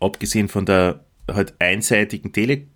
abgesehen 0.00 0.48
von 0.48 0.66
der 0.66 1.04
halt 1.28 1.54
einseitigen 1.58 2.32
Tele 2.32 2.66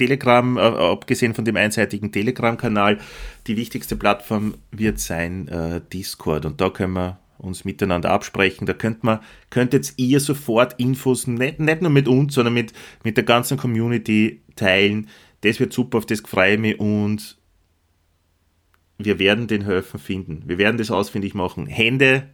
Telegram, 0.00 0.56
äh, 0.56 0.60
abgesehen 0.60 1.34
von 1.34 1.44
dem 1.44 1.56
einseitigen 1.56 2.10
Telegram-Kanal, 2.10 2.98
die 3.46 3.56
wichtigste 3.58 3.96
Plattform 3.96 4.54
wird 4.70 4.98
sein 4.98 5.46
äh, 5.48 5.82
Discord. 5.92 6.46
Und 6.46 6.60
da 6.60 6.70
können 6.70 6.94
wir 6.94 7.18
uns 7.36 7.66
miteinander 7.66 8.10
absprechen. 8.10 8.66
Da 8.66 8.72
könnt 8.72 9.04
man, 9.04 9.20
könntet 9.50 9.92
ihr 9.98 10.20
sofort 10.20 10.80
Infos 10.80 11.26
nicht, 11.26 11.60
nicht 11.60 11.82
nur 11.82 11.90
mit 11.90 12.08
uns, 12.08 12.34
sondern 12.34 12.54
mit, 12.54 12.72
mit 13.04 13.18
der 13.18 13.24
ganzen 13.24 13.58
Community 13.58 14.40
teilen. 14.56 15.08
Das 15.42 15.60
wird 15.60 15.74
super, 15.74 15.98
auf 15.98 16.06
das 16.06 16.20
freue 16.20 16.54
ich 16.54 16.60
mich 16.60 16.80
und 16.80 17.38
wir 18.96 19.18
werden 19.18 19.48
den 19.48 19.66
Höfen 19.66 20.00
finden. 20.00 20.44
Wir 20.46 20.56
werden 20.56 20.78
das 20.78 20.90
ausfindig 20.90 21.34
machen. 21.34 21.66
Hände 21.66 22.28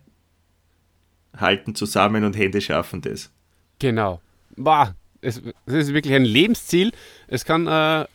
halten 1.36 1.74
zusammen 1.74 2.24
und 2.24 2.36
Hände 2.36 2.60
schaffen 2.60 3.00
das. 3.00 3.30
Genau. 3.78 4.20
Boah, 4.56 4.94
es, 5.26 5.42
es 5.66 5.74
ist 5.74 5.94
wirklich 5.94 6.14
ein 6.14 6.24
Lebensziel. 6.24 6.92
Es 7.26 7.44
kann 7.44 7.66
äh, 7.66 8.06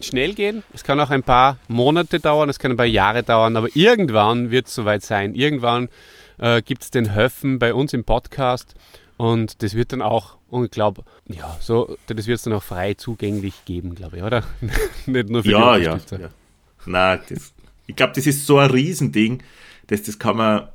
schnell 0.00 0.34
gehen, 0.34 0.62
es 0.72 0.84
kann 0.84 1.00
auch 1.00 1.10
ein 1.10 1.22
paar 1.22 1.58
Monate 1.68 2.20
dauern, 2.20 2.48
es 2.48 2.58
kann 2.58 2.70
ein 2.70 2.76
paar 2.76 2.86
Jahre 2.86 3.22
dauern, 3.22 3.56
aber 3.56 3.68
irgendwann 3.74 4.50
wird 4.50 4.68
es 4.68 4.74
soweit 4.74 5.02
sein. 5.02 5.34
Irgendwann 5.34 5.88
äh, 6.38 6.62
gibt 6.62 6.82
es 6.82 6.90
den 6.90 7.14
Höfen 7.14 7.58
bei 7.58 7.74
uns 7.74 7.92
im 7.92 8.04
Podcast 8.04 8.74
und 9.16 9.62
das 9.62 9.74
wird 9.74 9.92
dann 9.92 10.00
auch, 10.00 10.38
und 10.48 10.64
ich 10.64 10.70
glaube, 10.70 11.04
ja, 11.26 11.56
so, 11.60 11.96
das 12.06 12.26
wird 12.26 12.38
es 12.38 12.44
dann 12.44 12.54
auch 12.54 12.62
frei 12.62 12.94
zugänglich 12.94 13.64
geben, 13.64 13.94
glaube 13.94 14.18
ich, 14.18 14.22
oder? 14.22 14.44
Nicht 15.06 15.28
nur 15.28 15.42
für 15.42 15.50
ja, 15.50 15.76
die 15.76 15.84
ja, 15.84 15.98
ja. 16.18 16.28
Na, 16.86 17.16
das, 17.16 17.52
ich 17.86 17.96
glaube, 17.96 18.12
das 18.14 18.26
ist 18.26 18.46
so 18.46 18.58
ein 18.58 18.70
Riesending, 18.70 19.42
dass 19.88 20.02
das 20.02 20.18
kann 20.18 20.36
man, 20.36 20.68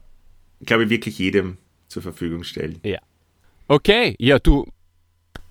glaube 0.65 0.83
ich, 0.83 0.89
wirklich 0.89 1.17
jedem 1.17 1.57
zur 1.87 2.01
Verfügung 2.01 2.43
stellen. 2.43 2.79
Ja. 2.83 2.99
Okay, 3.67 4.15
ja, 4.19 4.37
du, 4.37 4.67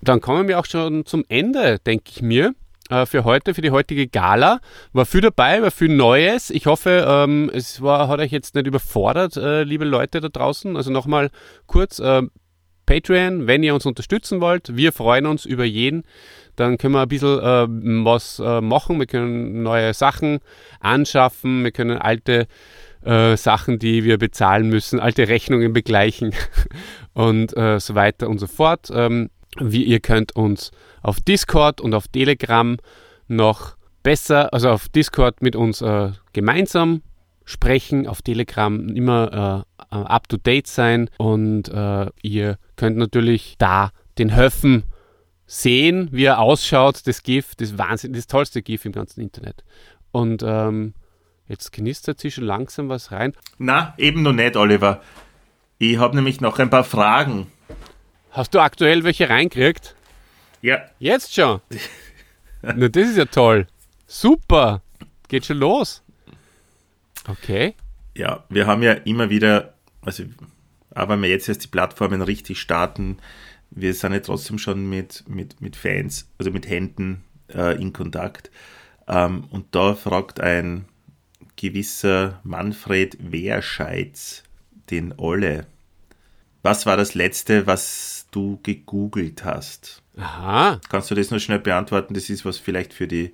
dann 0.07 0.21
kommen 0.21 0.47
wir 0.47 0.59
auch 0.59 0.65
schon 0.65 1.05
zum 1.05 1.23
Ende, 1.29 1.79
denke 1.79 2.05
ich 2.09 2.21
mir. 2.21 2.53
äh, 2.89 3.05
Für 3.05 3.23
heute, 3.23 3.53
für 3.53 3.61
die 3.61 3.71
heutige 3.71 4.07
Gala. 4.07 4.59
War 4.93 5.05
viel 5.05 5.21
dabei, 5.21 5.61
war 5.61 5.71
viel 5.71 5.89
Neues. 5.89 6.49
Ich 6.49 6.65
hoffe, 6.67 7.05
ähm, 7.07 7.49
es 7.53 7.81
war, 7.81 8.07
hat 8.07 8.19
euch 8.19 8.31
jetzt 8.31 8.55
nicht 8.55 8.67
überfordert, 8.67 9.37
äh, 9.37 9.63
liebe 9.63 9.85
Leute 9.85 10.21
da 10.21 10.29
draußen. 10.29 10.75
Also 10.77 10.91
nochmal 10.91 11.29
kurz, 11.65 11.99
äh, 11.99 12.21
Patreon, 12.85 13.47
wenn 13.47 13.63
ihr 13.63 13.73
uns 13.73 13.87
unterstützen 13.87 14.41
wollt. 14.41 14.75
Wir 14.75 14.91
freuen 14.91 15.25
uns 15.25 15.45
über 15.45 15.65
jeden. 15.65 16.03
Dann 16.55 16.77
können 16.77 16.93
wir 16.93 17.01
ein 17.01 17.07
bisschen 17.07 18.05
was 18.05 18.37
machen. 18.37 18.99
Wir 18.99 19.07
können 19.07 19.63
neue 19.63 19.91
Sachen 19.95 20.37
anschaffen. 20.79 21.63
Wir 21.63 21.71
können 21.71 21.97
alte 21.97 22.45
Sachen, 23.01 23.79
die 23.79 24.03
wir 24.03 24.19
bezahlen 24.19 24.69
müssen, 24.69 24.99
alte 24.99 25.27
Rechnungen 25.27 25.73
begleichen 25.73 26.35
und 27.13 27.51
so 27.55 27.95
weiter 27.95 28.29
und 28.29 28.37
so 28.37 28.45
fort. 28.45 28.91
Ähm, 28.93 29.31
wie 29.59 29.83
ihr 29.83 29.99
könnt 29.99 30.35
uns 30.35 30.71
auf 31.01 31.19
Discord 31.19 31.81
und 31.81 31.93
auf 31.93 32.07
Telegram 32.07 32.77
noch 33.27 33.75
besser, 34.03 34.53
also 34.53 34.69
auf 34.69 34.89
Discord 34.89 35.41
mit 35.41 35.55
uns 35.55 35.81
äh, 35.81 36.11
gemeinsam 36.33 37.01
sprechen, 37.43 38.07
auf 38.07 38.21
Telegram 38.21 38.87
immer 38.89 39.65
äh, 39.91 39.95
up 39.95 40.27
to 40.29 40.37
date 40.37 40.67
sein 40.67 41.09
und 41.17 41.69
äh, 41.69 42.07
ihr 42.21 42.57
könnt 42.75 42.97
natürlich 42.97 43.55
da 43.57 43.91
den 44.17 44.35
Höfen 44.35 44.83
sehen, 45.47 46.09
wie 46.11 46.25
er 46.25 46.39
ausschaut, 46.39 47.05
das 47.07 47.23
GIF, 47.23 47.55
das 47.55 47.77
Wahnsinn, 47.77 48.13
das 48.13 48.27
tollste 48.27 48.61
GIF 48.61 48.85
im 48.85 48.91
ganzen 48.91 49.21
Internet. 49.21 49.63
Und 50.11 50.43
ähm, 50.45 50.93
jetzt 51.47 51.71
knistert 51.71 52.19
sie 52.19 52.31
schon 52.31 52.45
langsam 52.45 52.89
was 52.89 53.11
rein. 53.11 53.33
Na, 53.57 53.93
eben 53.97 54.23
noch 54.23 54.33
nicht, 54.33 54.55
Oliver. 54.55 55.01
Ich 55.77 55.97
habe 55.97 56.15
nämlich 56.15 56.41
noch 56.41 56.57
ein 56.59 56.69
paar 56.69 56.83
Fragen. 56.83 57.47
Hast 58.35 58.53
du 58.53 58.59
aktuell 58.59 59.05
welche 59.05 59.29
reinkriegt? 59.29 59.95
Ja, 60.61 60.83
Jetzt 60.99 61.33
schon? 61.33 61.61
Na, 62.61 62.89
das 62.89 63.11
ist 63.11 63.17
ja 63.17 63.23
toll. 63.23 63.65
Super. 64.07 64.81
Geht 65.29 65.45
schon 65.45 65.59
los. 65.59 66.03
Okay. 67.29 67.75
ja, 68.13 68.43
wir 68.49 68.67
haben 68.67 68.83
ja 68.83 68.91
immer 68.91 69.29
wieder, 69.29 69.73
also, 70.01 70.23
aber 70.91 71.13
wenn 71.13 71.21
wir 71.21 71.29
jetzt 71.29 71.47
erst 71.47 71.63
die 71.63 71.69
Plattformen 71.69 72.21
richtig 72.21 72.59
starten, 72.59 73.19
wir 73.71 73.93
sind 73.93 74.11
ja 74.11 74.19
trotzdem 74.19 74.59
schon 74.59 74.89
mit, 74.89 75.23
mit, 75.29 75.61
mit 75.61 75.77
Fans, 75.77 76.29
also 76.37 76.51
mit 76.51 76.67
Händen 76.67 77.23
äh, 77.53 77.81
in 77.81 77.93
Kontakt. 77.93 78.51
Ähm, 79.07 79.45
und 79.49 79.73
da 79.73 79.95
fragt 79.95 80.41
ein 80.41 80.85
gewisser 81.55 82.41
Manfred 82.43 83.17
Wehrscheitz 83.31 84.43
den 84.91 85.13
Olle, 85.17 85.67
was 86.65 86.87
war 86.87 86.97
das 86.97 87.13
letzte, 87.13 87.67
was 87.67 88.14
du 88.35 88.59
gegoogelt 88.63 89.43
hast? 89.45 90.03
Aha. 90.17 90.79
Kannst 90.89 91.11
du 91.11 91.15
das 91.15 91.31
noch 91.31 91.39
schnell 91.39 91.59
beantworten? 91.59 92.13
Das 92.13 92.29
ist 92.29 92.45
was 92.45 92.57
vielleicht 92.57 92.93
für 92.93 93.07
die, 93.07 93.33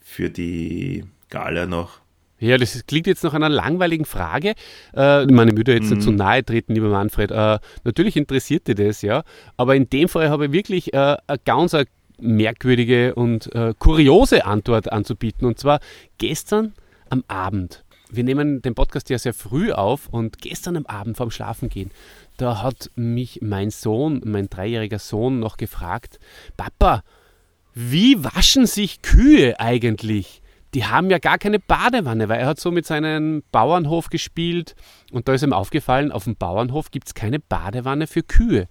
für 0.00 0.30
die 0.30 1.04
Gala 1.30 1.66
noch. 1.66 2.00
Ja, 2.38 2.58
das 2.58 2.84
klingt 2.86 3.06
jetzt 3.06 3.22
nach 3.24 3.34
einer 3.34 3.48
langweiligen 3.48 4.04
Frage. 4.04 4.54
Äh, 4.94 5.26
meine, 5.26 5.56
würde 5.56 5.74
jetzt 5.74 5.90
nicht 5.90 6.02
zu 6.02 6.10
nahe 6.10 6.44
treten, 6.44 6.74
lieber 6.74 6.88
Manfred. 6.88 7.30
Äh, 7.30 7.58
natürlich 7.84 8.16
interessiert 8.16 8.66
dir 8.66 8.74
das, 8.74 9.02
ja. 9.02 9.22
Aber 9.56 9.76
in 9.76 9.88
dem 9.88 10.08
Fall 10.08 10.30
habe 10.30 10.46
ich 10.46 10.52
wirklich 10.52 10.92
äh, 10.92 11.16
eine 11.26 11.38
ganz 11.44 11.74
eine 11.74 11.86
merkwürdige 12.20 13.14
und 13.14 13.54
äh, 13.54 13.72
kuriose 13.78 14.44
Antwort 14.44 14.92
anzubieten. 14.92 15.46
Und 15.46 15.58
zwar 15.58 15.80
gestern 16.18 16.74
am 17.08 17.24
Abend. 17.28 17.83
Wir 18.10 18.24
nehmen 18.24 18.62
den 18.62 18.74
Podcast 18.74 19.10
ja 19.10 19.18
sehr 19.18 19.34
früh 19.34 19.72
auf 19.72 20.08
und 20.08 20.38
gestern 20.38 20.76
am 20.76 20.86
Abend 20.86 21.16
vorm 21.16 21.30
Schlafengehen, 21.30 21.90
da 22.36 22.62
hat 22.62 22.90
mich 22.96 23.40
mein 23.42 23.70
Sohn, 23.70 24.20
mein 24.24 24.48
dreijähriger 24.48 24.98
Sohn, 24.98 25.40
noch 25.40 25.56
gefragt, 25.56 26.18
Papa, 26.56 27.02
wie 27.74 28.22
waschen 28.22 28.66
sich 28.66 29.02
Kühe 29.02 29.58
eigentlich? 29.58 30.42
Die 30.74 30.84
haben 30.84 31.08
ja 31.08 31.18
gar 31.18 31.38
keine 31.38 31.60
Badewanne, 31.60 32.28
weil 32.28 32.40
er 32.40 32.46
hat 32.46 32.58
so 32.58 32.72
mit 32.72 32.84
seinem 32.84 33.44
Bauernhof 33.52 34.10
gespielt 34.10 34.74
und 35.12 35.28
da 35.28 35.34
ist 35.34 35.42
ihm 35.42 35.52
aufgefallen, 35.52 36.10
auf 36.10 36.24
dem 36.24 36.34
Bauernhof 36.34 36.90
gibt 36.90 37.06
es 37.06 37.14
keine 37.14 37.38
Badewanne 37.38 38.08
für 38.08 38.22
Kühe. 38.22 38.68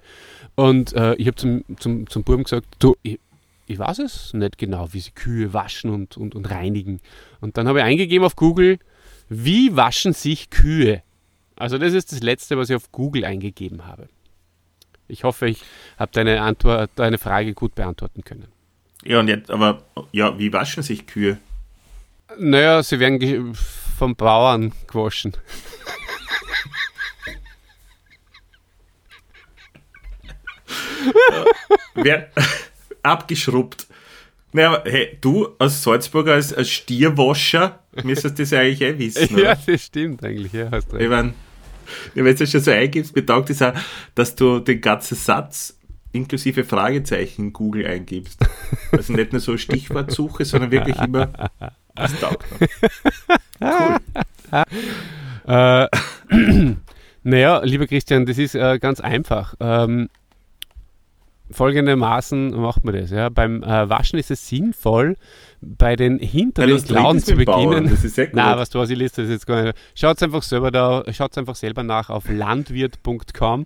Und 0.56 0.94
äh, 0.94 1.16
ich 1.16 1.28
habe 1.28 1.36
zum, 1.36 1.64
zum, 1.80 2.08
zum 2.08 2.24
Buben 2.24 2.44
gesagt, 2.44 2.68
du, 2.80 2.96
ich, 3.04 3.20
ich 3.68 3.80
weiß 3.80 4.00
es 4.00 4.34
nicht 4.34 4.58
genau, 4.58 4.92
wie 4.92 5.00
sie 5.00 5.12
Kühe 5.12 5.54
waschen 5.54 5.92
und, 5.92 6.18
und, 6.18 6.36
und 6.36 6.52
reinigen. 6.52 7.00
Und 7.40 7.58
dann 7.58 7.70
habe 7.70 7.80
ich 7.80 7.86
eingegeben 7.86 8.26
auf 8.26 8.36
Google, 8.36 8.80
wie 9.30 9.76
waschen 9.76 10.14
sich 10.14 10.50
Kühe? 10.50 11.02
Also 11.56 11.78
das 11.78 11.94
ist 11.94 12.12
das 12.12 12.22
Letzte, 12.22 12.58
was 12.58 12.70
ich 12.70 12.76
auf 12.76 12.92
Google 12.92 13.26
eingegeben 13.26 13.86
habe. 13.86 14.10
Ich 15.08 15.24
hoffe, 15.24 15.48
ich 15.48 15.62
habe 15.98 16.12
deine 16.12 16.42
Antwort, 16.42 16.92
deine 16.96 17.18
Frage 17.18 17.54
gut 17.54 17.76
beantworten 17.76 18.24
können. 18.24 18.48
Ja, 19.04 19.20
und 19.20 19.28
jetzt, 19.28 19.52
aber, 19.52 19.84
ja, 20.12 20.38
wie 20.40 20.52
waschen 20.54 20.82
sich 20.82 21.06
Kühe? 21.06 21.38
Naja, 22.38 22.82
sie 22.82 23.00
werden 23.00 23.54
vom 23.54 24.16
Bauern 24.16 24.72
gewaschen. 24.88 25.34
Wer, 31.96 32.32
abgeschrubbt. 33.04 33.88
Naja, 34.54 34.82
hey, 34.86 35.18
du 35.20 35.56
als 35.60 35.84
Salzburger, 35.84 36.34
als, 36.34 36.54
als 36.54 36.70
Stierwascher, 36.70 37.83
müsstest 38.04 38.40
das 38.40 38.54
eigentlich 38.54 38.82
eh 38.82 38.98
wissen, 39.00 39.38
Ja, 39.38 39.52
oder? 39.54 39.60
das 39.66 39.82
stimmt 39.84 40.24
eigentlich. 40.24 40.54
Ja, 40.54 40.70
hast 40.72 40.88
Ich 40.94 41.00
recht. 41.00 41.10
mein, 41.10 41.34
wenn 42.14 42.26
du 42.36 42.44
es 42.44 42.52
schon 42.52 42.62
so 42.62 42.72
eingibst, 42.72 43.14
betaugt 43.14 43.50
es 43.50 43.62
auch, 43.62 43.74
dass 44.16 44.36
du 44.36 44.60
den 44.60 44.82
ganzen 44.82 45.16
Satz 45.16 45.78
inklusive 46.12 46.64
Fragezeichen 46.64 47.46
in 47.46 47.54
Google 47.54 47.88
eingibst. 47.88 48.40
Also 48.92 49.14
nicht 49.14 49.32
nur 49.32 49.42
so 49.42 49.58
Stichwortsuche, 49.58 50.46
sondern 50.46 50.70
wirklich 50.72 50.96
immer, 51.00 51.50
was 51.96 52.20
taugt 52.20 52.46
noch. 53.60 54.00
Äh, 55.46 55.88
naja, 57.24 57.62
lieber 57.64 57.88
Christian, 57.88 58.26
das 58.26 58.38
ist 58.38 58.56
äh, 58.56 58.80
ganz 58.80 59.00
einfach. 59.02 59.56
Ähm, 59.60 60.10
folgendermaßen 61.54 62.60
macht 62.60 62.84
man 62.84 62.96
das. 62.96 63.12
Ja. 63.12 63.30
Beim 63.30 63.64
äh, 63.64 63.90
Waschen 63.90 64.20
ist 64.20 64.32
es 64.32 64.48
sinnvoll, 64.48 65.16
bei 65.62 65.96
den 65.96 66.20
hinteren 66.20 66.84
Klauen 66.84 67.20
zu 67.20 67.36
beginnen. 67.36 67.90
das 67.90 68.04
ist 68.04 68.16
sehr 68.16 68.28
gut. 68.28 68.36
Na, 68.36 68.58
was 68.58 68.70
du 68.70 68.80
was 68.80 68.90
ich 68.90 68.98
lese, 68.98 69.16
das 69.18 69.26
ist 69.26 69.32
jetzt 69.32 69.48
gar 69.48 69.64
nicht. 69.64 69.78
Schaut 69.96 70.22
einfach 70.22 70.44
selber 70.44 70.72
da, 70.72 71.04
schaut 71.12 71.38
einfach 71.38 71.56
selber 71.56 71.84
nach 71.84 72.10
auf 72.10 72.30
landwirt.com. 72.30 73.66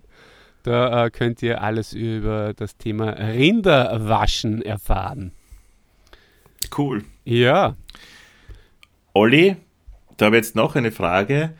Da 0.62 1.06
äh, 1.06 1.10
könnt 1.10 1.42
ihr 1.42 1.62
alles 1.62 1.92
über 1.92 2.52
das 2.54 2.76
Thema 2.76 3.10
Rinderwaschen 3.10 4.62
erfahren. 4.62 5.32
Cool. 6.76 7.04
Ja. 7.24 7.76
Olli, 9.14 9.56
da 10.16 10.26
habe 10.26 10.36
ich 10.36 10.44
jetzt 10.44 10.56
noch 10.56 10.76
eine 10.76 10.92
Frage 10.92 11.54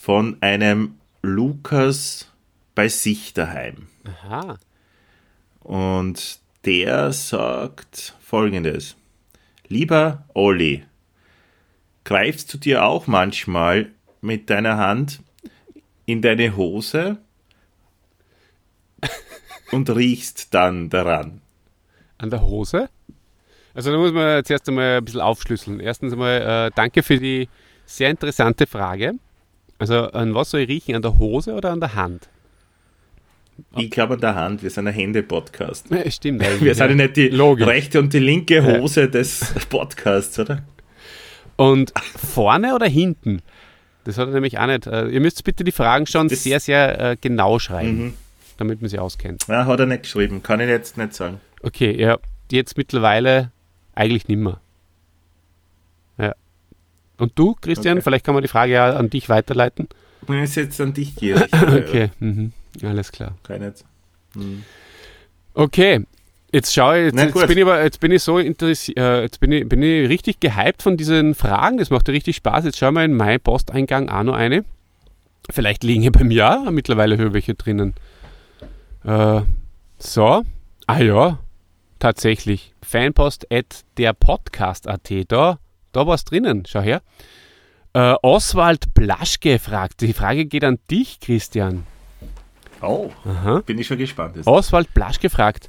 von 0.00 0.36
einem 0.40 0.94
Lukas 1.22 2.30
bei 2.74 2.88
sich 2.88 3.34
daheim. 3.34 3.88
Aha. 4.04 4.56
Und 5.68 6.38
der 6.64 7.12
sagt 7.12 8.14
folgendes. 8.20 8.96
Lieber 9.66 10.24
Olli, 10.32 10.82
greifst 12.04 12.54
du 12.54 12.56
dir 12.56 12.84
auch 12.84 13.06
manchmal 13.06 13.90
mit 14.22 14.48
deiner 14.48 14.78
Hand 14.78 15.20
in 16.06 16.22
deine 16.22 16.56
Hose 16.56 17.18
und 19.70 19.90
riechst 19.90 20.54
dann 20.54 20.88
daran? 20.88 21.42
An 22.16 22.30
der 22.30 22.40
Hose? 22.40 22.88
Also 23.74 23.92
da 23.92 23.98
muss 23.98 24.12
man 24.12 24.42
zuerst 24.46 24.66
einmal 24.70 24.96
ein 24.96 25.04
bisschen 25.04 25.20
aufschlüsseln. 25.20 25.80
Erstens 25.80 26.14
einmal 26.14 26.68
äh, 26.68 26.70
danke 26.74 27.02
für 27.02 27.18
die 27.18 27.46
sehr 27.84 28.08
interessante 28.08 28.66
Frage. 28.66 29.16
Also 29.78 30.04
an 30.12 30.34
was 30.34 30.48
soll 30.48 30.60
ich 30.60 30.68
riechen? 30.70 30.94
An 30.94 31.02
der 31.02 31.18
Hose 31.18 31.52
oder 31.52 31.72
an 31.72 31.80
der 31.80 31.94
Hand? 31.94 32.30
Ich 33.76 33.90
glaube 33.90 34.14
an 34.14 34.20
der 34.20 34.34
Hand, 34.34 34.62
wir 34.62 34.70
sind 34.70 34.86
ein 34.86 34.94
Hände-Podcast. 34.94 35.90
Ja, 35.90 36.08
stimmt. 36.10 36.42
Wir 36.60 36.74
sind 36.74 36.88
ja 36.90 36.94
nicht 36.94 37.16
die 37.16 37.28
Logisch. 37.28 37.66
rechte 37.66 37.98
und 37.98 38.12
die 38.12 38.18
linke 38.20 38.62
Hose 38.64 39.08
des 39.08 39.52
Podcasts, 39.68 40.38
oder? 40.38 40.62
Und 41.56 41.92
vorne 42.16 42.74
oder 42.74 42.86
hinten? 42.86 43.42
Das 44.04 44.16
hat 44.16 44.28
er 44.28 44.34
nämlich 44.34 44.58
auch 44.58 44.66
nicht. 44.66 44.86
Äh, 44.86 45.08
ihr 45.08 45.20
müsst 45.20 45.42
bitte 45.44 45.64
die 45.64 45.72
Fragen 45.72 46.06
schon 46.06 46.28
Das- 46.28 46.42
sehr, 46.44 46.60
sehr 46.60 47.00
äh, 47.12 47.16
genau 47.20 47.58
schreiben, 47.58 48.04
Mhm. 48.04 48.14
damit 48.56 48.80
man 48.80 48.88
sie 48.88 48.98
auskennt. 48.98 49.44
Ja, 49.48 49.66
hat 49.66 49.80
er 49.80 49.86
nicht 49.86 50.02
geschrieben, 50.04 50.42
kann 50.42 50.60
ich 50.60 50.68
jetzt 50.68 50.96
nicht 50.96 51.14
sagen. 51.14 51.40
Okay, 51.62 52.00
ja, 52.00 52.18
jetzt 52.52 52.76
mittlerweile 52.76 53.50
eigentlich 53.94 54.28
nimmer. 54.28 54.60
Ja. 56.16 56.34
Und 57.18 57.32
du, 57.34 57.54
Christian, 57.60 57.98
Okay. 57.98 58.02
vielleicht 58.04 58.24
kann 58.24 58.34
man 58.34 58.42
die 58.42 58.48
Frage 58.48 58.72
ja 58.72 58.94
an 58.96 59.10
dich 59.10 59.28
weiterleiten. 59.28 59.88
Ich 60.28 60.34
ist 60.42 60.54
jetzt 60.56 60.80
an 60.80 60.92
dich 60.94 61.16
gierig. 61.16 61.48
Okay, 61.62 62.10
mhm. 62.20 62.52
Alles 62.84 63.12
klar. 63.12 63.34
Ich 63.48 63.58
nicht. 63.58 63.84
Hm. 64.34 64.64
Okay, 65.54 66.04
jetzt 66.52 66.72
schaue 66.72 66.98
ich, 66.98 67.14
jetzt, 67.14 67.34
jetzt 67.34 67.48
bin 67.48 67.58
ich 67.58 67.64
aber, 67.64 67.82
jetzt 67.82 68.00
bin 68.00 68.12
ich 68.12 68.22
so 68.22 68.38
interessiert, 68.38 68.98
äh, 68.98 69.22
jetzt 69.22 69.40
bin 69.40 69.52
ich, 69.52 69.68
bin 69.68 69.82
ich 69.82 70.08
richtig 70.08 70.40
gehypt 70.40 70.82
von 70.82 70.96
diesen 70.96 71.34
Fragen, 71.34 71.78
das 71.78 71.90
macht 71.90 72.08
ja 72.08 72.12
richtig 72.12 72.36
Spaß. 72.36 72.64
Jetzt 72.64 72.78
schauen 72.78 72.94
wir 72.94 73.04
in 73.04 73.14
meinen 73.14 73.40
Posteingang 73.40 74.08
auch 74.08 74.22
noch 74.22 74.34
eine. 74.34 74.64
Vielleicht 75.50 75.82
liegen 75.82 76.02
hier 76.02 76.12
bei 76.12 76.24
mir 76.24 76.50
auch 76.50 76.70
mittlerweile 76.70 77.16
höher 77.16 77.32
welche 77.32 77.54
drinnen. 77.54 77.94
Äh, 79.04 79.42
so, 79.98 80.44
ah 80.86 81.00
ja, 81.00 81.38
tatsächlich. 81.98 82.74
Fanpost 82.82 83.50
at 83.52 83.84
der 83.96 84.12
Podcast.at, 84.12 85.10
da, 85.28 85.58
da 85.92 86.06
was 86.06 86.24
drinnen, 86.24 86.64
schau 86.66 86.80
her. 86.80 87.02
Äh, 87.94 88.14
Oswald 88.22 88.94
Blaschke 88.94 89.58
fragt, 89.58 90.02
die 90.02 90.12
Frage 90.12 90.44
geht 90.44 90.64
an 90.64 90.78
dich, 90.90 91.20
Christian. 91.20 91.86
Oh, 92.82 93.10
Aha. 93.24 93.60
bin 93.66 93.78
ich 93.78 93.86
schon 93.86 93.98
gespannt. 93.98 94.36
jetzt. 94.36 94.46
Oswald 94.46 94.92
Blasch 94.94 95.18
gefragt, 95.20 95.68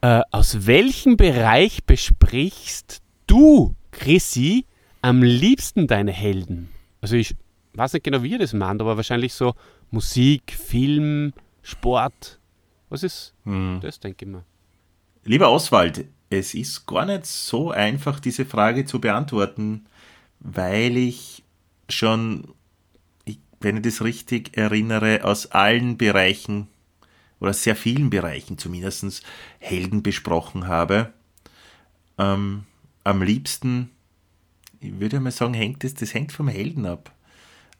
äh, 0.00 0.20
aus 0.30 0.66
welchem 0.66 1.16
Bereich 1.16 1.84
besprichst 1.84 3.00
du, 3.26 3.74
Chrissy, 3.92 4.66
am 5.00 5.22
liebsten 5.22 5.86
deine 5.86 6.12
Helden? 6.12 6.68
Also 7.00 7.16
ich 7.16 7.34
weiß 7.74 7.92
nicht 7.94 8.04
genau, 8.04 8.22
wie 8.22 8.30
ihr 8.32 8.38
das 8.38 8.52
meint, 8.52 8.80
aber 8.80 8.96
wahrscheinlich 8.96 9.34
so 9.34 9.54
Musik, 9.90 10.52
Film, 10.52 11.32
Sport. 11.62 12.38
Was 12.88 13.02
ist 13.02 13.34
Hm. 13.44 13.78
das, 13.80 14.00
denke 14.00 14.24
ich 14.24 14.30
mal? 14.30 14.44
Lieber 15.24 15.50
Oswald, 15.50 16.04
es 16.30 16.54
ist 16.54 16.86
gar 16.86 17.06
nicht 17.06 17.26
so 17.26 17.70
einfach, 17.70 18.18
diese 18.20 18.44
Frage 18.44 18.84
zu 18.84 19.00
beantworten, 19.00 19.86
weil 20.40 20.96
ich 20.96 21.42
schon, 21.88 22.48
wenn 23.62 23.76
ich 23.78 23.82
das 23.82 24.02
richtig 24.02 24.56
erinnere, 24.56 25.24
aus 25.24 25.52
allen 25.52 25.96
Bereichen 25.98 26.68
oder 27.40 27.52
sehr 27.52 27.76
vielen 27.76 28.10
Bereichen 28.10 28.58
zumindest 28.58 29.22
Helden 29.58 30.02
besprochen 30.02 30.66
habe. 30.68 31.12
Ähm, 32.18 32.64
am 33.04 33.22
liebsten, 33.22 33.90
ich 34.80 35.00
würde 35.00 35.18
mal 35.20 35.32
sagen, 35.32 35.54
hängt 35.54 35.82
es, 35.84 35.94
das 35.94 36.14
hängt 36.14 36.32
vom 36.32 36.48
Helden 36.48 36.86
ab. 36.86 37.12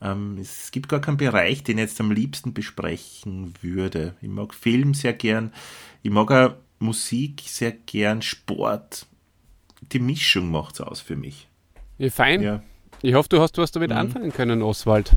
Ähm, 0.00 0.36
es 0.40 0.72
gibt 0.72 0.88
gar 0.88 1.00
keinen 1.00 1.16
Bereich, 1.16 1.62
den 1.62 1.78
ich 1.78 1.82
jetzt 1.82 2.00
am 2.00 2.10
liebsten 2.10 2.52
besprechen 2.54 3.54
würde. 3.62 4.16
Ich 4.20 4.28
mag 4.28 4.52
Film 4.52 4.94
sehr 4.94 5.12
gern, 5.12 5.52
ich 6.02 6.10
mag 6.10 6.30
auch 6.32 6.54
Musik 6.80 7.42
sehr 7.46 7.70
gern, 7.70 8.22
Sport. 8.22 9.06
Die 9.92 10.00
Mischung 10.00 10.50
macht 10.50 10.74
es 10.74 10.80
aus 10.80 11.00
für 11.00 11.14
mich. 11.14 11.46
Ja, 11.98 12.10
fein. 12.10 12.42
Ja. 12.42 12.62
Ich 13.02 13.14
hoffe, 13.14 13.28
du 13.28 13.40
hast 13.40 13.58
was 13.58 13.70
damit 13.70 13.90
Mhm. 13.90 13.96
anfangen 13.96 14.32
können, 14.32 14.62
Oswald. 14.62 15.12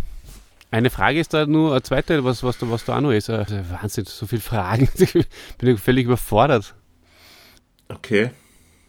Eine 0.76 0.89
Frage 0.89 1.21
ist 1.21 1.34
da 1.34 1.45
nur, 1.45 1.71
eine 1.71 1.84
zweite, 1.84 2.26
was, 2.26 2.43
was, 2.43 2.57
da, 2.57 2.69
was 2.69 2.84
da 2.84 2.97
auch 2.97 3.01
noch 3.01 3.13
ist. 3.13 3.30
Also, 3.30 3.55
Wahnsinn, 3.69 4.03
so 4.03 4.28
viele 4.28 4.41
Fragen. 4.41 4.89
Ich 4.97 5.13
bin 5.57 5.78
völlig 5.78 6.03
überfordert. 6.03 6.76
Okay, 7.88 8.32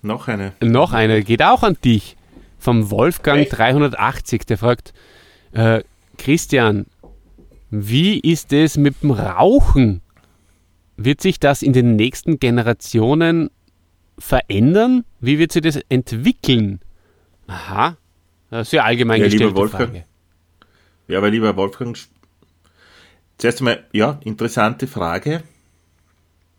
noch 0.02 0.26
eine. 0.26 0.54
Noch 0.60 0.92
eine, 0.92 1.22
geht 1.22 1.44
auch 1.44 1.62
an 1.62 1.76
dich. 1.84 2.16
Vom 2.58 2.90
Wolfgang 2.90 3.42
Echt? 3.42 3.56
380, 3.56 4.46
der 4.46 4.58
fragt, 4.58 4.94
äh, 5.52 5.84
Christian, 6.18 6.86
wie 7.70 8.18
ist 8.18 8.52
es 8.52 8.76
mit 8.76 9.04
dem 9.04 9.12
Rauchen? 9.12 10.00
Wird 10.96 11.20
sich 11.20 11.38
das 11.38 11.62
in 11.62 11.72
den 11.72 11.94
nächsten 11.94 12.40
Generationen 12.40 13.48
verändern? 14.18 15.04
Wie 15.20 15.38
wird 15.38 15.52
sich 15.52 15.62
das 15.62 15.76
entwickeln? 15.88 16.80
Aha, 17.46 17.96
eine 18.50 18.64
sehr 18.64 18.84
allgemein 18.84 19.20
Ja, 19.20 19.26
lieber 19.26 19.30
gestellte 19.36 19.56
Wolfgang. 19.56 19.90
Frage. 19.92 20.15
Ja, 21.08 21.18
aber 21.18 21.30
lieber 21.30 21.56
Wolfgang, 21.56 21.96
zuerst 23.38 23.60
einmal, 23.60 23.84
ja, 23.92 24.20
interessante 24.24 24.86
Frage, 24.86 25.42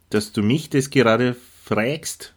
dass 0.10 0.32
du 0.32 0.42
mich 0.42 0.70
das 0.70 0.90
gerade 0.90 1.36
fragst. 1.64 2.34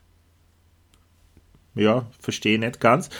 Ja, 1.74 2.06
verstehe 2.18 2.58
nicht 2.58 2.80
ganz. 2.80 3.10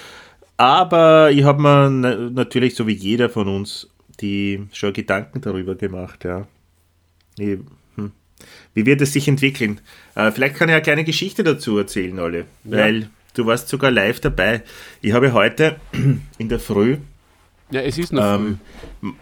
Aber 0.57 1.31
ich 1.31 1.45
habe 1.45 1.63
mir 1.63 1.89
na- 1.89 2.17
natürlich, 2.31 2.75
so 2.75 2.87
wie 2.87 2.95
jeder 2.95 3.31
von 3.31 3.49
uns, 3.49 3.89
die 4.21 4.67
schon 4.73 4.93
Gedanken 4.93 5.41
darüber 5.41 5.75
gemacht, 5.77 6.25
ja. 6.25 6.47
Ich, 7.39 7.59
hm. 7.95 8.13
Wie 8.75 8.87
wird 8.87 9.01
es 9.01 9.13
sich 9.13 9.29
entwickeln? 9.29 9.81
Äh, 10.17 10.33
vielleicht 10.33 10.57
kann 10.57 10.69
ich 10.69 10.75
eine 10.75 10.83
kleine 10.83 11.05
Geschichte 11.05 11.45
dazu 11.45 11.79
erzählen, 11.79 12.19
Olle, 12.19 12.47
weil 12.65 13.09
du 13.35 13.47
warst 13.47 13.69
sogar 13.69 13.91
live 13.91 14.21
dabei. 14.21 14.63
Ich 15.01 15.13
habe 15.13 15.33
heute 15.33 15.81
in 16.39 16.49
der 16.49 16.59
Früh 16.59 16.99
Ja, 17.71 17.81
es 17.83 17.99
ist 17.99 18.13
noch 18.13 18.35
ähm, 18.35 18.59
m- 19.03 19.17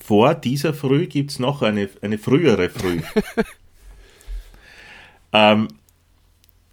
vor 0.00 0.34
dieser 0.34 0.74
Früh 0.74 1.06
gibt 1.06 1.30
es 1.30 1.38
noch 1.38 1.62
eine, 1.62 1.88
eine 2.02 2.18
frühere 2.18 2.68
Früh. 2.68 3.00
ähm, 5.32 5.68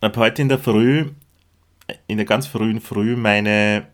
habe 0.02 0.20
heute 0.20 0.42
in 0.42 0.50
der 0.50 0.60
Früh, 0.60 1.06
in 2.08 2.18
der 2.18 2.26
ganz 2.26 2.48
frühen 2.48 2.82
Früh, 2.82 3.16
meine, 3.16 3.88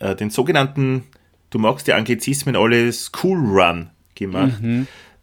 äh, 0.00 0.16
den 0.16 0.30
sogenannten, 0.30 1.04
du 1.50 1.58
magst 1.58 1.86
die 1.86 1.92
Anglizismen 1.92 2.56
alle, 2.56 2.92
School 2.92 3.38
Run 3.38 3.90
gemacht. 4.14 4.60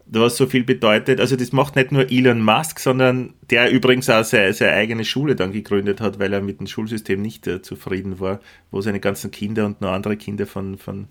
Was 0.09 0.37
so 0.37 0.47
viel 0.47 0.63
bedeutet, 0.63 1.19
also 1.19 1.35
das 1.35 1.51
macht 1.51 1.75
nicht 1.75 1.91
nur 1.91 2.09
Elon 2.09 2.41
Musk, 2.41 2.79
sondern 2.79 3.33
der 3.49 3.71
übrigens 3.71 4.09
auch 4.09 4.23
seine, 4.23 4.53
seine 4.53 4.71
eigene 4.71 5.03
Schule 5.03 5.35
dann 5.35 5.51
gegründet 5.51 5.99
hat, 5.99 6.17
weil 6.17 6.31
er 6.31 6.41
mit 6.41 6.59
dem 6.59 6.67
Schulsystem 6.67 7.21
nicht 7.21 7.45
äh, 7.45 7.61
zufrieden 7.61 8.19
war, 8.21 8.39
wo 8.71 8.79
seine 8.79 9.01
ganzen 9.01 9.31
Kinder 9.31 9.65
und 9.65 9.81
noch 9.81 9.91
andere 9.91 10.15
Kinder 10.15 10.45
von, 10.47 10.77
von, 10.77 11.07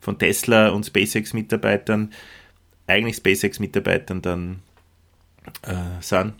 von 0.00 0.18
Tesla 0.18 0.68
und 0.68 0.86
SpaceX-Mitarbeitern, 0.86 2.12
eigentlich 2.86 3.16
SpaceX-Mitarbeitern 3.16 4.22
dann 4.22 4.60
äh, 5.62 6.00
sind. 6.00 6.34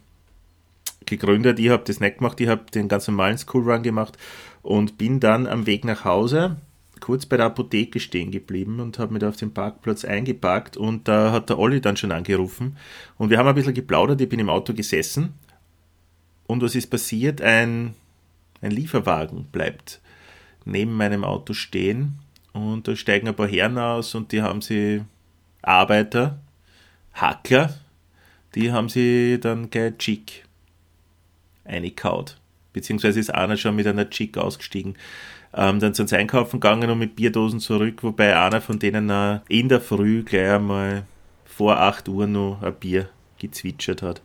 Gegründet. 1.04 1.58
Ich 1.58 1.70
habe 1.70 1.82
das 1.84 2.00
nicht 2.00 2.18
gemacht, 2.18 2.40
ich 2.40 2.48
habe 2.48 2.70
den 2.72 2.86
ganz 2.86 3.08
normalen 3.08 3.38
Schoolrun 3.38 3.82
gemacht 3.82 4.16
und 4.62 4.98
bin 4.98 5.18
dann 5.18 5.46
am 5.46 5.66
Weg 5.66 5.84
nach 5.84 6.04
Hause 6.04 6.58
kurz 7.00 7.26
bei 7.26 7.36
der 7.36 7.46
Apotheke 7.46 8.00
stehen 8.00 8.30
geblieben 8.30 8.80
und 8.80 8.98
habe 8.98 9.12
mich 9.12 9.20
da 9.20 9.28
auf 9.28 9.36
dem 9.36 9.52
Parkplatz 9.52 10.04
eingeparkt 10.04 10.76
und 10.76 11.08
da 11.08 11.32
hat 11.32 11.48
der 11.48 11.58
Olli 11.58 11.80
dann 11.80 11.96
schon 11.96 12.12
angerufen 12.12 12.76
und 13.16 13.30
wir 13.30 13.38
haben 13.38 13.48
ein 13.48 13.54
bisschen 13.54 13.74
geplaudert, 13.74 14.20
ich 14.20 14.28
bin 14.28 14.40
im 14.40 14.50
Auto 14.50 14.74
gesessen 14.74 15.34
und 16.46 16.62
was 16.62 16.74
ist 16.74 16.88
passiert? 16.88 17.40
Ein, 17.40 17.94
ein 18.60 18.70
Lieferwagen 18.70 19.46
bleibt 19.52 20.00
neben 20.64 20.92
meinem 20.92 21.24
Auto 21.24 21.54
stehen 21.54 22.18
und 22.52 22.88
da 22.88 22.96
steigen 22.96 23.28
ein 23.28 23.36
paar 23.36 23.48
Herren 23.48 23.78
aus 23.78 24.14
und 24.14 24.32
die 24.32 24.42
haben 24.42 24.60
sie 24.60 25.02
Arbeiter, 25.62 26.40
Hackler, 27.14 27.74
die 28.54 28.72
haben 28.72 28.88
sie 28.88 29.38
dann 29.40 29.70
gleich 29.70 29.98
Chick 29.98 30.44
eingekaut. 31.64 32.38
Beziehungsweise 32.72 33.20
ist 33.20 33.34
einer 33.34 33.56
schon 33.56 33.76
mit 33.76 33.86
einer 33.86 34.08
Chick 34.08 34.36
ausgestiegen. 34.38 34.96
Ähm, 35.54 35.80
dann 35.80 35.94
sind 35.94 36.08
sie 36.08 36.16
einkaufen 36.16 36.60
gegangen 36.60 36.90
und 36.90 36.98
mit 36.98 37.16
Bierdosen 37.16 37.60
zurück, 37.60 38.02
wobei 38.02 38.38
einer 38.38 38.60
von 38.60 38.78
denen 38.78 39.08
äh, 39.10 39.40
in 39.48 39.68
der 39.68 39.80
Früh 39.80 40.22
gleich 40.22 40.50
einmal 40.50 41.04
vor 41.44 41.78
8 41.78 42.08
Uhr 42.08 42.26
noch 42.26 42.62
ein 42.62 42.74
Bier 42.74 43.08
gezwitschert 43.38 44.02
hat. 44.02 44.18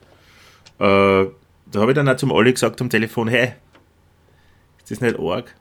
Äh, 0.80 1.30
da 1.72 1.80
habe 1.80 1.92
ich 1.92 1.96
dann 1.96 2.10
auch 2.10 2.18
zum 2.18 2.32
Olli 2.32 2.54
gesagt 2.54 2.82
am 2.82 2.90
Telefon, 2.90 3.28
hey, 3.28 3.54
ist 4.80 4.92
das 4.92 5.02
nicht 5.02 5.18
arg? 5.18 5.56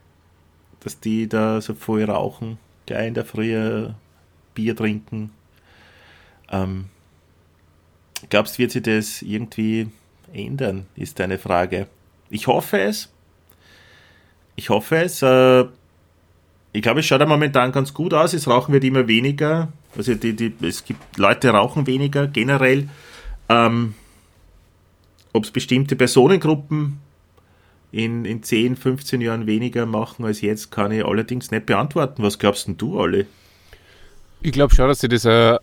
dass 0.83 0.99
die 0.99 1.27
da 1.27 1.61
so 1.61 1.73
voll 1.73 2.03
rauchen, 2.03 2.57
gleich 2.85 3.07
in 3.07 3.13
der 3.13 3.25
Früh 3.25 3.87
Bier 4.53 4.75
trinken. 4.75 5.31
Ähm, 6.51 6.85
glaubst 8.29 8.55
du, 8.55 8.59
wird 8.59 8.71
sich 8.71 8.83
das 8.83 9.21
irgendwie 9.21 9.89
ändern, 10.33 10.85
ist 10.95 11.19
deine 11.19 11.39
Frage. 11.39 11.87
Ich 12.29 12.47
hoffe 12.47 12.79
es. 12.81 13.11
Ich 14.55 14.69
hoffe 14.69 14.97
es. 14.97 15.21
Äh, 15.21 15.65
ich 16.73 16.81
glaube, 16.81 17.01
es 17.01 17.05
schaut 17.05 17.19
ja 17.19 17.25
momentan 17.25 17.71
ganz 17.71 17.93
gut 17.93 18.13
aus. 18.13 18.33
Es 18.33 18.47
rauchen 18.47 18.73
wird 18.73 18.83
immer 18.83 19.07
weniger. 19.07 19.71
Also 19.95 20.15
die, 20.15 20.35
die, 20.35 20.53
es 20.61 20.83
gibt 20.85 21.17
Leute, 21.17 21.49
rauchen 21.49 21.85
weniger 21.87 22.27
generell. 22.27 22.89
Ähm, 23.49 23.93
Ob 25.33 25.43
es 25.43 25.51
bestimmte 25.51 25.95
Personengruppen 25.95 26.99
in, 27.91 28.25
in 28.25 28.41
10, 28.41 28.75
15 28.75 29.21
Jahren 29.21 29.45
weniger 29.45 29.85
machen 29.85 30.25
als 30.25 30.41
jetzt, 30.41 30.71
kann 30.71 30.91
ich 30.91 31.05
allerdings 31.05 31.51
nicht 31.51 31.67
beantworten. 31.67 32.23
Was 32.23 32.39
glaubst 32.39 32.67
denn 32.67 32.77
du, 32.77 32.99
alle? 32.99 33.27
Ich 34.41 34.51
glaube 34.51 34.73
schon, 34.73 34.87
dass 34.87 35.01
sich 35.01 35.09
das 35.09 35.25
äh, 35.25 35.57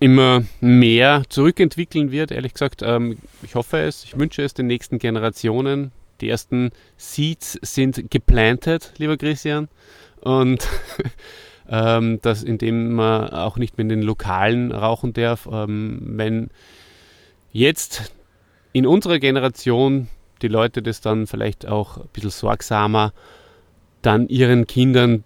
immer 0.00 0.42
mehr 0.60 1.22
zurückentwickeln 1.28 2.10
wird, 2.10 2.32
ehrlich 2.32 2.52
gesagt. 2.52 2.82
Ähm, 2.82 3.18
ich 3.42 3.54
hoffe 3.54 3.78
es, 3.78 4.04
ich 4.04 4.18
wünsche 4.18 4.42
es 4.42 4.54
den 4.54 4.66
nächsten 4.66 4.98
Generationen. 4.98 5.92
Die 6.20 6.28
ersten 6.28 6.70
Seeds 6.96 7.58
sind 7.62 8.10
geplantet, 8.10 8.94
lieber 8.98 9.16
Christian. 9.16 9.68
Und 10.20 10.66
ähm, 11.68 12.20
dass 12.22 12.42
indem 12.42 12.94
man 12.94 13.30
auch 13.30 13.56
nicht 13.56 13.76
mehr 13.76 13.82
in 13.82 13.88
den 13.88 14.02
Lokalen 14.02 14.72
rauchen 14.72 15.12
darf. 15.12 15.48
Ähm, 15.50 16.00
wenn 16.02 16.50
jetzt 17.52 18.12
in 18.72 18.86
unserer 18.86 19.18
Generation 19.18 20.08
die 20.42 20.48
Leute 20.48 20.82
das 20.82 21.00
dann 21.00 21.26
vielleicht 21.26 21.66
auch 21.66 21.98
ein 21.98 22.08
bisschen 22.12 22.30
sorgsamer 22.30 23.12
dann 24.02 24.28
ihren 24.28 24.66
Kindern 24.66 25.24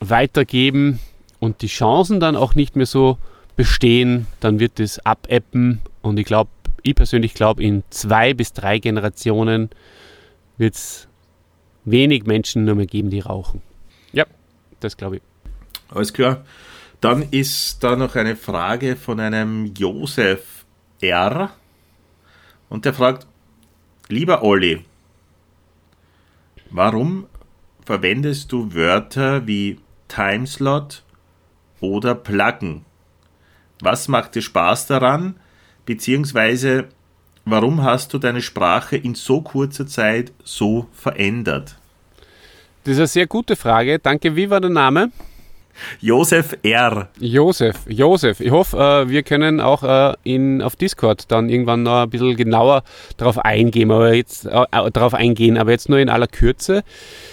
weitergeben 0.00 0.98
und 1.38 1.62
die 1.62 1.68
Chancen 1.68 2.20
dann 2.20 2.36
auch 2.36 2.54
nicht 2.54 2.74
mehr 2.76 2.86
so 2.86 3.18
bestehen, 3.56 4.26
dann 4.40 4.58
wird 4.58 4.80
es 4.80 4.98
abappen 5.06 5.80
und 6.02 6.18
ich 6.18 6.26
glaube, 6.26 6.50
ich 6.84 6.94
persönlich 6.94 7.34
glaube, 7.34 7.62
in 7.62 7.82
zwei 7.90 8.34
bis 8.34 8.52
drei 8.52 8.78
Generationen 8.78 9.70
wird 10.58 10.74
es 10.74 11.08
wenig 11.84 12.24
Menschen 12.24 12.64
nur 12.64 12.76
mehr 12.76 12.86
geben, 12.86 13.10
die 13.10 13.20
rauchen. 13.20 13.62
Ja, 14.12 14.26
das 14.80 14.96
glaube 14.96 15.16
ich. 15.16 15.22
Alles 15.88 16.12
klar. 16.12 16.44
Dann 17.00 17.22
ist 17.30 17.82
da 17.82 17.96
noch 17.96 18.14
eine 18.16 18.36
Frage 18.36 18.96
von 18.96 19.18
einem 19.18 19.72
Josef 19.74 20.64
R. 21.00 21.50
Und 22.68 22.84
der 22.84 22.94
fragt, 22.94 23.26
lieber 24.08 24.42
Olli, 24.42 24.84
warum 26.70 27.26
verwendest 27.84 28.52
du 28.52 28.74
Wörter 28.74 29.46
wie 29.46 29.78
Timeslot 30.08 31.02
oder 31.80 32.14
Pluggen? 32.14 32.84
Was 33.80 34.08
macht 34.08 34.34
dir 34.34 34.42
Spaß 34.42 34.86
daran? 34.86 35.36
Beziehungsweise, 35.86 36.86
warum 37.44 37.82
hast 37.82 38.12
du 38.14 38.18
deine 38.18 38.40
Sprache 38.40 38.96
in 38.96 39.14
so 39.14 39.40
kurzer 39.40 39.86
Zeit 39.86 40.32
so 40.44 40.86
verändert? 40.92 41.76
Das 42.84 42.92
ist 42.92 42.98
eine 42.98 43.06
sehr 43.06 43.26
gute 43.26 43.56
Frage. 43.56 43.98
Danke. 43.98 44.36
Wie 44.36 44.50
war 44.50 44.60
der 44.60 44.70
Name? 44.70 45.10
Josef 46.00 46.56
R. 46.62 47.08
Josef, 47.18 47.80
Josef. 47.88 48.40
Ich 48.40 48.50
hoffe, 48.50 48.76
äh, 48.78 49.08
wir 49.08 49.22
können 49.22 49.60
auch 49.60 49.82
äh, 49.82 50.14
in, 50.22 50.62
auf 50.62 50.76
Discord 50.76 51.30
dann 51.32 51.48
irgendwann 51.48 51.82
noch 51.82 52.02
ein 52.02 52.10
bisschen 52.10 52.36
genauer 52.36 52.84
darauf 53.16 53.38
eingehen, 53.38 53.90
aber 53.90 54.14
jetzt 54.14 54.46
äh, 54.46 54.90
darauf 54.92 55.14
eingehen, 55.14 55.58
aber 55.58 55.72
jetzt 55.72 55.88
nur 55.88 55.98
in 55.98 56.08
aller 56.08 56.26
Kürze. 56.26 56.84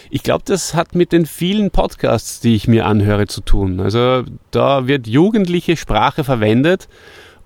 Ich 0.09 0.23
glaube, 0.23 0.43
das 0.45 0.73
hat 0.73 0.95
mit 0.95 1.11
den 1.11 1.25
vielen 1.25 1.71
Podcasts, 1.71 2.39
die 2.39 2.55
ich 2.55 2.67
mir 2.67 2.85
anhöre, 2.85 3.27
zu 3.27 3.41
tun. 3.41 3.79
Also 3.79 4.23
da 4.49 4.87
wird 4.87 5.07
jugendliche 5.07 5.77
Sprache 5.77 6.23
verwendet 6.23 6.87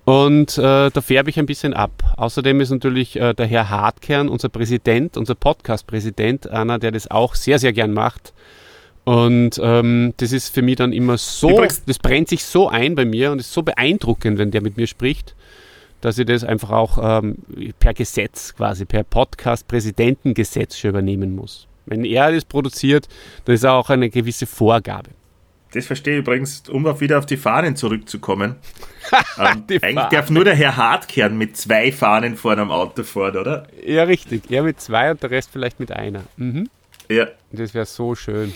und 0.05 0.57
äh, 0.57 0.89
da 0.91 1.01
färbe 1.01 1.29
ich 1.29 1.39
ein 1.39 1.45
bisschen 1.47 1.73
ab. 1.73 1.91
Außerdem 2.17 2.61
ist 2.61 2.69
natürlich 2.69 3.15
äh, 3.19 3.33
der 3.33 3.47
Herr 3.47 3.69
Hartkern, 3.69 4.29
unser 4.29 4.49
Präsident, 4.49 5.17
unser 5.17 5.35
Podcast-Präsident, 5.35 6.47
einer, 6.49 6.79
der 6.79 6.91
das 6.91 7.09
auch 7.09 7.35
sehr, 7.35 7.59
sehr 7.59 7.73
gern 7.73 7.91
macht. 7.91 8.33
Und 9.03 9.59
ähm, 9.61 10.13
das 10.17 10.31
ist 10.31 10.53
für 10.53 10.61
mich 10.61 10.77
dann 10.77 10.93
immer 10.93 11.17
so, 11.17 11.49
Übrigens- 11.51 11.83
das 11.85 11.99
brennt 11.99 12.29
sich 12.29 12.43
so 12.43 12.69
ein 12.69 12.95
bei 12.95 13.05
mir 13.05 13.31
und 13.31 13.39
ist 13.39 13.53
so 13.53 13.61
beeindruckend, 13.63 14.37
wenn 14.37 14.51
der 14.51 14.61
mit 14.61 14.77
mir 14.77 14.87
spricht, 14.87 15.35
dass 16.01 16.17
ich 16.17 16.25
das 16.25 16.43
einfach 16.43 16.71
auch 16.71 17.21
ähm, 17.21 17.37
per 17.79 17.93
Gesetz 17.93 18.53
quasi, 18.55 18.85
per 18.85 19.03
Podcast-Präsidentengesetz 19.03 20.77
schon 20.77 20.89
übernehmen 20.91 21.35
muss. 21.35 21.67
Wenn 21.87 22.03
er 22.03 22.31
das 22.31 22.45
produziert, 22.45 23.07
dann 23.45 23.55
ist 23.55 23.65
auch 23.65 23.89
eine 23.89 24.09
gewisse 24.09 24.45
Vorgabe. 24.47 25.09
Das 25.75 25.85
verstehe 25.85 26.13
ich 26.13 26.19
übrigens, 26.19 26.69
um 26.69 26.87
auch 26.87 27.01
wieder 27.01 27.19
auf 27.19 27.25
die 27.25 27.35
Fahnen 27.35 27.75
zurückzukommen. 27.75 28.55
ähm, 29.37 29.65
Die 29.67 29.83
eigentlich 29.83 29.95
Fahnen. 29.95 30.09
darf 30.11 30.29
nur 30.29 30.45
der 30.45 30.55
Herr 30.55 30.77
Hartkern 30.77 31.37
mit 31.37 31.57
zwei 31.57 31.91
Fahnen 31.91 32.37
vorne 32.37 32.61
am 32.61 32.71
Auto 32.71 33.03
fahren, 33.03 33.35
oder? 33.37 33.67
Ja, 33.85 34.03
richtig. 34.03 34.49
Er 34.49 34.63
mit 34.63 34.79
zwei 34.79 35.11
und 35.11 35.21
der 35.21 35.31
Rest 35.31 35.49
vielleicht 35.51 35.81
mit 35.81 35.91
einer. 35.91 36.23
Mhm. 36.37 36.69
Ja. 37.09 37.27
Das 37.51 37.73
wäre 37.73 37.85
so 37.85 38.15
schön. 38.15 38.53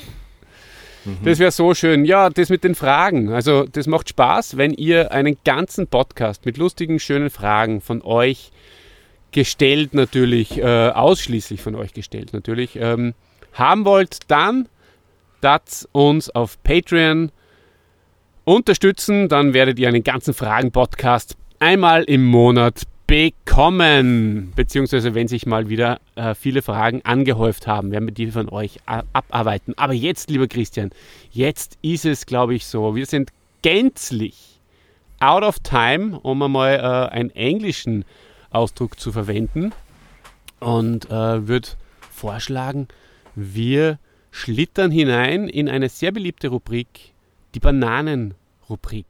Das 1.24 1.40
wäre 1.40 1.52
so 1.52 1.74
schön. 1.74 2.06
Ja, 2.06 2.30
das 2.30 2.50
mit 2.50 2.64
den 2.64 2.76
Fragen. 2.76 3.32
Also, 3.32 3.66
das 3.66 3.88
macht 3.88 4.10
Spaß, 4.10 4.58
wenn 4.58 4.74
ihr 4.74 5.12
einen 5.12 5.38
ganzen 5.44 5.88
Podcast 5.88 6.46
mit 6.46 6.58
lustigen, 6.58 7.00
schönen 7.00 7.30
Fragen 7.30 7.82
von 7.82 8.02
euch 8.02 8.52
gestellt, 9.32 9.94
natürlich, 9.94 10.58
äh, 10.58 10.90
ausschließlich 10.90 11.62
von 11.62 11.76
euch 11.76 11.94
gestellt, 11.94 12.34
natürlich, 12.34 12.76
ähm, 12.76 13.14
haben 13.54 13.86
wollt, 13.86 14.20
dann 14.30 14.68
das 15.42 15.88
uns 15.92 16.30
auf 16.30 16.62
Patreon 16.64 17.32
unterstützen. 18.46 19.30
Dann 19.30 19.54
werdet 19.54 19.80
ihr 19.80 19.88
einen 19.88 20.04
ganzen 20.04 20.34
Fragen-Podcast 20.34 21.38
einmal 21.60 22.04
im 22.04 22.26
Monat 22.26 22.84
bekommen. 23.10 24.54
Beziehungsweise, 24.56 25.16
wenn 25.16 25.28
sich 25.28 25.46
mal 25.46 25.70
wieder 25.70 26.00
äh, 26.16 26.36
viele 26.36 26.62
Fragen 26.62 27.02
angehäuft 27.04 27.66
haben, 27.66 27.92
werden 27.92 28.08
wir 28.08 28.14
die 28.14 28.32
von 28.32 28.50
euch 28.50 28.80
abarbeiten. 28.86 29.74
Aber 29.78 29.94
jetzt, 29.94 30.30
lieber 30.30 30.48
Christian, 30.48 30.92
jetzt 31.32 31.78
ist 31.82 32.06
es, 32.06 32.26
glaube 32.26 32.54
ich, 32.54 32.68
so. 32.68 32.96
Wir 32.96 33.06
sind 33.06 33.32
gänzlich 33.62 34.60
out 35.20 35.44
of 35.44 35.60
time, 35.60 36.20
um 36.20 36.42
einmal 36.44 36.76
äh, 36.76 37.14
einen 37.14 37.32
englischen 37.32 38.06
Ausdruck 38.52 39.00
zu 39.00 39.12
verwenden. 39.12 39.74
Und 40.60 41.10
äh, 41.10 41.48
würde 41.48 41.70
vorschlagen, 42.12 42.88
wir 43.34 43.98
schlittern 44.32 44.92
hinein 44.92 45.48
in 45.48 45.70
eine 45.70 45.90
sehr 45.90 46.12
beliebte 46.12 46.50
Rubrik, 46.50 47.14
die 47.56 47.60
Bananenrubrik. 47.60 49.06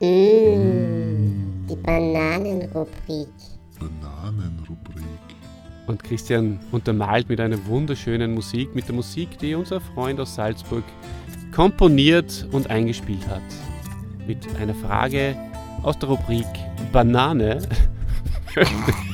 Mmh, 0.00 1.66
die 1.68 1.76
Bananenrubrik. 1.76 3.28
Bananenrubrik. 3.78 5.06
Und 5.86 6.04
Christian 6.04 6.60
untermalt 6.70 7.28
mit 7.28 7.40
einer 7.40 7.64
wunderschönen 7.66 8.34
Musik, 8.34 8.74
mit 8.74 8.86
der 8.88 8.94
Musik, 8.94 9.38
die 9.38 9.54
unser 9.54 9.80
Freund 9.80 10.20
aus 10.20 10.34
Salzburg 10.34 10.84
komponiert 11.52 12.46
und 12.52 12.68
eingespielt 12.68 13.26
hat. 13.26 13.42
Mit 14.26 14.46
einer 14.56 14.74
Frage 14.74 15.34
aus 15.82 15.98
der 15.98 16.10
Rubrik 16.10 16.46
Banane. 16.92 17.66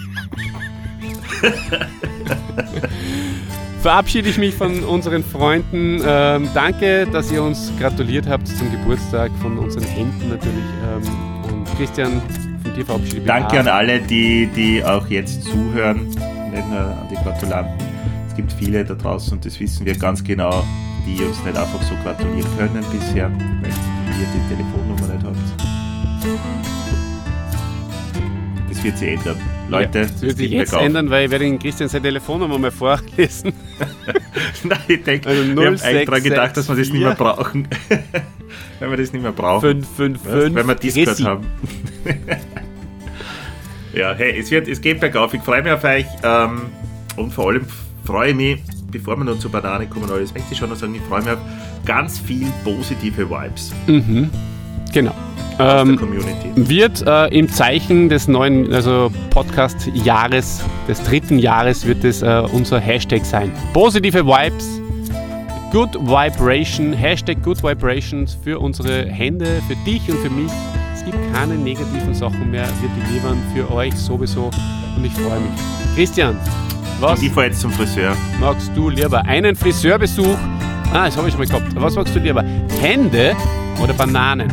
Verabschiede 3.81 4.29
ich 4.31 4.39
mich 4.39 4.55
von 4.55 4.83
unseren 4.85 5.23
Freunden. 5.23 6.01
Ähm, 6.07 6.49
danke, 6.55 7.07
dass 7.07 7.31
ihr 7.31 7.43
uns 7.43 7.71
gratuliert 7.79 8.27
habt 8.27 8.49
zum 8.49 8.71
Geburtstag, 8.71 9.31
von 9.43 9.59
unseren 9.59 9.85
Händen 9.85 10.31
natürlich. 10.31 10.65
Ähm, 10.89 11.03
und 11.53 11.67
Christian, 11.77 12.23
von 12.63 12.73
dir 12.75 12.87
verabschiede 12.87 13.17
ich 13.17 13.23
mich. 13.23 13.27
Danke 13.27 13.61
an 13.61 13.69
alle, 13.69 14.01
die, 14.01 14.49
die 14.57 14.83
auch 14.83 15.07
jetzt 15.09 15.45
zuhören, 15.45 16.07
nicht 16.07 16.19
nur 16.71 16.81
an 16.81 17.07
die 17.11 17.17
Gratulanten. 17.17 17.75
Es 18.27 18.35
gibt 18.35 18.51
viele 18.53 18.83
da 18.85 18.95
draußen 18.95 19.35
und 19.35 19.45
das 19.45 19.61
wissen 19.61 19.85
wir 19.85 19.99
ganz 19.99 20.25
genau, 20.25 20.65
die 21.07 21.23
uns 21.23 21.45
nicht 21.45 21.57
einfach 21.57 21.83
so 21.83 21.95
gratulieren 22.03 22.49
können 22.57 22.83
bisher, 22.91 23.31
weil 23.31 23.71
ihr 23.71 24.27
die 24.35 24.41
Telefonnummer 24.49 25.09
nicht 25.15 25.25
habt. 25.25 25.37
Das 28.71 28.83
wird 28.83 28.97
sich 28.99 29.09
ändern. 29.11 29.37
Leute, 29.69 29.99
Ja, 30.01 30.05
das 30.05 30.21
wird 30.23 30.37
sich 30.37 30.51
jetzt 30.51 30.71
bergauf. 30.71 30.87
ändern, 30.87 31.11
weil 31.11 31.25
ich 31.25 31.31
werde 31.31 31.45
den 31.47 31.59
Christian 31.59 31.89
seine 31.89 32.03
Telefonnummer 32.05 32.59
mal 32.59 32.71
vorlesen. 32.71 33.53
Nein, 34.65 34.79
ich 34.89 35.03
denke, 35.03 35.29
Also 35.29 35.43
wir 35.43 35.67
haben 35.67 35.81
eigentlich 35.81 36.07
daran 36.07 36.23
0664. 36.23 36.25
gedacht, 36.25 36.57
dass 36.57 36.69
wir 36.69 36.77
das 36.77 36.89
nicht 36.91 37.03
mehr 37.03 37.15
brauchen. 37.15 37.69
Wenn 38.81 38.91
wir 38.91 38.97
das 38.99 39.13
nicht 39.13 39.23
mehr 39.23 39.33
brauchen. 39.33 39.83
555 39.83 40.55
Wenn 40.55 40.67
wir 40.69 40.75
Discord 40.75 41.07
Chrissy. 41.07 41.23
haben. 41.25 41.47
ja, 43.95 44.15
hey, 44.15 44.39
es, 44.39 44.51
wird, 44.51 44.69
es 44.69 44.81
geht 44.81 45.01
bergauf. 45.01 45.33
Ich 45.35 45.43
freue 45.43 45.63
mich 45.63 45.73
auf 45.73 45.85
euch. 45.85 46.07
Ähm, 46.23 46.63
und 47.17 47.33
vor 47.33 47.49
allem 47.51 47.67
freue 48.05 48.31
ich 48.31 48.37
mich, 48.37 48.63
bevor 48.91 49.17
wir 49.17 49.25
noch 49.25 49.39
zur 49.39 49.51
Banane 49.51 49.87
kommen, 49.87 50.11
alles 50.11 50.35
möchte 50.35 50.53
ich 50.53 50.59
schon 50.59 50.69
noch 50.71 50.77
sagen, 50.77 50.95
ich 50.95 51.03
freue 51.03 51.23
mich 51.23 51.31
auf 51.33 51.39
ganz 51.87 52.19
viel 52.19 52.49
positive 52.65 53.29
Vibes. 53.31 53.73
Mhm. 53.87 54.31
Genau. 54.95 55.13
Ähm, 55.59 55.99
wird 56.55 57.05
äh, 57.07 57.27
im 57.37 57.49
Zeichen 57.49 58.09
des 58.09 58.27
neuen 58.27 58.73
also 58.73 59.11
Podcast-Jahres, 59.31 60.63
des 60.89 61.03
dritten 61.03 61.39
Jahres, 61.39 61.87
wird 61.87 62.05
es 62.05 62.23
äh, 62.23 62.43
unser 62.53 62.81
Hashtag 62.81 63.25
sein. 63.25 63.53
Positive 63.73 64.25
Vibes, 64.25 64.81
Good 65.71 65.95
Vibration, 65.95 66.93
Hashtag 66.93 67.43
Good 67.43 67.63
Vibrations 67.63 68.37
für 68.43 68.59
unsere 68.59 69.07
Hände, 69.07 69.61
für 69.69 69.77
dich 69.85 70.09
und 70.11 70.19
für 70.19 70.31
mich. 70.31 70.51
Es 70.95 71.05
gibt 71.05 71.19
keine 71.33 71.55
negativen 71.55 72.15
Sachen 72.15 72.51
mehr. 72.51 72.67
Wir 72.81 72.91
delivern 73.05 73.39
für 73.55 73.73
euch 73.73 73.95
sowieso 73.95 74.51
und 74.97 75.05
ich 75.05 75.13
freue 75.13 75.41
mich. 75.41 75.51
Christian, 75.95 76.37
was 77.01 77.23
Ich 77.23 77.31
fahre 77.31 77.49
jetzt 77.49 77.61
zum 77.61 77.71
Friseur. 77.73 78.17
magst 78.41 78.71
du 78.75 78.89
lieber? 78.89 79.25
Einen 79.25 79.55
Friseurbesuch? 79.55 80.37
Ah, 80.97 81.07
das 81.07 81.17
habe 81.17 81.27
ich 81.27 81.35
schon 81.35 81.41
mal 81.41 81.49
gehabt. 81.49 81.75
Was 81.75 81.97
magst 81.97 82.15
du 82.15 82.21
lieber? 82.21 82.45
Hände 82.81 83.35
oder 83.83 83.93
Bananen? 83.95 84.49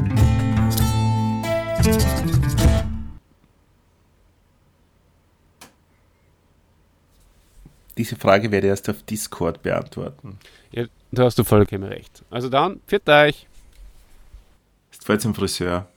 Diese 7.95 8.15
Frage 8.15 8.51
werde 8.51 8.65
ich 8.65 8.71
erst 8.71 8.89
auf 8.89 9.03
Discord 9.03 9.61
beantworten. 9.61 10.39
Ja, 10.71 10.85
da 11.11 11.25
hast 11.25 11.37
du 11.37 11.43
vollkommen 11.43 11.83
recht. 11.83 12.23
Also 12.31 12.49
dann, 12.49 12.81
pfiat 12.87 13.07
euch. 13.07 13.45
Jetzt 14.91 15.07
ich 15.07 15.21
zum 15.21 15.35
Friseur. 15.35 15.90